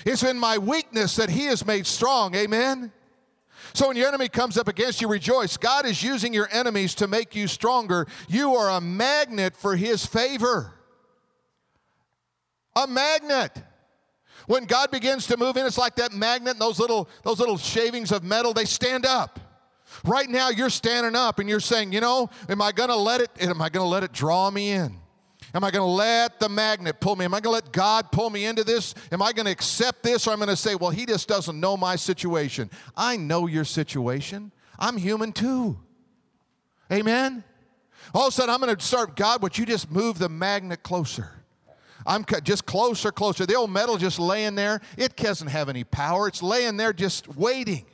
It's 0.03 0.23
in 0.23 0.39
my 0.39 0.57
weakness 0.57 1.15
that 1.17 1.29
He 1.29 1.45
is 1.45 1.63
made 1.63 1.85
strong. 1.85 2.33
Amen. 2.33 2.91
So 3.73 3.89
when 3.89 3.97
your 3.97 4.07
enemy 4.07 4.27
comes 4.27 4.57
up 4.57 4.67
against 4.67 4.99
you, 4.99 5.07
rejoice. 5.07 5.57
God 5.57 5.85
is 5.85 6.01
using 6.01 6.33
your 6.33 6.49
enemies 6.51 6.95
to 6.95 7.07
make 7.07 7.35
you 7.35 7.47
stronger. 7.47 8.07
You 8.27 8.55
are 8.55 8.77
a 8.77 8.81
magnet 8.81 9.55
for 9.55 9.75
His 9.75 10.07
favor. 10.07 10.73
A 12.75 12.87
magnet. 12.87 13.61
When 14.47 14.65
God 14.65 14.91
begins 14.91 15.27
to 15.27 15.37
move 15.37 15.57
in, 15.57 15.65
it's 15.65 15.77
like 15.77 15.95
that 15.97 16.13
magnet 16.13 16.53
and 16.53 16.61
those 16.61 16.79
little, 16.79 17.07
those 17.23 17.39
little 17.39 17.57
shavings 17.57 18.11
of 18.11 18.23
metal, 18.23 18.53
they 18.53 18.65
stand 18.65 19.05
up. 19.05 19.39
Right 20.03 20.29
now, 20.29 20.49
you're 20.49 20.69
standing 20.69 21.15
up 21.15 21.39
and 21.39 21.49
you're 21.49 21.59
saying, 21.59 21.91
you 21.91 22.01
know, 22.01 22.29
am 22.49 22.61
I 22.61 22.71
to 22.71 22.95
let 22.95 23.21
it, 23.21 23.29
am 23.41 23.61
I 23.61 23.69
to 23.69 23.83
let 23.83 24.03
it 24.03 24.13
draw 24.13 24.49
me 24.49 24.71
in? 24.71 24.97
Am 25.53 25.63
I 25.63 25.71
going 25.71 25.81
to 25.81 25.91
let 25.91 26.39
the 26.39 26.49
magnet 26.49 26.99
pull 26.99 27.15
me? 27.15 27.25
Am 27.25 27.33
I 27.33 27.39
going 27.39 27.59
to 27.59 27.65
let 27.65 27.71
God 27.71 28.11
pull 28.11 28.29
me 28.29 28.45
into 28.45 28.63
this? 28.63 28.93
Am 29.11 29.21
I 29.21 29.31
going 29.33 29.45
to 29.45 29.51
accept 29.51 30.03
this 30.03 30.27
or 30.27 30.31
am 30.31 30.41
I'm 30.41 30.45
going 30.45 30.55
to 30.55 30.61
say, 30.61 30.75
well, 30.75 30.91
he 30.91 31.05
just 31.05 31.27
doesn't 31.27 31.59
know 31.59 31.75
my 31.77 31.95
situation? 31.95 32.69
I 32.95 33.17
know 33.17 33.47
your 33.47 33.65
situation. 33.65 34.51
I'm 34.79 34.97
human 34.97 35.31
too. 35.31 35.77
Amen? 36.91 37.43
All 38.13 38.27
of 38.27 38.29
a 38.29 38.31
sudden, 38.31 38.53
I'm 38.53 38.61
going 38.61 38.75
to 38.75 38.81
start, 38.81 39.15
God, 39.15 39.41
would 39.41 39.57
you 39.57 39.65
just 39.65 39.91
move 39.91 40.19
the 40.19 40.29
magnet 40.29 40.83
closer? 40.83 41.36
I'm 42.07 42.25
just 42.43 42.65
closer, 42.65 43.11
closer. 43.11 43.45
The 43.45 43.55
old 43.55 43.69
metal 43.69 43.97
just 43.97 44.17
laying 44.17 44.55
there, 44.55 44.79
it 44.97 45.17
doesn't 45.17 45.49
have 45.49 45.67
any 45.67 45.83
power. 45.83 46.29
It's 46.29 46.41
laying 46.41 46.77
there 46.77 46.93
just 46.93 47.27
waiting. 47.35 47.85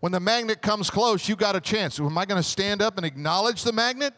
When 0.00 0.10
the 0.10 0.20
magnet 0.20 0.62
comes 0.62 0.88
close, 0.90 1.28
you 1.28 1.36
got 1.36 1.54
a 1.54 1.60
chance. 1.60 2.00
Am 2.00 2.16
I 2.16 2.24
going 2.24 2.40
to 2.40 2.48
stand 2.48 2.80
up 2.80 2.96
and 2.96 3.04
acknowledge 3.04 3.62
the 3.62 3.72
magnet? 3.72 4.14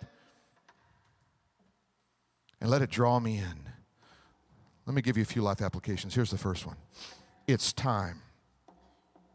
And 2.60 2.70
let 2.70 2.80
it 2.80 2.90
draw 2.90 3.18
me 3.18 3.38
in. 3.38 3.68
Let 4.86 4.94
me 4.94 5.02
give 5.02 5.16
you 5.16 5.22
a 5.22 5.26
few 5.26 5.42
life 5.42 5.60
applications. 5.60 6.14
Here's 6.14 6.30
the 6.30 6.38
first 6.38 6.64
one 6.64 6.76
it's 7.46 7.72
time. 7.72 8.22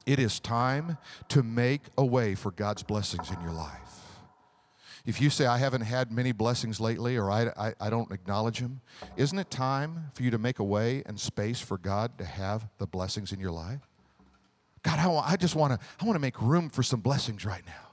It 0.06 0.18
is 0.18 0.40
time 0.40 0.98
to 1.28 1.44
make 1.44 1.82
a 1.98 2.06
way 2.06 2.34
for 2.34 2.52
God's 2.52 2.82
blessings 2.82 3.30
in 3.30 3.40
your 3.42 3.52
life. 3.52 3.89
If 5.10 5.20
you 5.20 5.32
say, 5.32 5.48
I 5.48 5.58
haven't 5.58 5.82
had 5.82 6.12
many 6.12 6.32
blessings 6.32 6.80
lately 6.80 7.18
or 7.18 7.32
I, 7.32 7.48
I, 7.58 7.74
I, 7.82 7.90
don't 7.90 8.12
acknowledge 8.12 8.60
them, 8.60 8.82
isn't 9.18 9.40
it 9.40 9.50
time 9.50 10.12
for 10.14 10.22
you 10.22 10.30
to 10.30 10.38
make 10.38 10.60
a 10.60 10.64
way 10.64 11.02
and 11.08 11.20
space 11.20 11.60
for 11.60 11.80
God 11.80 12.16
to 12.20 12.26
have 12.26 12.68
the 12.78 12.86
blessings 12.86 13.32
in 13.32 13.40
your 13.40 13.50
life? 13.50 13.80
God, 14.84 15.00
I, 15.00 15.08
want, 15.08 15.28
I 15.28 15.36
just 15.36 15.56
want 15.56 15.74
to 15.74 15.80
I 16.00 16.06
want 16.06 16.16
to 16.16 16.20
make 16.20 16.40
room 16.40 16.70
for 16.70 16.84
some 16.84 17.00
blessings 17.00 17.44
right 17.44 17.64
now. 17.66 17.88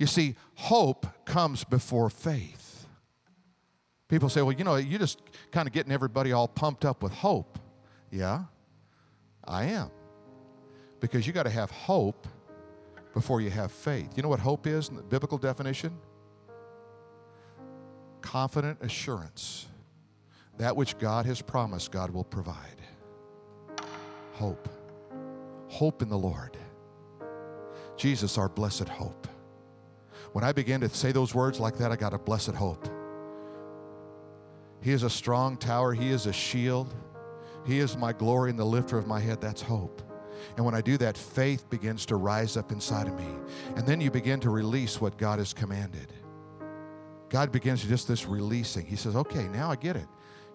You 0.00 0.08
see, 0.08 0.34
hope 0.56 1.06
comes 1.24 1.62
before 1.62 2.10
faith. 2.10 2.88
People 4.08 4.28
say, 4.28 4.42
well, 4.42 4.50
you 4.50 4.64
know, 4.64 4.74
you're 4.74 4.98
just 4.98 5.22
kind 5.52 5.68
of 5.68 5.72
getting 5.72 5.92
everybody 5.92 6.32
all 6.32 6.48
pumped 6.48 6.84
up 6.84 7.04
with 7.04 7.12
hope. 7.12 7.60
Yeah, 8.10 8.46
I 9.44 9.66
am. 9.66 9.92
Because 10.98 11.24
you 11.24 11.32
got 11.32 11.44
to 11.44 11.50
have 11.50 11.70
hope 11.70 12.26
before 13.14 13.40
you 13.40 13.50
have 13.50 13.70
faith. 13.70 14.16
You 14.16 14.24
know 14.24 14.28
what 14.28 14.40
hope 14.40 14.66
is 14.66 14.88
in 14.88 14.96
the 14.96 15.02
biblical 15.02 15.38
definition? 15.38 15.96
Confident 18.28 18.76
assurance. 18.82 19.68
That 20.58 20.76
which 20.76 20.98
God 20.98 21.24
has 21.24 21.40
promised, 21.40 21.90
God 21.90 22.10
will 22.10 22.24
provide. 22.24 22.76
Hope. 24.34 24.68
Hope 25.68 26.02
in 26.02 26.10
the 26.10 26.18
Lord. 26.18 26.54
Jesus, 27.96 28.36
our 28.36 28.50
blessed 28.50 28.86
hope. 28.86 29.26
When 30.32 30.44
I 30.44 30.52
began 30.52 30.80
to 30.80 30.90
say 30.90 31.10
those 31.10 31.34
words 31.34 31.58
like 31.58 31.78
that, 31.78 31.90
I 31.90 31.96
got 31.96 32.12
a 32.12 32.18
blessed 32.18 32.50
hope. 32.50 32.86
He 34.82 34.92
is 34.92 35.04
a 35.04 35.10
strong 35.10 35.56
tower, 35.56 35.94
He 35.94 36.10
is 36.10 36.26
a 36.26 36.32
shield. 36.32 36.94
He 37.64 37.78
is 37.78 37.96
my 37.96 38.12
glory 38.12 38.50
and 38.50 38.58
the 38.58 38.66
lifter 38.66 38.98
of 38.98 39.06
my 39.06 39.20
head. 39.20 39.40
That's 39.40 39.62
hope. 39.62 40.02
And 40.58 40.66
when 40.66 40.74
I 40.74 40.82
do 40.82 40.98
that, 40.98 41.16
faith 41.16 41.70
begins 41.70 42.04
to 42.04 42.16
rise 42.16 42.58
up 42.58 42.72
inside 42.72 43.08
of 43.08 43.18
me. 43.18 43.28
And 43.76 43.86
then 43.86 44.02
you 44.02 44.10
begin 44.10 44.38
to 44.40 44.50
release 44.50 45.00
what 45.00 45.16
God 45.16 45.38
has 45.38 45.54
commanded. 45.54 46.12
God 47.28 47.52
begins 47.52 47.84
just 47.84 48.08
this 48.08 48.26
releasing. 48.26 48.86
He 48.86 48.96
says, 48.96 49.14
okay, 49.16 49.48
now 49.48 49.70
I 49.70 49.76
get 49.76 49.96
it. 49.96 50.06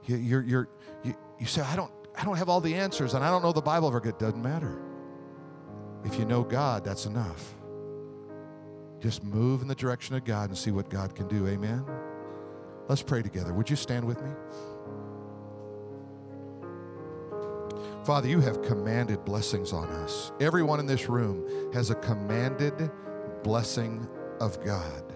You, 0.06 0.18
you're, 0.18 0.42
you're, 0.42 0.70
you, 1.04 1.16
you 1.40 1.46
say, 1.46 1.62
I 1.62 1.76
don't, 1.76 1.92
I 2.18 2.24
don't 2.24 2.38
have 2.38 2.50
all 2.50 2.62
the 2.62 2.76
answers 2.76 3.14
and 3.14 3.24
I 3.24 3.30
don't 3.30 3.44
know 3.44 3.54
the 3.54 3.62
Bible 3.62 3.90
very 3.90 4.02
good. 4.02 4.18
Doesn't 4.18 4.42
matter. 4.42 4.82
If 6.04 6.20
you 6.20 6.26
know 6.26 6.44
God, 6.44 6.84
that's 6.84 7.06
enough. 7.06 7.56
Just 9.00 9.24
move 9.24 9.62
in 9.62 9.68
the 9.68 9.76
direction 9.76 10.16
of 10.16 10.26
God 10.26 10.50
and 10.50 10.58
see 10.58 10.72
what 10.72 10.90
God 10.90 11.16
can 11.16 11.28
do. 11.28 11.48
Amen. 11.48 11.86
Let's 12.88 13.02
pray 13.02 13.22
together. 13.22 13.54
Would 13.54 13.70
you 13.70 13.76
stand 13.76 14.06
with 14.06 14.22
me? 14.22 14.32
Father, 18.06 18.28
you 18.28 18.42
have 18.42 18.62
commanded 18.62 19.24
blessings 19.24 19.72
on 19.72 19.88
us. 19.90 20.34
Everyone 20.42 20.80
in 20.80 20.86
this 20.86 21.08
room 21.08 21.72
has 21.74 21.90
a 21.90 21.96
commanded 21.96 22.92
blessing 23.44 24.08
of 24.42 24.64
God. 24.64 25.13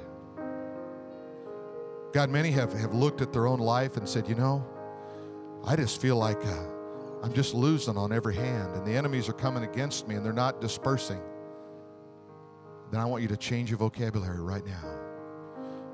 God, 2.18 2.32
many 2.32 2.50
have, 2.50 2.74
have 2.74 2.96
looked 2.96 3.22
at 3.22 3.32
their 3.32 3.46
own 3.46 3.60
life 3.60 3.96
and 3.96 4.10
said, 4.10 4.28
you 4.28 4.34
know, 4.34 4.66
I 5.64 5.76
just 5.76 6.02
feel 6.02 6.16
like 6.16 6.44
uh, 6.44 6.64
I'm 7.22 7.32
just 7.32 7.54
losing 7.54 7.96
on 7.96 8.12
every 8.12 8.34
hand, 8.34 8.74
and 8.74 8.84
the 8.88 8.94
enemies 8.94 9.30
are 9.30 9.34
coming 9.34 9.64
against 9.64 10.08
me 10.08 10.16
and 10.16 10.26
they're 10.26 10.34
not 10.34 10.60
dispersing. 10.60 11.22
Then 12.90 13.02
I 13.02 13.06
want 13.06 13.22
you 13.22 13.28
to 13.28 13.38
change 13.38 13.70
your 13.70 13.78
vocabulary 13.78 14.42
right 14.42 14.66
now. 14.66 14.84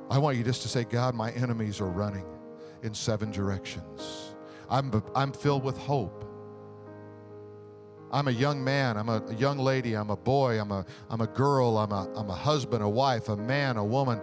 I 0.10 0.18
want 0.18 0.38
you 0.38 0.46
just 0.46 0.62
to 0.62 0.70
say, 0.70 0.86
God, 0.86 1.14
my 1.14 1.30
enemies 1.32 1.82
are 1.82 1.90
running 1.90 2.26
in 2.84 2.94
seven 2.94 3.30
directions. 3.30 4.34
I'm, 4.70 5.04
I'm 5.14 5.34
filled 5.34 5.66
with 5.66 5.78
hope. 5.78 6.24
I'm 8.14 8.30
a 8.30 8.32
young 8.32 8.64
man, 8.64 8.96
I'm 8.96 9.10
a, 9.10 9.22
a, 9.28 9.34
young 9.34 9.58
lady, 9.58 9.94
I'm 9.94 10.10
a 10.10 10.16
boy, 10.16 10.58
I'm 10.58 10.72
a, 10.72 10.86
I'm 11.10 11.20
a 11.20 11.28
girl, 11.28 11.78
I'm 11.78 11.92
a, 11.92 12.08
I'm 12.16 12.30
a 12.30 12.36
husband, 12.36 12.82
a 12.82 12.88
wife, 12.88 13.28
a 13.28 13.36
man, 13.36 13.76
a 13.76 13.84
woman. 13.84 14.22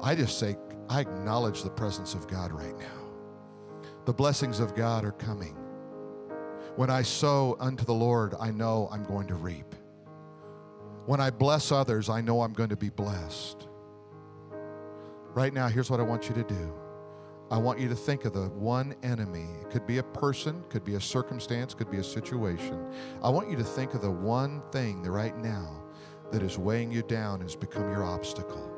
I 0.00 0.14
just 0.14 0.38
say, 0.38 0.56
I 0.88 1.00
acknowledge 1.00 1.62
the 1.62 1.70
presence 1.70 2.14
of 2.14 2.26
God 2.26 2.50
right 2.50 2.76
now. 2.78 2.86
The 4.06 4.12
blessings 4.12 4.58
of 4.58 4.74
God 4.74 5.04
are 5.04 5.12
coming. 5.12 5.54
When 6.76 6.88
I 6.88 7.02
sow 7.02 7.56
unto 7.60 7.84
the 7.84 7.92
Lord, 7.92 8.34
I 8.40 8.50
know 8.50 8.88
I'm 8.90 9.04
going 9.04 9.26
to 9.26 9.34
reap. 9.34 9.74
When 11.04 11.20
I 11.20 11.30
bless 11.30 11.72
others, 11.72 12.08
I 12.08 12.20
know 12.20 12.40
I'm 12.40 12.52
going 12.52 12.70
to 12.70 12.76
be 12.76 12.88
blessed. 12.88 13.66
Right 15.34 15.52
now, 15.52 15.68
here's 15.68 15.90
what 15.90 16.00
I 16.00 16.04
want 16.04 16.28
you 16.28 16.34
to 16.36 16.44
do. 16.44 16.72
I 17.50 17.58
want 17.58 17.78
you 17.78 17.88
to 17.88 17.94
think 17.94 18.24
of 18.24 18.32
the 18.32 18.48
one 18.48 18.94
enemy. 19.02 19.46
It 19.60 19.70
could 19.70 19.86
be 19.86 19.98
a 19.98 20.02
person, 20.02 20.62
could 20.68 20.84
be 20.84 20.94
a 20.94 21.00
circumstance, 21.00 21.74
could 21.74 21.90
be 21.90 21.98
a 21.98 22.04
situation. 22.04 22.92
I 23.22 23.28
want 23.28 23.50
you 23.50 23.56
to 23.56 23.64
think 23.64 23.94
of 23.94 24.02
the 24.02 24.10
one 24.10 24.62
thing 24.70 25.02
that 25.02 25.10
right 25.10 25.36
now 25.38 25.82
that 26.30 26.42
is 26.42 26.58
weighing 26.58 26.92
you 26.92 27.02
down 27.02 27.40
and 27.40 27.44
has 27.44 27.56
become 27.56 27.90
your 27.90 28.04
obstacle. 28.04 28.77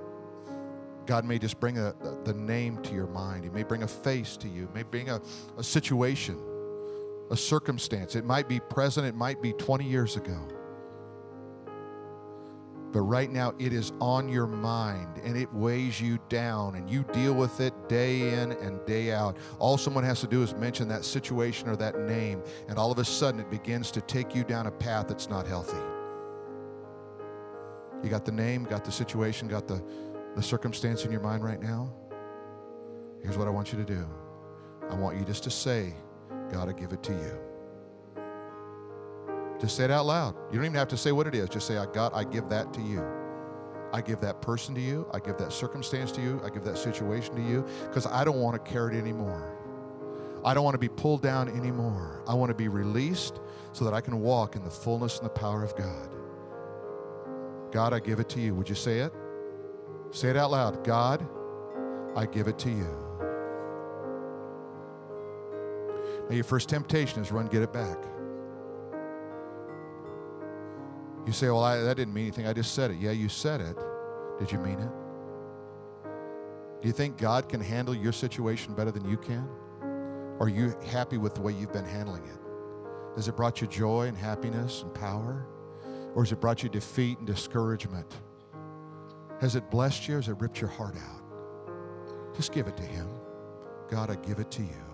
God 1.11 1.25
may 1.25 1.41
just 1.41 1.59
bring 1.59 1.77
a, 1.77 1.93
the 2.23 2.35
name 2.35 2.81
to 2.85 2.95
your 2.95 3.09
mind. 3.09 3.43
He 3.43 3.51
may 3.51 3.65
bring 3.65 3.83
a 3.83 3.89
face 3.89 4.37
to 4.37 4.49
you. 4.49 4.69
May 4.73 4.85
bring 4.85 5.09
a, 5.09 5.21
a 5.59 5.63
situation, 5.63 6.41
a 7.33 7.37
circumstance. 7.37 8.15
It 8.15 8.25
might 8.25 8.49
be 8.49 8.61
present, 8.61 9.09
it 9.09 9.17
might 9.17 9.43
be 9.43 9.53
20 9.55 9.85
years 9.85 10.15
ago. 10.15 10.39
But 12.93 13.01
right 13.01 13.29
now, 13.29 13.55
it 13.59 13.73
is 13.73 13.91
on 14.01 14.29
your 14.29 14.47
mind 14.47 15.19
and 15.25 15.37
it 15.37 15.53
weighs 15.53 16.01
you 16.01 16.21
down, 16.29 16.77
and 16.77 16.89
you 16.89 17.03
deal 17.13 17.35
with 17.35 17.61
it 17.61 17.75
day 17.89 18.41
in 18.41 18.53
and 18.53 18.79
day 18.87 19.13
out. 19.13 19.37
All 19.59 19.77
someone 19.77 20.05
has 20.05 20.21
to 20.21 20.29
do 20.29 20.45
is 20.45 20.55
mention 20.55 20.87
that 20.91 21.05
situation 21.05 21.69
or 21.69 21.75
that 21.75 21.99
name, 22.03 22.41
and 22.69 22.79
all 22.79 22.93
of 22.93 23.01
a 23.01 23.05
sudden, 23.05 23.41
it 23.41 23.51
begins 23.51 23.91
to 23.91 24.01
take 24.01 24.33
you 24.33 24.45
down 24.45 24.69
a 24.69 24.71
path 24.71 25.09
that's 25.09 25.29
not 25.29 25.49
healthy. 25.49 25.83
You 28.05 28.11
got 28.11 28.25
the 28.25 28.33
name, 28.33 28.63
got 28.63 28.85
the 28.85 28.93
situation, 28.93 29.49
got 29.49 29.67
the, 29.67 29.83
the 30.37 30.43
circumstance 30.43 31.05
in 31.05 31.13
your 31.13 31.21
mind 31.21 31.45
right 31.45 31.61
now? 31.61 31.93
Here's 33.23 33.37
what 33.37 33.47
I 33.47 33.51
want 33.51 33.73
you 33.73 33.79
to 33.79 33.85
do 33.85 34.07
I 34.91 34.95
want 34.95 35.19
you 35.19 35.25
just 35.25 35.45
to 35.45 35.51
say, 35.51 35.95
God, 36.53 36.69
I 36.69 36.73
give 36.73 36.93
it 36.93 37.03
to 37.05 37.13
you. 37.13 37.39
Just 39.61 39.77
say 39.77 39.85
it 39.85 39.91
out 39.91 40.07
loud. 40.07 40.35
You 40.51 40.57
don't 40.57 40.65
even 40.65 40.75
have 40.77 40.89
to 40.89 40.97
say 40.97 41.13
what 41.13 41.27
it 41.27 41.35
is. 41.35 41.49
Just 41.49 41.67
say, 41.67 41.77
I 41.77 41.87
God, 41.87 42.13
I 42.15 42.25
give 42.25 42.49
that 42.49 42.73
to 42.75 42.81
you. 42.81 43.05
I 43.93 44.01
give 44.01 44.21
that 44.21 44.41
person 44.41 44.75
to 44.77 44.81
you. 44.81 45.07
I 45.13 45.19
give 45.19 45.37
that 45.39 45.53
circumstance 45.53 46.13
to 46.13 46.23
you. 46.23 46.41
I 46.45 46.49
give 46.49 46.65
that 46.65 46.79
situation 46.79 47.35
to 47.37 47.43
you 47.43 47.67
because 47.83 48.07
I 48.07 48.25
don't 48.25 48.41
want 48.41 48.65
to 48.65 48.71
carry 48.71 48.97
it 48.97 48.99
anymore. 48.99 49.57
I 50.45 50.55
don't 50.55 50.65
want 50.65 50.75
to 50.75 50.79
be 50.79 50.89
pulled 50.89 51.23
down 51.23 51.49
anymore. 51.49 52.25
I 52.27 52.35
want 52.35 52.51
to 52.51 52.55
be 52.55 52.69
released 52.69 53.41
so 53.73 53.85
that 53.85 53.93
I 53.93 54.01
can 54.01 54.21
walk 54.21 54.57
in 54.57 54.65
the 54.65 54.71
fullness 54.71 55.19
and 55.19 55.27
the 55.27 55.31
power 55.31 55.63
of 55.63 55.77
God. 55.77 56.09
God, 57.73 57.93
I 57.93 58.01
give 58.01 58.21
it 58.21 58.29
to 58.31 58.41
you. 58.41 58.55
Would 58.55 58.69
you 58.69 58.75
say 58.75 59.01
it? 59.01 59.13
Say 60.13 60.31
it 60.31 60.37
out 60.37 60.51
loud. 60.51 60.85
God, 60.85 61.27
I 62.17 62.27
give 62.27 62.49
it 62.49 62.59
to 62.61 62.71
you. 62.71 62.97
Now, 66.29 66.35
your 66.35 66.45
first 66.45 66.69
temptation 66.69 67.23
is 67.23 67.33
run, 67.33 67.47
get 67.47 67.63
it 67.63 67.73
back. 67.73 67.99
You 71.27 71.33
say, 71.33 71.47
well, 71.47 71.63
I, 71.63 71.79
that 71.79 71.97
didn't 71.97 72.15
mean 72.15 72.25
anything. 72.25 72.47
I 72.47 72.53
just 72.53 72.75
said 72.75 72.91
it. 72.91 72.99
Yeah, 72.99 73.11
you 73.11 73.29
said 73.29 73.61
it. 73.61 73.77
Did 74.39 74.51
you 74.51 74.59
mean 74.59 74.79
it? 74.79 74.91
Do 76.81 76.89
you 76.89 76.93
think 76.93 77.19
God 77.19 77.49
can 77.49 77.61
handle 77.61 77.95
your 77.95 78.13
situation 78.13 78.75
better 78.75 78.91
than 78.91 79.09
you 79.09 79.17
can? 79.17 79.49
Are 80.41 80.49
you 80.49 80.75
happy 80.87 81.19
with 81.19 81.35
the 81.35 81.43
way 81.43 81.53
you've 81.53 81.73
been 81.73 81.85
handling 81.85 82.25
it? 82.25 82.39
Has 83.17 83.29
it 83.29 83.37
brought 83.37 83.61
you 83.61 83.67
joy 83.67 84.07
and 84.07 84.17
happiness 84.17 84.83
and 84.83 84.95
power? 84.95 85.47
Or 86.15 86.25
has 86.25 86.33
it 86.33 86.41
brought 86.41 86.63
you 86.63 86.69
defeat 86.69 87.19
and 87.19 87.27
discouragement? 87.27 88.07
Has 89.41 89.57
it 89.57 89.71
blessed 89.71 90.07
you 90.07 90.17
has 90.17 90.29
it 90.29 90.39
ripped 90.41 90.61
your 90.61 90.71
heart 90.71 90.97
out? 90.97 92.37
Just 92.37 92.53
give 92.53 92.67
it 92.67 92.77
to 92.77 92.83
Him. 92.83 93.09
God, 93.89 94.11
I 94.11 94.17
give 94.17 94.39
it 94.39 94.51
to 94.53 94.63
you. 94.63 94.91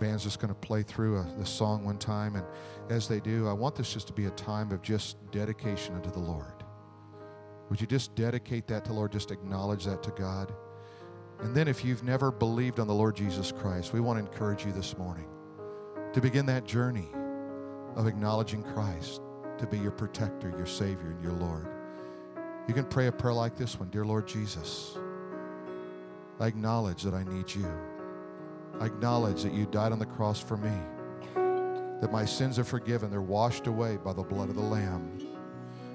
band's 0.00 0.24
just 0.24 0.40
going 0.40 0.48
to 0.48 0.58
play 0.58 0.82
through 0.82 1.18
a, 1.18 1.26
the 1.38 1.46
song 1.46 1.84
one 1.84 1.98
time. 1.98 2.34
And 2.34 2.44
as 2.88 3.06
they 3.06 3.20
do, 3.20 3.46
I 3.46 3.52
want 3.52 3.76
this 3.76 3.92
just 3.92 4.06
to 4.08 4.12
be 4.12 4.24
a 4.24 4.30
time 4.30 4.72
of 4.72 4.82
just 4.82 5.18
dedication 5.30 5.94
unto 5.94 6.10
the 6.10 6.18
Lord. 6.18 6.64
Would 7.68 7.80
you 7.80 7.86
just 7.86 8.16
dedicate 8.16 8.66
that 8.68 8.84
to 8.86 8.92
Lord? 8.92 9.12
Just 9.12 9.30
acknowledge 9.30 9.84
that 9.84 10.02
to 10.02 10.10
God. 10.12 10.52
And 11.40 11.54
then, 11.54 11.68
if 11.68 11.84
you've 11.84 12.02
never 12.02 12.32
believed 12.32 12.80
on 12.80 12.86
the 12.86 12.94
Lord 12.94 13.14
Jesus 13.14 13.52
Christ, 13.52 13.92
we 13.92 14.00
want 14.00 14.18
to 14.18 14.24
encourage 14.30 14.66
you 14.66 14.72
this 14.72 14.98
morning 14.98 15.28
to 16.12 16.20
begin 16.20 16.44
that 16.46 16.64
journey 16.64 17.08
of 17.94 18.06
acknowledging 18.06 18.62
Christ 18.62 19.22
to 19.60 19.66
be 19.66 19.78
your 19.78 19.90
protector, 19.92 20.52
your 20.56 20.66
Savior, 20.66 21.10
and 21.10 21.22
your 21.22 21.32
Lord. 21.32 21.66
You 22.66 22.74
can 22.74 22.84
pray 22.84 23.06
a 23.06 23.12
prayer 23.12 23.34
like 23.34 23.56
this 23.56 23.78
one 23.78 23.90
Dear 23.90 24.04
Lord 24.04 24.26
Jesus, 24.26 24.96
I 26.38 26.46
acknowledge 26.46 27.02
that 27.02 27.14
I 27.14 27.22
need 27.24 27.54
you. 27.54 27.70
I 28.80 28.86
acknowledge 28.86 29.42
that 29.42 29.52
you 29.52 29.66
died 29.66 29.92
on 29.92 29.98
the 29.98 30.06
cross 30.06 30.40
for 30.40 30.56
me, 30.56 30.72
that 32.00 32.10
my 32.10 32.24
sins 32.24 32.58
are 32.58 32.64
forgiven, 32.64 33.10
they're 33.10 33.20
washed 33.20 33.66
away 33.66 33.98
by 33.98 34.12
the 34.12 34.22
blood 34.22 34.48
of 34.48 34.54
the 34.54 34.62
Lamb. 34.62 35.18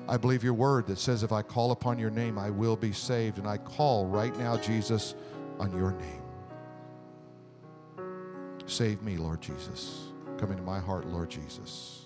I 0.07 0.17
believe 0.17 0.43
your 0.43 0.53
word 0.53 0.85
that 0.87 0.99
says, 0.99 1.23
if 1.23 1.31
I 1.31 1.41
call 1.41 1.71
upon 1.71 1.97
your 1.97 2.11
name, 2.11 2.37
I 2.37 2.51
will 2.51 2.75
be 2.75 2.91
saved. 2.91 3.39
And 3.39 3.47
I 3.47 3.57
call 3.57 4.05
right 4.05 4.37
now, 4.37 4.55
Jesus, 4.55 5.15
on 5.59 5.75
your 5.75 5.93
name. 5.93 6.21
Save 8.67 9.01
me, 9.01 9.17
Lord 9.17 9.41
Jesus. 9.41 10.09
Come 10.37 10.51
into 10.51 10.63
my 10.63 10.79
heart, 10.79 11.07
Lord 11.07 11.29
Jesus. 11.29 12.04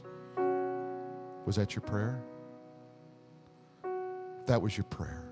Was 1.46 1.56
that 1.56 1.76
your 1.76 1.82
prayer? 1.82 2.22
If 3.84 4.48
that 4.48 4.62
was 4.62 4.78
your 4.78 4.86
prayer. 4.86 5.24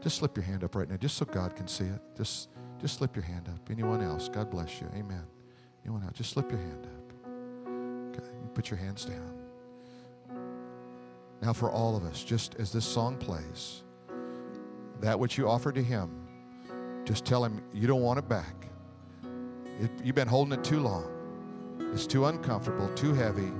Just 0.00 0.18
slip 0.18 0.36
your 0.36 0.44
hand 0.44 0.62
up 0.62 0.74
right 0.74 0.88
now, 0.88 0.96
just 0.96 1.16
so 1.16 1.24
God 1.24 1.56
can 1.56 1.66
see 1.66 1.84
it. 1.84 2.00
Just 2.16 2.48
just 2.80 2.98
slip 2.98 3.16
your 3.16 3.24
hand 3.24 3.48
up. 3.48 3.70
Anyone 3.70 4.02
else? 4.02 4.28
God 4.28 4.50
bless 4.50 4.80
you. 4.80 4.88
Amen. 4.94 5.24
Anyone 5.84 6.02
else? 6.02 6.12
Just 6.14 6.30
slip 6.30 6.50
your 6.50 6.60
hand 6.60 6.86
up. 6.86 8.16
Okay. 8.18 8.30
Put 8.54 8.70
your 8.70 8.78
hands 8.78 9.04
down. 9.04 9.32
Now, 11.42 11.52
for 11.52 11.70
all 11.70 11.96
of 11.96 12.04
us, 12.04 12.22
just 12.22 12.54
as 12.56 12.72
this 12.72 12.84
song 12.84 13.16
plays, 13.16 13.82
that 15.00 15.18
which 15.18 15.36
you 15.38 15.48
offered 15.48 15.74
to 15.76 15.82
Him, 15.82 16.10
just 17.04 17.24
tell 17.24 17.44
Him 17.44 17.62
you 17.72 17.86
don't 17.86 18.02
want 18.02 18.18
it 18.18 18.28
back. 18.28 18.68
It, 19.80 19.90
you've 20.02 20.14
been 20.14 20.28
holding 20.28 20.58
it 20.58 20.64
too 20.64 20.80
long. 20.80 21.10
It's 21.92 22.06
too 22.06 22.26
uncomfortable, 22.26 22.88
too 22.94 23.14
heavy. 23.14 23.52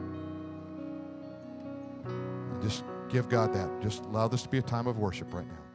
Just 2.67 2.83
give 3.09 3.29
God 3.29 3.55
that. 3.55 3.71
Just 3.81 4.03
allow 4.07 4.27
this 4.27 4.43
to 4.43 4.49
be 4.49 4.59
a 4.59 4.62
time 4.62 4.89
of 4.89 4.99
worship 4.99 5.33
right 5.33 5.47
now. 5.47 5.66